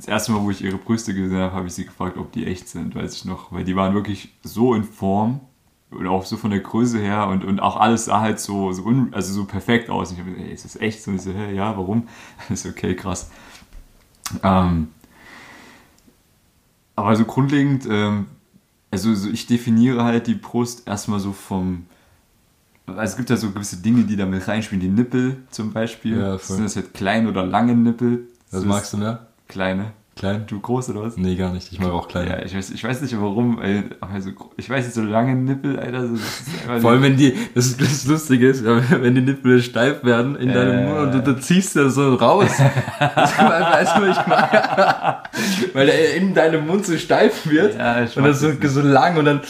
das 0.00 0.08
erste 0.08 0.32
Mal, 0.32 0.42
wo 0.42 0.50
ich 0.50 0.64
ihre 0.64 0.78
Brüste 0.78 1.14
gesehen 1.14 1.38
habe, 1.38 1.52
habe 1.52 1.66
ich 1.66 1.74
sie 1.74 1.84
gefragt, 1.84 2.16
ob 2.16 2.32
die 2.32 2.46
echt 2.46 2.68
sind, 2.68 2.94
weiß 2.94 3.14
ich 3.14 3.24
noch. 3.26 3.52
Weil 3.52 3.64
die 3.64 3.76
waren 3.76 3.94
wirklich 3.94 4.30
so 4.42 4.74
in 4.74 4.84
Form 4.84 5.40
und 5.90 6.06
auch 6.06 6.24
so 6.24 6.38
von 6.38 6.50
der 6.50 6.60
Größe 6.60 6.98
her 6.98 7.28
und, 7.28 7.44
und 7.44 7.60
auch 7.60 7.76
alles 7.76 8.06
sah 8.06 8.20
halt 8.20 8.40
so, 8.40 8.72
so, 8.72 8.84
un, 8.84 9.12
also 9.12 9.32
so 9.32 9.44
perfekt 9.44 9.90
aus. 9.90 10.08
Und 10.08 10.14
ich 10.14 10.20
habe 10.20 10.30
gesagt, 10.30 10.48
ey, 10.48 10.54
ist 10.54 10.64
das 10.64 10.76
echt 10.76 11.02
so? 11.02 11.10
Und 11.10 11.18
ich 11.18 11.22
so, 11.22 11.32
hä, 11.32 11.54
ja, 11.54 11.76
warum? 11.76 12.08
Das 12.48 12.64
ist 12.64 12.70
okay, 12.70 12.96
krass. 12.96 13.30
Ähm, 14.42 14.88
aber 16.96 17.14
so 17.16 17.24
grundlegend, 17.24 17.86
ähm, 17.90 18.26
also 18.90 19.14
so 19.14 19.28
ich 19.28 19.46
definiere 19.46 20.04
halt 20.04 20.26
die 20.26 20.34
Brust 20.34 20.86
erstmal 20.86 21.20
so 21.20 21.32
vom, 21.32 21.86
also 22.86 23.02
es 23.02 23.16
gibt 23.16 23.28
ja 23.28 23.36
so 23.36 23.50
gewisse 23.50 23.76
Dinge, 23.76 24.04
die 24.04 24.16
da 24.16 24.24
mit 24.24 24.48
reinspielen. 24.48 24.80
Die 24.80 24.88
Nippel 24.88 25.42
zum 25.50 25.72
Beispiel. 25.72 26.18
Ja. 26.18 26.38
Sind 26.38 26.64
das 26.64 26.74
jetzt 26.74 26.94
kleine 26.94 27.28
oder 27.28 27.44
lange 27.44 27.74
Nippel? 27.74 28.28
Was 28.50 28.60
Sind 28.60 28.68
magst 28.68 28.92
du 28.94 28.96
mehr? 28.96 29.29
Kleine. 29.50 29.92
Klein? 30.16 30.44
Du 30.46 30.60
groß 30.60 30.90
oder 30.90 31.02
was? 31.02 31.16
Nee, 31.16 31.34
gar 31.36 31.50
nicht. 31.52 31.72
Ich 31.72 31.80
mag 31.80 31.90
auch 31.92 32.06
klein. 32.06 32.28
Ja, 32.28 32.42
ich 32.42 32.54
weiß, 32.54 32.70
ich 32.70 32.84
weiß 32.84 33.00
nicht 33.00 33.18
warum, 33.18 33.60
ey, 33.62 33.84
aber 34.00 34.20
so, 34.20 34.32
gro- 34.32 34.50
ich 34.58 34.68
weiß 34.68 34.84
nicht, 34.84 34.94
so 34.94 35.02
lange 35.02 35.34
Nippel, 35.34 35.78
Alter, 35.78 36.08
so, 36.08 36.14
das 36.14 36.80
Vor 36.82 36.90
allem, 36.90 37.02
wenn 37.02 37.16
die, 37.16 37.34
das, 37.54 37.66
ist, 37.68 37.80
das 37.80 38.04
Lustige 38.06 38.48
ist, 38.48 38.62
wenn 38.64 39.14
die 39.14 39.22
Nippel 39.22 39.62
steif 39.62 40.04
werden 40.04 40.36
in 40.36 40.52
deinem 40.52 40.78
Äh. 40.78 40.86
Mund 40.86 40.98
und 41.00 41.26
du, 41.26 41.32
du 41.34 41.40
ziehst 41.40 41.74
da 41.76 41.88
so 41.88 42.14
raus. 42.16 42.50
Das 42.98 43.38
einfach 43.38 43.78
erstmal 43.80 44.08
nicht 44.08 44.28
machen. 44.28 44.58
Weil 45.72 45.86
der 45.86 46.14
in 46.16 46.34
deinem 46.34 46.66
Mund 46.66 46.84
so 46.84 46.98
steif 46.98 47.48
wird. 47.48 47.76
Ja, 47.78 48.02
ich 48.02 48.14
und 48.16 48.22
mag 48.22 48.32
dann 48.32 48.40
so, 48.40 48.52
das 48.52 48.72
so 48.74 48.82
lang 48.82 49.16
und 49.16 49.24
dann. 49.24 49.40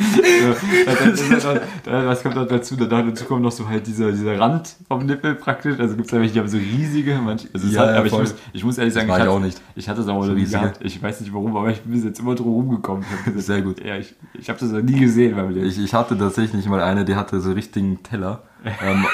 Dann 0.00 1.30
halt 1.30 1.46
auch, 1.46 1.58
dann, 1.84 2.06
was 2.06 2.22
kommt 2.22 2.34
noch 2.36 2.46
dazu? 2.48 2.76
Da- 2.76 2.86
Dazu 3.02 3.24
kommt 3.24 3.42
noch 3.42 3.52
so 3.52 3.68
halt 3.68 3.86
dieser, 3.86 4.10
dieser 4.12 4.38
Rand 4.38 4.74
vom 4.88 5.06
Nippel 5.06 5.34
praktisch. 5.34 5.78
Also 5.78 5.94
gibt 5.94 6.06
es 6.06 6.12
ja 6.12 6.18
welche, 6.20 6.34
die 6.34 6.40
haben 6.40 6.48
so 6.48 6.56
riesige, 6.58 7.18
manche, 7.22 7.48
also 7.52 7.66
Ja, 7.68 7.80
hat, 7.82 7.88
aber 7.96 8.06
ich 8.06 8.12
muss, 8.12 8.34
ich 8.52 8.64
muss 8.64 8.78
ehrlich 8.78 8.94
sagen, 8.94 9.08
ich 9.08 9.14
ich 9.14 9.20
hatte, 9.20 9.30
auch 9.30 9.40
nicht. 9.40 9.60
ich 9.76 9.88
hatte 9.88 10.00
es 10.00 10.08
aber 10.08 10.22
So 10.22 10.28
noch 10.30 10.34
nie 10.36 10.44
gehabt. 10.46 10.80
Ich 10.82 11.02
weiß 11.02 11.20
nicht 11.20 11.32
warum, 11.32 11.56
aber 11.56 11.70
ich 11.70 11.80
bin 11.82 12.02
jetzt 12.02 12.20
immer 12.20 12.34
drum 12.34 12.48
rumgekommen. 12.52 13.04
Gesagt, 13.24 13.40
Sehr 13.46 13.62
gut. 13.62 13.84
Ja, 13.84 13.96
ich, 13.96 14.14
ich 14.38 14.48
habe 14.48 14.58
das 14.58 14.70
noch 14.70 14.82
nie 14.82 14.98
gesehen 14.98 15.36
beim 15.36 15.50
Leben. 15.50 15.66
Ich, 15.66 15.78
ich 15.82 15.94
hatte 15.94 16.16
tatsächlich 16.16 16.66
mal 16.66 16.80
eine, 16.82 17.04
die 17.04 17.16
hatte 17.16 17.40
so 17.40 17.52
richtigen 17.52 18.02
Teller. 18.02 18.42
Ähm, 18.82 19.06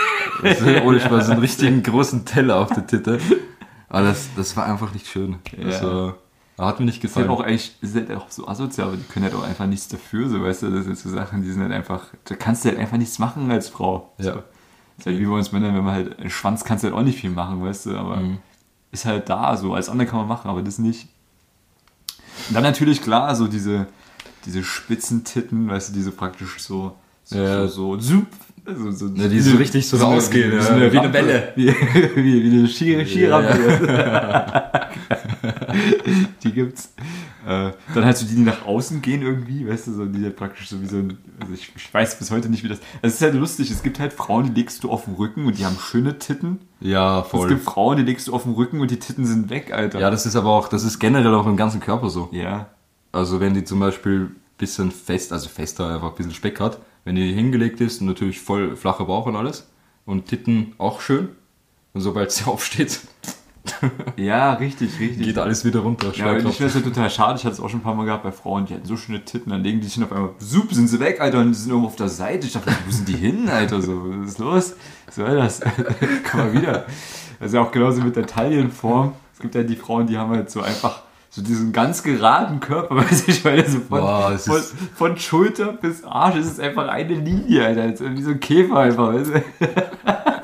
ohne 0.85 1.01
Spaß, 1.01 1.27
so 1.27 1.33
einen 1.33 1.41
richtigen 1.41 1.83
großen 1.83 2.25
Teller 2.25 2.57
auf 2.57 2.73
der 2.73 2.87
Titte. 2.87 3.19
Aber 3.89 4.03
das, 4.09 4.29
das 4.37 4.57
war 4.57 4.67
einfach 4.67 4.93
nicht 4.93 5.07
schön. 5.07 5.37
Ja. 5.57 5.83
war, 5.83 6.15
hat 6.65 6.81
mir 6.81 6.87
nicht 6.87 7.03
gefallen. 7.03 7.29
auch 7.29 7.45
echt, 7.45 7.83
das 7.83 7.91
ist 7.91 7.97
halt 7.97 8.13
auch 8.13 8.31
so 8.31 8.49
asozial, 8.49 8.89
aber 8.89 8.97
die 8.97 9.03
können 9.05 9.25
halt 9.27 9.35
auch 9.35 9.43
einfach 9.43 9.67
nichts 9.67 9.89
dafür, 9.89 10.29
so 10.31 10.43
weißt 10.43 10.63
du, 10.63 10.71
das 10.71 10.85
sind 10.87 10.97
so 10.97 11.11
Sachen, 11.11 11.43
die 11.43 11.51
sind 11.53 11.61
halt 11.63 11.73
einfach, 11.73 12.05
da 12.25 12.35
kannst 12.35 12.65
du 12.65 12.71
halt 12.71 12.79
einfach 12.79 12.97
nichts 12.97 13.19
machen 13.19 13.51
als 13.51 13.69
Frau. 13.69 14.15
Ja. 14.19 14.25
So. 14.25 14.31
Das 14.31 14.43
ist 15.01 15.07
halt 15.07 15.19
wie 15.19 15.27
bei 15.27 15.33
uns 15.33 15.53
Männern, 15.53 15.75
wenn 15.77 15.85
man 15.85 15.93
halt, 15.95 16.19
einen 16.19 16.31
Schwanz 16.31 16.65
kannst 16.65 16.83
du 16.85 16.89
halt 16.89 16.97
auch 16.99 17.03
nicht 17.05 17.21
viel 17.21 17.29
machen, 17.29 17.63
weißt 17.63 17.87
du, 17.87 17.97
aber 17.99 18.17
Mhm. 18.17 18.39
ist 18.93 19.05
halt 19.05 19.29
da, 19.29 19.55
so, 19.59 19.75
als 19.75 19.91
andere 19.91 20.09
kann 20.09 20.19
man 20.21 20.29
machen, 20.29 20.49
aber 20.49 20.63
das 20.63 20.79
nicht. 20.79 21.09
Und 22.49 22.55
dann 22.55 22.63
natürlich 22.63 23.03
klar, 23.03 23.35
so 23.37 23.47
diese, 23.49 23.87
diese 24.47 24.65
spitzen 24.65 25.25
Titten, 25.25 25.69
weißt 25.69 25.91
du, 25.91 25.93
diese 25.93 26.13
praktisch 26.13 26.59
so, 26.61 26.95
so, 27.25 27.37
Ja. 27.37 27.67
so, 27.69 27.99
so, 27.99 28.23
so, 28.75 28.91
so, 28.91 29.07
Ja, 29.15 29.29
die 29.29 29.41
so 29.41 29.57
richtig 29.59 29.87
so 29.89 29.97
rausgehen, 29.99 30.53
wie, 30.53 30.57
ja, 30.57 30.63
so 30.63 30.73
eine 30.73 30.93
wie 30.93 30.99
eine. 30.99 31.13
Welle. 31.13 31.53
Wie, 31.57 31.67
wie, 32.17 32.43
wie 32.45 32.59
eine 32.59 32.69
Ski, 32.69 33.05
Skirampe. 33.05 34.81
die 36.43 36.53
gibt's. 36.53 36.93
Äh, 37.47 37.73
dann 37.95 38.05
halt 38.05 38.17
so 38.17 38.27
die, 38.27 38.35
die 38.35 38.43
nach 38.43 38.65
außen 38.67 39.03
gehen 39.03 39.23
irgendwie, 39.23 39.69
weißt 39.69 39.87
du, 39.89 39.93
so 39.93 40.05
die 40.07 40.25
halt 40.25 40.37
praktisch 40.37 40.69
so 40.69 40.81
wie 40.83 40.87
so 40.87 40.97
ein, 40.97 41.19
also 41.41 41.53
ich, 41.55 41.73
ich 41.77 41.95
weiß 41.95 42.19
bis 42.19 42.31
heute 42.31 42.49
nicht, 42.49 42.65
wie 42.65 42.69
das, 42.69 42.81
es 43.03 43.15
ist 43.15 43.23
halt 43.23 43.35
lustig, 43.35 43.71
es 43.71 43.83
gibt 43.83 44.01
halt 44.01 44.13
Frauen, 44.13 44.53
die 44.53 44.61
legst 44.61 44.83
du 44.85 44.91
auf 44.91 45.05
den 45.05 45.15
Rücken 45.15 45.47
und 45.47 45.59
die 45.59 45.65
haben 45.65 45.77
schöne 45.79 46.19
Titten. 46.19 46.59
Ja, 46.81 47.21
Es 47.21 47.29
voll. 47.29 47.49
gibt 47.49 47.63
Frauen, 47.63 47.97
die 47.97 48.03
legst 48.03 48.29
du 48.29 48.35
auf 48.35 48.43
den 48.45 48.55
Rücken 48.55 48.81
und 48.81 48.91
die 48.91 48.99
Titten 48.99 49.25
sind 49.27 49.49
weg, 49.51 49.73
Alter. 49.73 50.01
Ja, 50.01 50.11
das 50.11 50.27
ist 50.27 50.37
aber 50.37 50.51
auch, 50.51 50.69
das 50.69 50.83
ist 50.85 50.99
generell 50.99 51.35
auch 51.35 51.47
im 51.47 51.57
ganzen 51.57 51.81
Körper 51.81 52.11
so. 52.11 52.29
ja. 52.33 52.69
Also 53.13 53.41
wenn 53.41 53.55
die 53.55 53.65
zum 53.65 53.81
Beispiel 53.81 54.21
ein 54.25 54.37
bisschen 54.59 54.91
fest, 54.91 55.33
also 55.33 55.49
fester, 55.49 55.89
einfach 55.95 56.11
ein 56.11 56.15
bisschen 56.17 56.35
Speck 56.35 56.61
hat, 56.61 56.81
wenn 57.05 57.15
die 57.15 57.33
hingelegt 57.33 57.81
ist, 57.81 58.03
natürlich 58.03 58.41
voll 58.41 58.77
flacher 58.77 59.07
Bauch 59.07 59.25
und 59.25 59.37
alles 59.37 59.71
und 60.05 60.27
Titten 60.27 60.75
auch 60.77 61.01
schön. 61.01 61.29
Und 61.95 62.03
sobald 62.03 62.31
sie 62.33 62.45
aufsteht, 62.47 63.01
Ja, 64.17 64.55
richtig, 64.55 64.99
richtig. 65.01 65.27
geht 65.27 65.39
alles 65.39 65.65
wieder 65.65 65.81
runter. 65.81 66.13
Ja, 66.15 66.27
aber 66.27 66.37
ich 66.39 66.43
finde 66.45 66.65
es 66.67 66.75
halt 66.75 66.85
total 66.85 67.11
schade. 67.11 67.39
Ich 67.39 67.45
hatte 67.45 67.55
es 67.55 67.61
auch 67.61 67.69
schon 67.69 67.81
ein 67.81 67.83
paar 67.83 67.95
Mal 67.95 68.05
gehabt 68.07 68.23
bei 68.23 68.33
Frauen, 68.33 68.67
die 68.67 68.75
hatten 68.75 68.87
so 68.87 68.97
schöne 68.97 69.25
Titten, 69.25 69.51
dann 69.51 69.63
legen 69.63 69.81
die 69.81 69.87
sich 69.89 70.03
auf 70.03 70.13
einmal, 70.13 70.31
sup, 70.39 70.73
sind 70.73 70.89
sie 70.89 71.01
weg, 71.01 71.21
Alter, 71.21 71.41
und 71.41 71.49
die 71.49 71.55
sind 71.55 71.71
irgendwo 71.71 71.89
auf 71.89 71.97
der 71.97 72.09
Seite. 72.09 72.47
Ich 72.47 72.53
dachte, 72.53 72.71
wo 72.87 72.91
sind 72.93 73.09
die 73.09 73.17
hin, 73.17 73.49
Alter? 73.49 73.83
So, 73.83 74.03
was 74.21 74.29
ist 74.31 74.39
los? 74.39 74.75
Was 75.07 75.15
soll 75.17 75.37
das? 75.37 75.61
Komm 76.31 76.41
mal 76.41 76.53
wieder. 76.53 76.87
Das 77.39 77.49
ist 77.49 77.55
ja 77.55 77.61
auch 77.61 77.71
genauso 77.73 78.01
mit 78.03 78.17
der 78.17 78.27
Taillenform. 78.27 79.13
Es 79.35 79.41
gibt 79.41 79.55
ja 79.55 79.63
die 79.63 79.77
Frauen, 79.77 80.07
die 80.07 80.17
haben 80.17 80.31
halt 80.31 80.51
so 80.51 80.63
einfach 80.63 81.03
so 81.29 81.43
diesen 81.43 81.71
ganz 81.73 82.03
geraden 82.03 82.61
Körper, 82.61 82.97
weiß 83.11 83.29
ich, 83.29 83.45
weil 83.45 83.69
so 83.69 83.81
von, 83.81 84.01
Boah, 84.01 84.33
es 84.35 84.47
von, 84.47 84.57
ist- 84.57 84.75
von 84.95 85.19
Schulter 85.19 85.75
bis 85.75 86.03
Arsch 86.05 86.37
ist 86.37 86.47
es 86.53 86.61
einfach 86.61 86.89
eine 86.89 87.13
Linie, 87.15 87.67
Alter. 87.67 88.17
Wie 88.17 88.23
so 88.23 88.31
ein 88.31 88.41
Käfer 88.41 88.79
einfach, 88.79 89.13
weißt 89.13 89.31
du? 89.35 89.43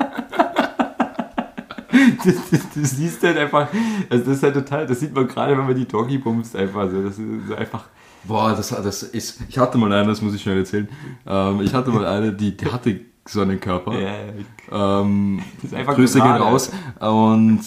Du, 2.75 2.85
siehst 2.85 3.23
halt 3.23 3.37
einfach, 3.37 3.67
also 4.09 4.25
das 4.25 4.37
ist 4.37 4.43
halt 4.43 4.55
total, 4.55 4.87
das 4.87 4.99
sieht 4.99 5.13
man 5.13 5.27
gerade, 5.27 5.57
wenn 5.57 5.65
man 5.65 5.75
die 5.75 5.87
Doggy 5.87 6.17
bumst 6.17 6.55
einfach 6.55 6.89
so. 6.89 7.01
Das 7.03 7.17
ist 7.17 7.47
so 7.47 7.55
einfach, 7.55 7.85
Boah, 8.25 8.53
das, 8.55 8.69
das 8.69 9.03
ist. 9.03 9.41
Ich 9.49 9.57
hatte 9.57 9.77
mal 9.77 9.91
eine, 9.91 10.07
das 10.07 10.21
muss 10.21 10.33
ich 10.33 10.41
schnell 10.41 10.57
erzählen. 10.57 10.87
Ähm, 11.27 11.61
ich 11.61 11.73
hatte 11.73 11.91
mal 11.91 12.05
eine, 12.05 12.31
die, 12.31 12.55
die 12.55 12.65
hatte 12.67 13.01
so 13.27 13.41
einen 13.41 13.59
Körper. 13.59 13.99
ja, 13.99 15.01
Ähm, 15.01 15.41
Grüße 15.87 16.19
gehen 16.19 16.31
raus. 16.31 16.71
Und 16.99 17.61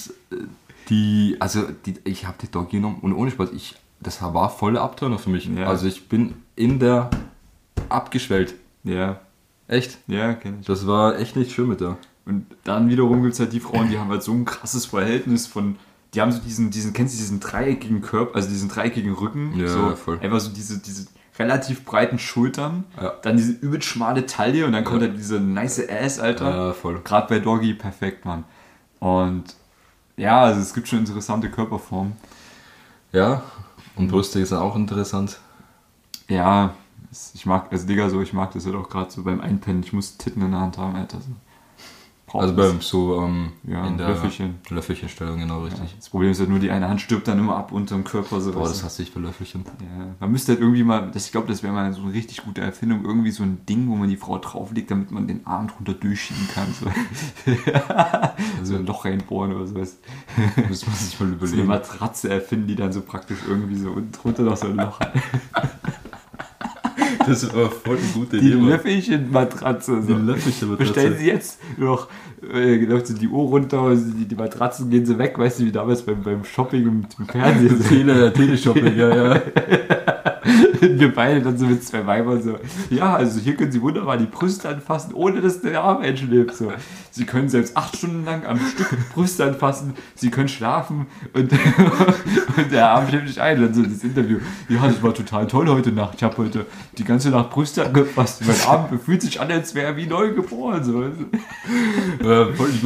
die, 0.89 1.37
also 1.41 1.65
die, 1.85 1.97
ich 2.05 2.27
habe 2.27 2.37
die 2.41 2.51
Dog 2.51 2.71
genommen 2.71 2.99
und 3.03 3.13
ohne 3.13 3.31
Spaß, 3.31 3.51
ich, 3.53 3.75
das 4.01 4.23
war 4.23 4.49
voller 4.51 4.81
Abturner 4.83 5.19
für 5.19 5.31
mich. 5.31 5.47
Ja. 5.47 5.67
Also 5.67 5.87
ich 5.87 6.09
bin 6.09 6.35
in 6.55 6.79
der 6.79 7.11
abgeschwellt. 7.89 8.55
ja, 8.85 9.21
Echt? 9.69 9.99
ja, 10.07 10.33
kenn 10.35 10.61
ich. 10.61 10.67
Das 10.67 10.87
war 10.87 11.19
echt 11.19 11.37
nicht 11.37 11.53
schön 11.53 11.69
mit 11.69 11.81
der. 11.81 11.97
Und 12.27 12.47
dann 12.64 12.89
wiederum 12.89 13.22
gibt 13.22 13.35
es 13.35 13.41
halt 13.41 13.53
die 13.53 13.61
Frauen, 13.61 13.89
die 13.89 13.99
haben 13.99 14.11
halt 14.11 14.22
so 14.22 14.33
ein 14.33 14.45
krasses 14.45 14.87
Verhältnis 14.87 15.47
von, 15.47 15.77
die 16.12 16.20
haben 16.20 16.33
so 16.33 16.41
diesen, 16.41 16.70
diesen, 16.70 16.93
kennst 16.93 17.14
du 17.14 17.18
diesen 17.18 17.39
dreieckigen 17.41 18.01
Körper, 18.03 18.35
also 18.37 18.49
diesen 18.49 18.68
dreieckigen 18.68 19.12
Rücken, 19.12 19.57
Ja, 19.57 19.68
so 19.68 19.95
voll. 19.95 20.18
einfach 20.20 20.41
so 20.41 20.51
diese, 20.51 20.79
diese 20.79 21.07
relativ 21.39 21.85
breiten 21.85 22.18
Schultern, 22.18 22.85
Ja. 23.01 23.12
dann 23.22 23.37
diese 23.37 23.53
übel 23.53 23.81
schmale 23.83 24.27
Taille 24.27 24.66
und 24.66 24.72
dann 24.72 24.83
kommt 24.85 25.03
halt 25.03 25.16
diese 25.16 25.39
nice 25.39 25.81
Ass, 25.89 26.18
Alter. 26.18 26.51
Ja, 26.51 26.72
voll. 26.72 27.01
Gerade 27.05 27.29
bei 27.29 27.39
Doggy 27.39 27.74
perfekt, 27.74 28.24
Mann. 28.24 28.45
Und 28.99 29.45
ja, 30.16 30.41
also 30.43 30.61
es 30.61 30.74
gibt 30.74 30.89
schon 30.89 30.99
interessante 31.01 31.49
Körperformen. 31.51 32.14
Ja, 33.12 33.43
und 33.95 34.09
Brüste 34.09 34.41
ist 34.41 34.53
auch 34.53 34.74
interessant. 34.74 35.39
Ja, 36.29 36.74
ich 37.35 37.47
mag, 37.47 37.68
also 37.70 37.87
Digga, 37.87 38.11
so, 38.11 38.20
ich 38.20 38.33
mag 38.33 38.51
das 38.53 38.66
halt 38.66 38.74
auch 38.74 38.89
gerade 38.89 39.11
so 39.11 39.22
beim 39.22 39.41
Einpennen. 39.41 39.83
Ich 39.83 39.93
muss 39.93 40.16
Titten 40.16 40.43
in 40.43 40.51
der 40.51 40.61
Hand 40.61 40.77
haben, 40.79 40.97
Alter. 40.97 41.18
So. 41.20 41.29
Brauch 42.27 42.41
Also 42.43 42.57
beim 42.57 42.81
so 42.81 43.22
ähm, 43.22 43.53
Ja, 43.62 43.87
in 43.87 43.99
der 43.99 44.09
Löffelchen. 44.09 44.57
Löffelchenstellung, 44.68 45.39
genau 45.39 45.62
richtig. 45.62 45.95
Das 45.97 46.09
Problem 46.09 46.33
ist 46.33 46.41
halt 46.41 46.49
nur, 46.51 46.59
die 46.59 46.72
eine 46.72 46.89
Hand 46.89 47.01
stirbt 47.01 47.29
dann 47.29 47.39
immer 47.39 47.57
ab 47.57 47.70
unterm 47.70 48.03
Körper. 48.03 48.41
So, 48.41 48.53
Boah, 48.53 48.66
das 48.66 48.81
du. 48.81 48.85
hasse 48.87 49.03
ich 49.05 49.12
für 49.12 49.20
Löffelchen. 49.20 49.64
ja, 49.81 50.07
man 50.18 50.33
müsste 50.33 50.53
halt 50.53 50.61
irgendwie 50.61 50.83
mal, 50.83 51.09
das, 51.12 51.27
ich 51.27 51.33
glaube, 51.33 51.47
das 51.47 51.62
wäre 51.62 51.72
mal 51.72 51.93
so 51.93 52.03
eine 52.03 52.12
richtig 52.12 52.43
gute 52.45 52.62
Erfindung, 52.62 53.05
irgendwie 53.05 53.31
so 53.31 53.45
ein 53.45 53.64
Ding, 53.68 53.89
wo 53.89 53.95
man 53.95 54.09
die 54.09 54.16
Frau 54.16 54.39
drauflegt, 54.39 54.91
damit 54.91 55.12
man 55.12 55.29
den 55.29 55.47
Arm 55.47 55.68
drunter 55.68 55.95
durchschieben 55.95 56.49
kann. 56.53 56.66
So, 56.74 56.87
so 58.64 58.74
ein 58.74 58.87
Loch 58.87 59.05
reinbohren 59.05 59.55
oder 59.55 59.66
sowas. 59.66 59.99
Muss 60.68 60.85
man 60.87 60.97
sich 60.97 61.18
mal 61.20 61.27
So 61.27 61.35
eine 61.35 61.35
überlegen. 61.37 61.66
Matratze 61.68 62.29
erfinden, 62.29 62.66
die 62.66 62.74
dann 62.77 62.93
so 62.93 63.03
praktisch 63.03 63.39
irgendwie 63.49 63.77
so 63.77 63.91
unten 63.91 64.11
drunter 64.12 64.43
noch 64.43 64.57
so 64.57 64.66
ein 64.66 64.77
Loch 64.77 64.99
hat. 64.99 65.12
Das 67.27 67.55
war 67.55 67.70
voll 67.70 67.97
eine 67.97 68.07
gute 68.14 68.39
Die 68.39 68.49
Idee. 68.49 68.57
Mann. 68.57 68.68
Löffelchen-Matratze. 68.70 70.01
Die 70.01 70.12
So. 70.12 70.18
Löffelchen 70.18 70.77
Bestellen 70.77 71.16
Sie 71.18 71.27
jetzt 71.27 71.59
noch, 71.77 72.09
äh, 72.53 72.77
läuft 72.85 73.09
so 73.09 73.14
die 73.14 73.29
Uhr 73.29 73.49
runter, 73.49 73.95
die, 73.97 74.27
die 74.27 74.35
Matratzen 74.35 74.91
gehen 74.91 75.05
so 75.07 75.18
weg, 75.18 75.39
weißt 75.39 75.61
du, 75.61 75.64
wie 75.64 75.72
damals 75.72 76.03
beim, 76.03 76.22
beim 76.22 76.45
Shopping 76.45 76.83
im, 76.83 77.07
im 77.18 77.27
Fernsehen. 77.27 77.85
Tele, 77.89 78.33
Teleshopping, 78.33 78.97
ja, 78.97 79.14
ja. 79.14 79.43
Wir 80.95 81.14
beide 81.14 81.43
dann 81.43 81.59
so 81.59 81.66
mit 81.66 81.84
zwei 81.84 82.07
Weibern 82.07 82.43
so, 82.43 82.59
ja, 82.91 83.14
also 83.14 83.41
hier 83.41 83.57
können 83.57 83.72
Sie 83.72 83.82
wunderbar 83.82 84.16
die 84.16 84.26
Brüste 84.26 84.68
anfassen, 84.68 85.14
ohne 85.14 85.41
dass 85.41 85.61
der 85.61 85.82
Arm 85.82 86.03
einschläft. 86.03 86.57
So. 86.57 86.72
Sie 87.11 87.24
können 87.24 87.49
selbst 87.49 87.76
acht 87.76 87.97
Stunden 87.97 88.24
lang 88.24 88.45
am 88.47 88.59
Stück 88.59 88.89
Brüste 89.14 89.45
anfassen, 89.45 89.95
Sie 90.14 90.30
können 90.30 90.49
schlafen 90.49 91.07
und, 91.32 91.53
und 92.57 92.72
der 92.72 92.91
Arm 92.91 93.09
schläft 93.09 93.26
nicht 93.26 93.39
ein. 93.39 93.61
Dann 93.61 93.74
so 93.74 93.82
das 93.82 94.05
Interview, 94.05 94.39
ja, 94.68 94.87
das 94.87 95.03
war 95.03 95.14
total 95.14 95.47
toll 95.47 95.68
heute 95.68 95.93
Nacht. 95.93 96.14
Ich 96.16 96.22
habe 96.22 96.37
heute 96.39 96.66
die 96.99 97.05
ganze 97.05 97.30
Nacht 97.30 97.51
Brüste 97.51 97.84
angefasst. 97.84 98.43
Mein 98.47 98.57
Arm 98.66 98.99
fühlt 98.99 99.22
sich 99.22 99.41
an, 99.41 99.51
als 99.51 99.74
wäre 99.74 99.87
er 99.87 99.97
wie 99.97 100.07
neu 100.07 100.32
geboren. 100.34 100.84
So. 100.84 101.05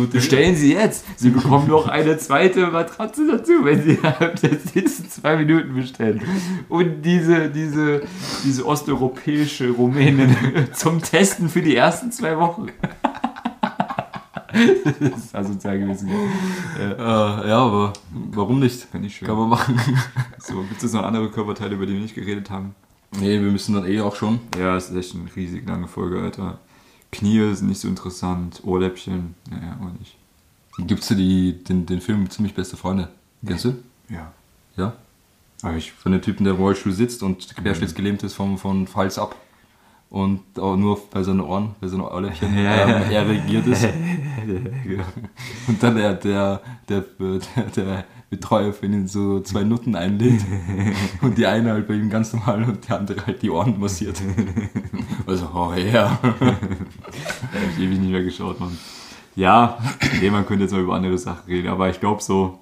Idee. 0.04 0.18
Bestellen 0.18 0.56
Sie 0.56 0.72
jetzt. 0.72 1.04
Sie 1.16 1.30
bekommen 1.30 1.68
noch 1.68 1.88
eine 1.88 2.16
zweite 2.18 2.66
Matratze 2.68 3.26
dazu, 3.26 3.64
wenn 3.64 3.82
Sie 3.82 3.96
der 4.42 4.58
nächsten 4.74 5.08
zwei 5.08 5.36
Minuten 5.36 5.74
bestellen. 5.74 6.22
Und 6.68 7.02
diese, 7.02 7.48
diese, 7.48 7.89
diese 8.44 8.66
osteuropäische 8.66 9.70
Rumänin 9.70 10.34
zum 10.72 11.02
Testen 11.02 11.48
für 11.48 11.62
die 11.62 11.76
ersten 11.76 12.12
zwei 12.12 12.38
Wochen. 12.38 12.68
Das 15.00 15.24
ist 15.24 15.34
asozial 15.34 15.78
gewesen. 15.78 16.08
gell? 16.08 16.96
Äh, 16.98 17.48
ja, 17.48 17.58
aber 17.58 17.92
warum 18.10 18.58
nicht? 18.60 18.82
Fand 18.82 19.06
ich 19.06 19.16
schön. 19.16 19.28
Kann 19.28 19.36
man 19.36 19.48
machen. 19.48 19.80
So, 20.42 20.62
gibt 20.62 20.78
es 20.78 20.82
jetzt 20.84 20.94
noch 20.94 21.04
andere 21.04 21.30
Körperteile, 21.30 21.74
über 21.74 21.86
die 21.86 21.92
wir 21.92 22.00
nicht 22.00 22.14
geredet 22.14 22.50
haben? 22.50 22.74
Nee, 23.12 23.40
wir 23.40 23.50
müssen 23.50 23.74
dann 23.74 23.86
eh 23.86 24.00
auch 24.00 24.16
schon. 24.16 24.40
Ja, 24.58 24.76
es 24.76 24.88
ist 24.88 24.96
echt 24.96 25.14
eine 25.14 25.24
riesig 25.36 25.68
lange 25.68 25.86
Folge, 25.86 26.20
Alter. 26.20 26.58
Knie 27.12 27.54
sind 27.54 27.68
nicht 27.68 27.80
so 27.80 27.88
interessant, 27.88 28.62
Ohrläppchen, 28.64 29.34
naja, 29.50 29.76
auch 29.80 29.98
nicht. 29.98 30.16
Gibt's 30.86 31.10
ja 31.10 31.16
die, 31.16 31.62
den, 31.62 31.86
den 31.86 32.00
Film 32.00 32.30
Ziemlich 32.30 32.54
beste 32.54 32.76
Freunde? 32.76 33.08
Kennst 33.44 33.64
du? 33.66 33.74
Ja. 34.08 34.32
Ja. 34.76 34.94
Aber 35.62 35.76
ich, 35.76 35.92
Von 35.92 36.12
dem 36.12 36.22
Typen, 36.22 36.44
der 36.44 36.54
im 36.54 36.60
Rollstuhl 36.60 36.92
sitzt 36.92 37.22
und 37.22 37.54
querschnittsgelähmt 37.56 38.22
ist 38.22 38.34
vom, 38.34 38.58
von 38.58 38.86
Hals 38.94 39.18
ab. 39.18 39.34
und 40.08 40.40
auch 40.58 40.76
nur 40.76 41.00
bei 41.10 41.22
seinen 41.22 41.40
Ohren, 41.40 41.74
bei 41.80 41.88
seinen 41.88 42.00
Ohrläppchen, 42.02 42.56
Ja, 42.64 42.82
ähm, 42.82 42.88
ja. 43.10 43.20
er 43.20 43.28
regiert 43.28 43.66
ist. 43.66 43.86
Und 45.68 45.82
dann 45.82 45.94
der, 45.96 46.14
der, 46.14 46.60
der, 46.88 47.04
der, 47.56 47.64
der 47.76 48.04
Betreuer 48.30 48.72
für 48.72 48.86
ihn 48.86 49.06
so 49.08 49.40
zwei 49.40 49.62
Nutten 49.64 49.94
einlegt 49.96 50.44
und 51.20 51.36
die 51.36 51.46
eine 51.46 51.72
halt 51.72 51.88
bei 51.88 51.94
ihm 51.94 52.08
ganz 52.10 52.32
normal 52.32 52.62
und 52.62 52.86
die 52.88 52.92
andere 52.92 53.26
halt 53.26 53.42
die 53.42 53.50
Ohren 53.50 53.78
massiert. 53.80 54.20
Also, 55.26 55.50
oh 55.52 55.72
ja. 55.74 56.18
Da 56.22 56.36
habe 56.36 56.56
ich 57.76 57.82
ewig 57.84 57.98
nicht 57.98 58.10
mehr 58.12 58.22
geschaut, 58.22 58.60
Mann. 58.60 58.78
Ja, 59.36 59.78
nee, 60.20 60.30
man 60.30 60.46
könnte 60.46 60.64
jetzt 60.64 60.72
mal 60.72 60.80
über 60.82 60.94
andere 60.94 61.18
Sachen 61.18 61.44
reden, 61.46 61.68
aber 61.68 61.88
ich 61.90 61.98
glaube 62.00 62.22
so, 62.22 62.58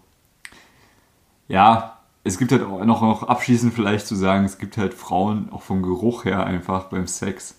ja, 1.48 1.97
es 2.28 2.38
gibt 2.38 2.52
halt 2.52 2.62
auch 2.62 2.84
noch, 2.84 3.02
noch 3.02 3.22
abschließend 3.24 3.74
vielleicht 3.74 4.06
zu 4.06 4.14
sagen, 4.14 4.44
es 4.44 4.58
gibt 4.58 4.76
halt 4.76 4.94
Frauen 4.94 5.50
auch 5.50 5.62
vom 5.62 5.82
Geruch 5.82 6.24
her 6.24 6.44
einfach 6.46 6.84
beim 6.84 7.06
Sex. 7.06 7.56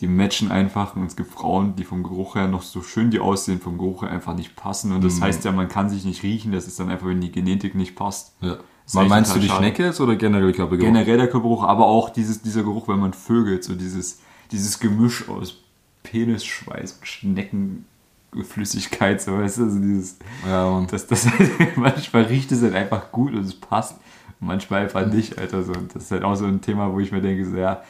Die 0.00 0.06
matchen 0.08 0.50
einfach 0.50 0.96
und 0.96 1.04
es 1.06 1.16
gibt 1.16 1.30
Frauen, 1.30 1.76
die 1.76 1.84
vom 1.84 2.02
Geruch 2.02 2.34
her 2.34 2.48
noch 2.48 2.62
so 2.62 2.82
schön 2.82 3.10
die 3.10 3.20
aussehen, 3.20 3.60
vom 3.60 3.78
Geruch 3.78 4.02
her 4.02 4.10
einfach 4.10 4.34
nicht 4.34 4.56
passen. 4.56 4.90
Und 4.92 5.04
das 5.04 5.16
Mhm. 5.18 5.22
heißt 5.24 5.44
ja, 5.44 5.52
man 5.52 5.68
kann 5.68 5.90
sich 5.90 6.04
nicht 6.04 6.22
riechen, 6.22 6.50
das 6.50 6.66
ist 6.66 6.80
dann 6.80 6.88
einfach, 6.88 7.06
wenn 7.06 7.20
die 7.20 7.30
Genetik 7.30 7.74
nicht 7.74 7.94
passt. 7.94 8.34
ja. 8.40 8.56
Mal 8.94 9.06
meinst 9.06 9.34
du 9.34 9.38
die 9.38 9.46
schade. 9.46 9.60
Schnecke 9.60 9.84
jetzt 9.84 10.00
oder 10.00 10.16
generell 10.16 10.52
Körpergeruch? 10.52 10.84
Generell 10.92 11.16
der 11.16 11.28
Körpergeruch, 11.28 11.62
aber 11.62 11.86
auch 11.86 12.10
dieses, 12.10 12.42
dieser 12.42 12.64
Geruch, 12.64 12.88
wenn 12.88 12.98
man 12.98 13.12
vögelt, 13.12 13.62
so 13.62 13.74
dieses, 13.76 14.20
dieses 14.50 14.80
Gemisch 14.80 15.28
aus 15.28 15.54
Penis, 16.02 16.44
Schweiß 16.44 16.98
und 17.22 17.84
Schneckenflüssigkeit, 18.32 19.20
so 19.20 19.38
weißt 19.38 19.58
du, 19.58 19.64
also 19.64 19.78
dieses, 19.78 20.16
Ja, 20.46 20.70
Mann. 20.70 20.86
das, 20.90 21.06
das 21.06 21.26
manchmal 21.76 22.22
riecht 22.24 22.50
es 22.52 22.62
halt 22.62 22.74
einfach 22.74 23.12
gut 23.12 23.32
und 23.34 23.44
es 23.44 23.54
passt 23.54 23.96
und 24.40 24.46
manchmal 24.46 24.82
einfach 24.82 25.06
nicht, 25.06 25.38
Alter, 25.38 25.62
so. 25.62 25.72
Und 25.72 25.94
das 25.94 26.04
ist 26.04 26.10
halt 26.10 26.24
auch 26.24 26.34
so 26.34 26.46
ein 26.46 26.60
Thema, 26.60 26.92
wo 26.92 27.00
ich 27.00 27.12
mir 27.12 27.20
denke, 27.20 27.44
so, 27.48 27.56
ja, 27.56 27.82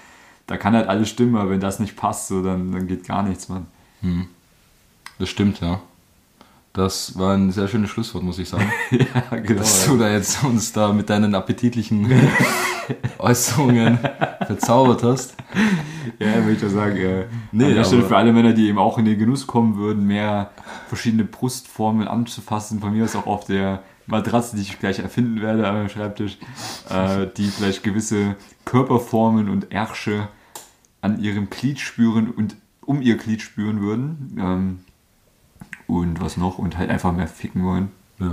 da 0.46 0.56
kann 0.56 0.74
halt 0.74 0.88
alles 0.88 1.08
stimmen, 1.08 1.36
aber 1.36 1.50
wenn 1.50 1.60
das 1.60 1.78
nicht 1.78 1.96
passt, 1.96 2.28
so, 2.28 2.42
dann, 2.42 2.72
dann 2.72 2.86
geht 2.86 3.06
gar 3.06 3.22
nichts, 3.22 3.48
Mann. 3.48 3.66
Das 5.18 5.28
stimmt, 5.28 5.60
ja. 5.60 5.80
Das 6.72 7.18
war 7.18 7.34
ein 7.34 7.52
sehr 7.52 7.68
schönes 7.68 7.90
Schlusswort, 7.90 8.24
muss 8.24 8.38
ich 8.38 8.48
sagen. 8.48 8.72
ja, 8.90 9.36
genau. 9.36 9.60
Dass 9.60 9.84
du 9.86 9.96
da 9.98 10.10
jetzt 10.10 10.42
uns 10.42 10.72
da 10.72 10.92
mit 10.92 11.10
deinen 11.10 11.34
appetitlichen 11.34 12.10
Äußerungen 13.18 13.98
verzaubert 14.46 15.02
hast. 15.02 15.34
Ja, 16.18 16.36
würde 16.36 16.52
ich 16.52 16.60
doch 16.60 16.68
sagen. 16.70 16.96
Äh, 16.96 17.24
Nee, 17.52 17.66
an 17.66 17.74
der 17.74 17.84
Stelle 17.84 18.02
für 18.02 18.16
alle 18.16 18.32
Männer, 18.32 18.52
die 18.52 18.68
eben 18.68 18.78
auch 18.78 18.98
in 18.98 19.04
den 19.04 19.18
Genuss 19.18 19.46
kommen 19.46 19.76
würden, 19.76 20.06
mehr 20.06 20.50
verschiedene 20.88 21.24
Brustformen 21.24 22.08
anzufassen, 22.08 22.80
von 22.80 22.92
mir 22.92 23.04
aus 23.04 23.14
auch 23.14 23.26
auf 23.26 23.44
der 23.44 23.82
Matratze, 24.06 24.56
die 24.56 24.62
ich 24.62 24.78
gleich 24.78 24.98
erfinden 24.98 25.40
werde 25.42 25.68
am 25.68 25.88
Schreibtisch, 25.88 26.38
äh, 26.88 27.26
die 27.36 27.48
vielleicht 27.48 27.82
gewisse 27.82 28.36
Körperformen 28.64 29.48
und 29.48 29.72
Ärsche 29.72 30.28
an 31.00 31.20
ihrem 31.20 31.50
Glied 31.50 31.80
spüren 31.80 32.30
und 32.30 32.56
um 32.84 33.02
ihr 33.02 33.16
Glied 33.16 33.42
spüren 33.42 33.80
würden. 33.80 34.36
Ähm, 34.40 34.80
und 35.86 36.20
was 36.20 36.36
noch? 36.36 36.58
Und 36.58 36.78
halt 36.78 36.90
einfach 36.90 37.12
mehr 37.12 37.28
ficken 37.28 37.64
wollen. 37.64 37.90
Ja. 38.18 38.32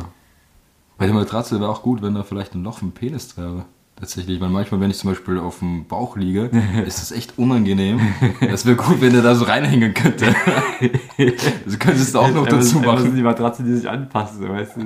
Bei 0.97 1.05
der 1.05 1.15
Matratze 1.15 1.59
wäre 1.59 1.69
auch 1.69 1.81
gut, 1.81 2.01
wenn 2.01 2.15
da 2.15 2.23
vielleicht 2.23 2.55
ein 2.55 2.63
Loch 2.63 2.81
im 2.81 2.91
Penis 2.91 3.37
wäre. 3.37 3.65
Tatsächlich, 3.99 4.39
weil 4.39 4.47
manchmal, 4.47 4.79
wenn 4.79 4.91
ich 4.91 4.97
zum 4.97 5.09
Beispiel 5.09 5.39
auf 5.39 5.59
dem 5.59 5.85
Bauch 5.85 6.15
liege, 6.15 6.49
ist 6.87 7.01
das 7.01 7.11
echt 7.11 7.37
unangenehm. 7.37 7.99
Das 8.39 8.65
wäre 8.65 8.77
gut, 8.77 9.01
wenn 9.01 9.11
der 9.11 9.21
da 9.21 9.35
so 9.35 9.43
reinhängen 9.45 9.93
könnte. 9.93 10.33
Das 11.65 11.77
könntest 11.77 12.15
du 12.15 12.19
auch 12.19 12.31
noch 12.31 12.47
dazu 12.47 12.77
einfach 12.77 12.97
so 12.99 13.03
machen. 13.03 13.15
die 13.15 13.21
Matratze, 13.21 13.63
die 13.63 13.75
sich 13.75 13.89
anpasst, 13.89 14.41
weißt 14.41 14.77
du? 14.77 14.81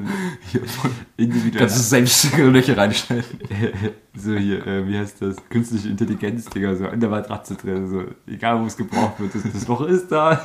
Individuell. 1.16 1.60
Kannst 1.60 1.78
du 1.78 1.84
selbst 1.84 2.36
Löcher 2.38 2.76
reinschneiden. 2.76 3.24
So 4.16 4.34
hier, 4.34 4.66
äh, 4.66 4.88
wie 4.88 4.98
heißt 4.98 5.22
das? 5.22 5.36
Künstliche 5.50 5.90
Intelligenz, 5.90 6.46
Digga, 6.46 6.76
so 6.76 6.88
in 6.88 7.00
der 7.00 7.10
Matratze 7.10 7.54
drin, 7.54 7.88
so 7.88 8.04
egal 8.26 8.60
wo 8.60 8.66
es 8.66 8.76
gebraucht 8.76 9.20
wird, 9.20 9.36
das, 9.36 9.44
das 9.44 9.68
Loch 9.68 9.82
ist 9.82 10.12
da. 10.12 10.42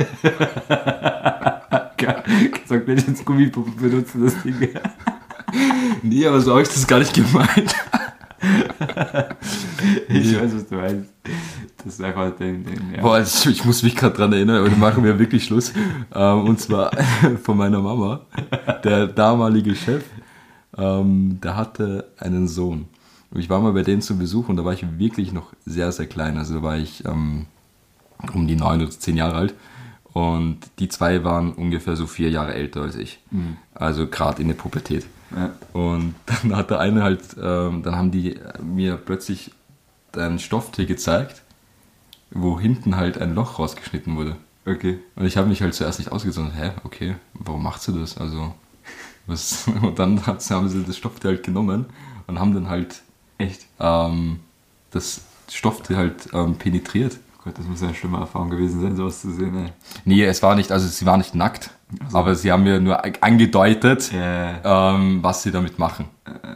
Kannst 1.96 2.70
auch 2.70 2.84
gleich 2.84 3.08
ins 3.08 3.24
Gummipuppe 3.24 3.70
benutzen, 3.80 4.24
das 4.24 4.42
Ding. 4.42 4.68
Nee, 6.02 6.26
aber 6.26 6.40
so 6.40 6.52
habe 6.52 6.62
ich 6.62 6.68
das 6.68 6.86
gar 6.86 6.98
nicht 6.98 7.14
gemeint. 7.14 7.74
Ich 10.08 10.40
weiß, 10.40 10.54
was 10.54 10.68
du 10.68 10.74
meinst. 10.76 11.10
Das 11.84 11.94
ist 11.94 12.02
einfach 12.02 12.34
den, 12.36 12.64
den 12.64 12.94
ja. 12.94 13.02
Boah, 13.02 13.20
ich, 13.20 13.46
ich 13.46 13.64
muss 13.64 13.82
mich 13.82 13.94
gerade 13.94 14.16
dran 14.16 14.32
erinnern, 14.32 14.56
aber 14.58 14.70
dann 14.70 14.80
machen 14.80 15.04
wir 15.04 15.18
wirklich 15.18 15.44
Schluss. 15.44 15.72
Ähm, 16.14 16.44
und 16.44 16.60
zwar 16.60 16.90
von 17.42 17.56
meiner 17.56 17.80
Mama. 17.80 18.20
Der 18.84 19.06
damalige 19.06 19.74
Chef, 19.74 20.04
ähm, 20.76 21.38
der 21.42 21.56
hatte 21.56 22.10
einen 22.18 22.48
Sohn. 22.48 22.86
Und 23.30 23.40
ich 23.40 23.50
war 23.50 23.60
mal 23.60 23.72
bei 23.72 23.82
denen 23.82 24.02
zu 24.02 24.16
Besuch 24.18 24.48
und 24.48 24.56
da 24.56 24.64
war 24.64 24.72
ich 24.72 24.84
wirklich 24.98 25.32
noch 25.32 25.52
sehr, 25.64 25.92
sehr 25.92 26.06
klein. 26.06 26.38
Also 26.38 26.54
da 26.56 26.62
war 26.62 26.78
ich 26.78 27.04
ähm, 27.04 27.46
um 28.32 28.46
die 28.46 28.56
neun 28.56 28.80
oder 28.80 28.90
zehn 28.90 29.16
Jahre 29.16 29.36
alt. 29.36 29.54
Und 30.12 30.58
die 30.78 30.88
zwei 30.88 31.22
waren 31.22 31.52
ungefähr 31.52 31.94
so 31.94 32.06
vier 32.06 32.30
Jahre 32.30 32.54
älter 32.54 32.82
als 32.82 32.96
ich. 32.96 33.20
Also 33.74 34.06
gerade 34.06 34.42
in 34.42 34.48
der 34.48 34.54
Pubertät. 34.54 35.06
Ja. 35.34 35.52
Und 35.72 36.14
dann 36.26 36.56
hat 36.56 36.70
der 36.70 36.80
eine 36.80 37.02
halt, 37.02 37.22
ähm, 37.40 37.82
dann 37.82 37.96
haben 37.96 38.10
die 38.10 38.38
mir 38.62 38.96
plötzlich 38.96 39.52
ein 40.16 40.38
Stofftier 40.38 40.86
gezeigt, 40.86 41.42
wo 42.30 42.58
hinten 42.58 42.96
halt 42.96 43.18
ein 43.18 43.34
Loch 43.34 43.58
rausgeschnitten 43.58 44.16
wurde. 44.16 44.36
Okay. 44.66 44.98
Und 45.16 45.26
ich 45.26 45.36
habe 45.36 45.48
mich 45.48 45.62
halt 45.62 45.74
zuerst 45.74 45.98
nicht 45.98 46.12
ausgezogen. 46.12 46.52
Hä, 46.52 46.72
okay, 46.84 47.16
warum 47.34 47.62
macht 47.62 47.82
sie 47.82 47.92
das? 47.98 48.18
Also, 48.18 48.54
was? 49.26 49.66
Und 49.82 49.98
dann 49.98 50.26
hat, 50.26 50.48
haben 50.50 50.68
sie 50.68 50.84
das 50.84 50.96
Stofftier 50.96 51.30
halt 51.30 51.42
genommen 51.42 51.86
und 52.26 52.38
haben 52.38 52.54
dann 52.54 52.68
halt 52.68 53.02
Echt? 53.38 53.66
ähm, 53.80 54.40
das 54.90 55.22
Stofftier 55.50 55.96
halt 55.96 56.28
ähm, 56.32 56.56
penetriert. 56.56 57.18
Gott, 57.42 57.56
das 57.56 57.66
muss 57.66 57.82
eine 57.82 57.94
schlimme 57.94 58.18
Erfahrung 58.18 58.50
gewesen 58.50 58.80
sein, 58.80 58.96
sowas 58.96 59.22
zu 59.22 59.30
sehen, 59.32 59.56
ey. 59.56 59.72
Nee, 60.04 60.24
es 60.24 60.42
war 60.42 60.54
nicht, 60.54 60.70
also 60.70 60.86
sie 60.86 61.06
war 61.06 61.16
nicht 61.16 61.34
nackt, 61.34 61.70
aber 62.12 62.34
sie 62.34 62.52
haben 62.52 62.64
mir 62.64 62.80
nur 62.80 63.02
angedeutet, 63.22 64.12
Ja. 64.12 64.94
ähm, 64.94 65.22
was 65.22 65.42
sie 65.42 65.50
damit 65.50 65.78
machen 65.78 66.06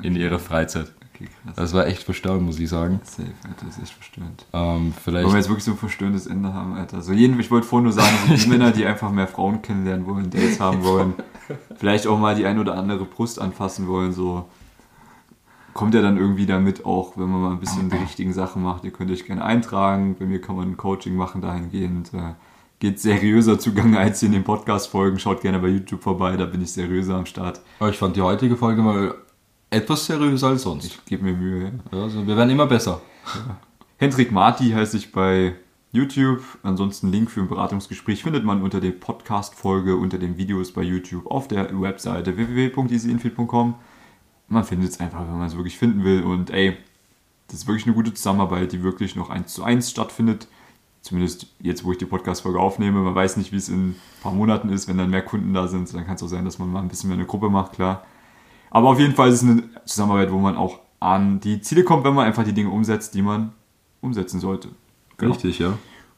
in 0.02 0.16
ihrer 0.16 0.38
Freizeit. 0.38 0.92
Okay. 1.14 1.28
Das 1.56 1.72
war 1.72 1.86
echt 1.86 2.02
verstörend, 2.02 2.42
muss 2.42 2.58
ich 2.58 2.68
sagen. 2.68 3.00
Safe, 3.04 3.28
Alter, 3.44 3.66
das 3.66 3.76
ist 3.76 3.82
echt 3.84 3.92
verstörend. 3.92 4.44
Ähm, 4.52 4.92
vielleicht. 5.04 5.24
Wollen 5.24 5.34
wir 5.34 5.38
jetzt 5.38 5.48
wirklich 5.48 5.64
so 5.64 5.70
ein 5.72 5.76
verstörendes 5.76 6.26
Ende 6.26 6.52
haben, 6.52 6.74
Alter. 6.74 7.00
So 7.02 7.12
jeden, 7.12 7.38
ich 7.38 7.50
wollte 7.50 7.66
vorhin 7.66 7.84
nur 7.84 7.92
sagen, 7.92 8.14
so 8.28 8.34
die 8.34 8.48
Männer, 8.48 8.70
die 8.72 8.84
einfach 8.86 9.10
mehr 9.12 9.28
Frauen 9.28 9.62
kennenlernen 9.62 10.06
wollen, 10.06 10.30
Dates 10.30 10.58
haben 10.58 10.82
wollen, 10.84 11.14
vielleicht 11.76 12.06
auch 12.06 12.18
mal 12.18 12.34
die 12.34 12.44
ein 12.46 12.58
oder 12.58 12.74
andere 12.76 13.04
Brust 13.04 13.40
anfassen 13.40 13.86
wollen, 13.88 14.12
so 14.12 14.48
kommt 15.74 15.94
ja 15.94 16.02
dann 16.02 16.16
irgendwie 16.18 16.46
damit 16.46 16.84
auch, 16.84 17.16
wenn 17.16 17.28
man 17.30 17.40
mal 17.40 17.50
ein 17.52 17.60
bisschen 17.60 17.88
die 17.88 17.96
richtigen 18.08 18.32
Sachen 18.32 18.62
macht. 18.62 18.84
Ihr 18.84 18.90
könnt 18.90 19.10
euch 19.10 19.24
gerne 19.24 19.44
eintragen. 19.44 20.16
Bei 20.18 20.26
mir 20.26 20.40
kann 20.40 20.56
man 20.56 20.70
ein 20.70 20.76
Coaching 20.76 21.14
machen 21.14 21.40
dahingehend. 21.40 22.10
Geht 22.82 22.98
seriöser 22.98 23.60
zugange 23.60 23.96
als 23.96 24.24
in 24.24 24.32
den 24.32 24.42
Podcast-Folgen. 24.42 25.20
Schaut 25.20 25.40
gerne 25.40 25.60
bei 25.60 25.68
YouTube 25.68 26.02
vorbei, 26.02 26.36
da 26.36 26.46
bin 26.46 26.62
ich 26.62 26.72
seriöser 26.72 27.14
am 27.14 27.26
Start. 27.26 27.60
Aber 27.78 27.90
ich 27.90 27.96
fand 27.96 28.16
die 28.16 28.22
heutige 28.22 28.56
Folge 28.56 28.82
mal 28.82 29.14
etwas 29.70 30.04
seriöser 30.04 30.48
als 30.48 30.62
sonst. 30.62 30.86
Ich 30.86 31.04
gebe 31.04 31.22
mir 31.22 31.32
Mühe. 31.32 31.62
Ja. 31.62 31.96
Ja, 31.96 32.02
also 32.02 32.26
wir 32.26 32.36
werden 32.36 32.50
immer 32.50 32.66
besser. 32.66 33.00
Hendrik 33.98 34.32
Marti 34.32 34.70
heiße 34.70 34.96
ich 34.96 35.12
bei 35.12 35.54
YouTube. 35.92 36.42
Ansonsten 36.64 37.12
Link 37.12 37.30
für 37.30 37.42
ein 37.42 37.46
Beratungsgespräch 37.46 38.24
findet 38.24 38.42
man 38.44 38.62
unter 38.62 38.80
der 38.80 38.90
Podcast-Folge, 38.90 39.94
unter 39.94 40.18
den 40.18 40.36
Videos 40.36 40.72
bei 40.72 40.82
YouTube 40.82 41.30
auf 41.30 41.46
der 41.46 41.80
Webseite 41.80 42.36
www.easyinfeed.com. 42.36 43.76
Man 44.48 44.64
findet 44.64 44.90
es 44.90 44.98
einfach, 44.98 45.20
wenn 45.20 45.38
man 45.38 45.46
es 45.46 45.54
wirklich 45.54 45.78
finden 45.78 46.02
will. 46.02 46.24
Und 46.24 46.50
ey, 46.50 46.76
das 47.46 47.60
ist 47.60 47.68
wirklich 47.68 47.86
eine 47.86 47.94
gute 47.94 48.12
Zusammenarbeit, 48.12 48.72
die 48.72 48.82
wirklich 48.82 49.14
noch 49.14 49.30
eins 49.30 49.54
zu 49.54 49.62
eins 49.62 49.88
stattfindet. 49.88 50.48
Zumindest 51.02 51.48
jetzt, 51.60 51.84
wo 51.84 51.92
ich 51.92 51.98
die 51.98 52.06
Podcast-Folge 52.06 52.60
aufnehme. 52.60 53.00
Man 53.00 53.14
weiß 53.14 53.36
nicht, 53.36 53.52
wie 53.52 53.56
es 53.56 53.68
in 53.68 53.90
ein 53.90 53.96
paar 54.22 54.32
Monaten 54.32 54.68
ist, 54.68 54.86
wenn 54.88 54.98
dann 54.98 55.10
mehr 55.10 55.22
Kunden 55.22 55.52
da 55.52 55.66
sind. 55.66 55.92
Dann 55.92 56.06
kann 56.06 56.14
es 56.14 56.22
auch 56.22 56.28
sein, 56.28 56.44
dass 56.44 56.58
man 56.58 56.70
mal 56.70 56.80
ein 56.80 56.88
bisschen 56.88 57.08
mehr 57.10 57.18
eine 57.18 57.26
Gruppe 57.26 57.50
macht, 57.50 57.72
klar. 57.72 58.04
Aber 58.70 58.88
auf 58.88 59.00
jeden 59.00 59.14
Fall 59.14 59.28
ist 59.28 59.42
es 59.42 59.48
eine 59.48 59.64
Zusammenarbeit, 59.84 60.32
wo 60.32 60.38
man 60.38 60.56
auch 60.56 60.78
an 61.00 61.40
die 61.40 61.60
Ziele 61.60 61.82
kommt, 61.82 62.04
wenn 62.04 62.14
man 62.14 62.24
einfach 62.26 62.44
die 62.44 62.52
Dinge 62.52 62.70
umsetzt, 62.70 63.14
die 63.14 63.22
man 63.22 63.52
umsetzen 64.00 64.38
sollte. 64.40 64.68
Genau. 65.16 65.32
Richtig, 65.32 65.58
ja. 65.58 65.76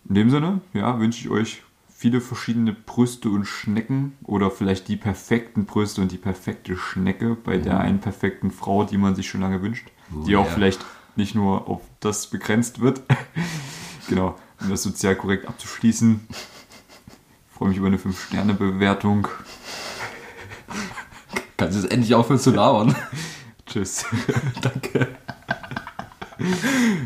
In 0.08 0.14
dem 0.14 0.30
Sinne, 0.30 0.60
ja, 0.74 0.98
wünsche 1.00 1.20
ich 1.20 1.30
euch 1.30 1.62
viele 1.88 2.20
verschiedene 2.20 2.74
Brüste 2.74 3.30
und 3.30 3.46
Schnecken 3.46 4.12
oder 4.24 4.50
vielleicht 4.50 4.88
die 4.88 4.96
perfekten 4.96 5.64
Brüste 5.64 6.02
und 6.02 6.12
die 6.12 6.18
perfekte 6.18 6.76
Schnecke 6.76 7.34
bei 7.34 7.56
der 7.56 7.80
einen 7.80 8.00
perfekten 8.00 8.50
Frau, 8.50 8.84
die 8.84 8.98
man 8.98 9.14
sich 9.14 9.26
schon 9.28 9.40
lange 9.40 9.62
wünscht, 9.62 9.88
Oh, 10.14 10.24
die 10.24 10.36
auch 10.36 10.44
ja. 10.44 10.50
vielleicht 10.50 10.84
nicht 11.16 11.34
nur 11.34 11.66
auf 11.68 11.80
das 12.00 12.26
begrenzt 12.28 12.80
wird. 12.80 13.00
genau, 14.08 14.34
um 14.64 14.70
das 14.70 14.82
sozial 14.82 15.14
korrekt 15.14 15.46
abzuschließen. 15.46 16.26
Ich 16.30 17.56
freue 17.56 17.68
mich 17.68 17.78
über 17.78 17.86
eine 17.86 17.98
5-Sterne-Bewertung. 17.98 19.28
Kannst 21.56 21.76
du 21.76 21.82
jetzt 21.82 21.92
endlich 21.92 22.14
aufhören 22.14 22.40
zu 22.40 22.50
labern? 22.50 22.96
Tschüss. 23.66 24.04
Danke. 24.60 25.08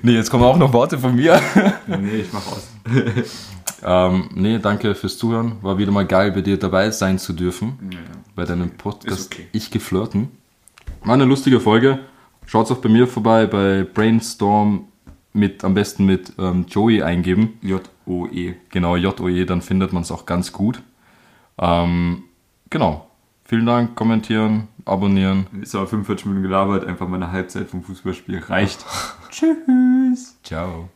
Nee, 0.02 0.12
jetzt 0.12 0.30
kommen 0.30 0.44
auch 0.44 0.56
noch 0.56 0.72
Worte 0.72 0.98
von 0.98 1.14
mir. 1.14 1.40
nee, 1.86 2.20
ich 2.20 2.32
mach 2.32 2.46
aus. 2.46 2.68
Ähm, 3.84 4.30
nee, 4.34 4.58
danke 4.58 4.94
fürs 4.94 5.18
Zuhören. 5.18 5.56
War 5.62 5.78
wieder 5.78 5.92
mal 5.92 6.06
geil, 6.06 6.32
bei 6.32 6.40
dir 6.40 6.58
dabei 6.58 6.90
sein 6.90 7.18
zu 7.18 7.32
dürfen. 7.32 7.78
Ja, 7.92 7.98
Bei 8.34 8.44
deinem 8.44 8.70
Podcast 8.70 9.32
okay. 9.32 9.46
Ich 9.52 9.70
geflirten. 9.70 10.30
War 11.04 11.14
eine 11.14 11.24
lustige 11.24 11.60
Folge. 11.60 12.00
Schaut 12.46 12.70
auch 12.70 12.78
bei 12.78 12.88
mir 12.88 13.06
vorbei 13.06 13.46
bei 13.46 13.84
Brainstorm 13.84 14.87
mit, 15.32 15.64
am 15.64 15.74
besten 15.74 16.06
mit 16.06 16.32
ähm, 16.38 16.66
Joey 16.68 17.02
eingeben. 17.02 17.58
J-O-E. 17.62 18.54
Genau, 18.70 18.96
J-O-E, 18.96 19.44
dann 19.44 19.62
findet 19.62 19.92
man 19.92 20.02
es 20.02 20.10
auch 20.10 20.26
ganz 20.26 20.52
gut. 20.52 20.82
Ähm, 21.58 22.24
genau. 22.70 23.04
Vielen 23.44 23.64
Dank, 23.64 23.96
kommentieren, 23.96 24.68
abonnieren. 24.84 25.46
Ist 25.62 25.74
aber 25.74 25.86
45 25.86 26.26
Minuten 26.26 26.42
gelabert, 26.42 26.86
einfach 26.86 27.08
mal 27.08 27.16
eine 27.16 27.32
Halbzeit 27.32 27.68
vom 27.68 27.82
Fußballspiel 27.82 28.40
reicht. 28.40 28.84
Tschüss. 29.30 30.36
Ciao. 30.42 30.90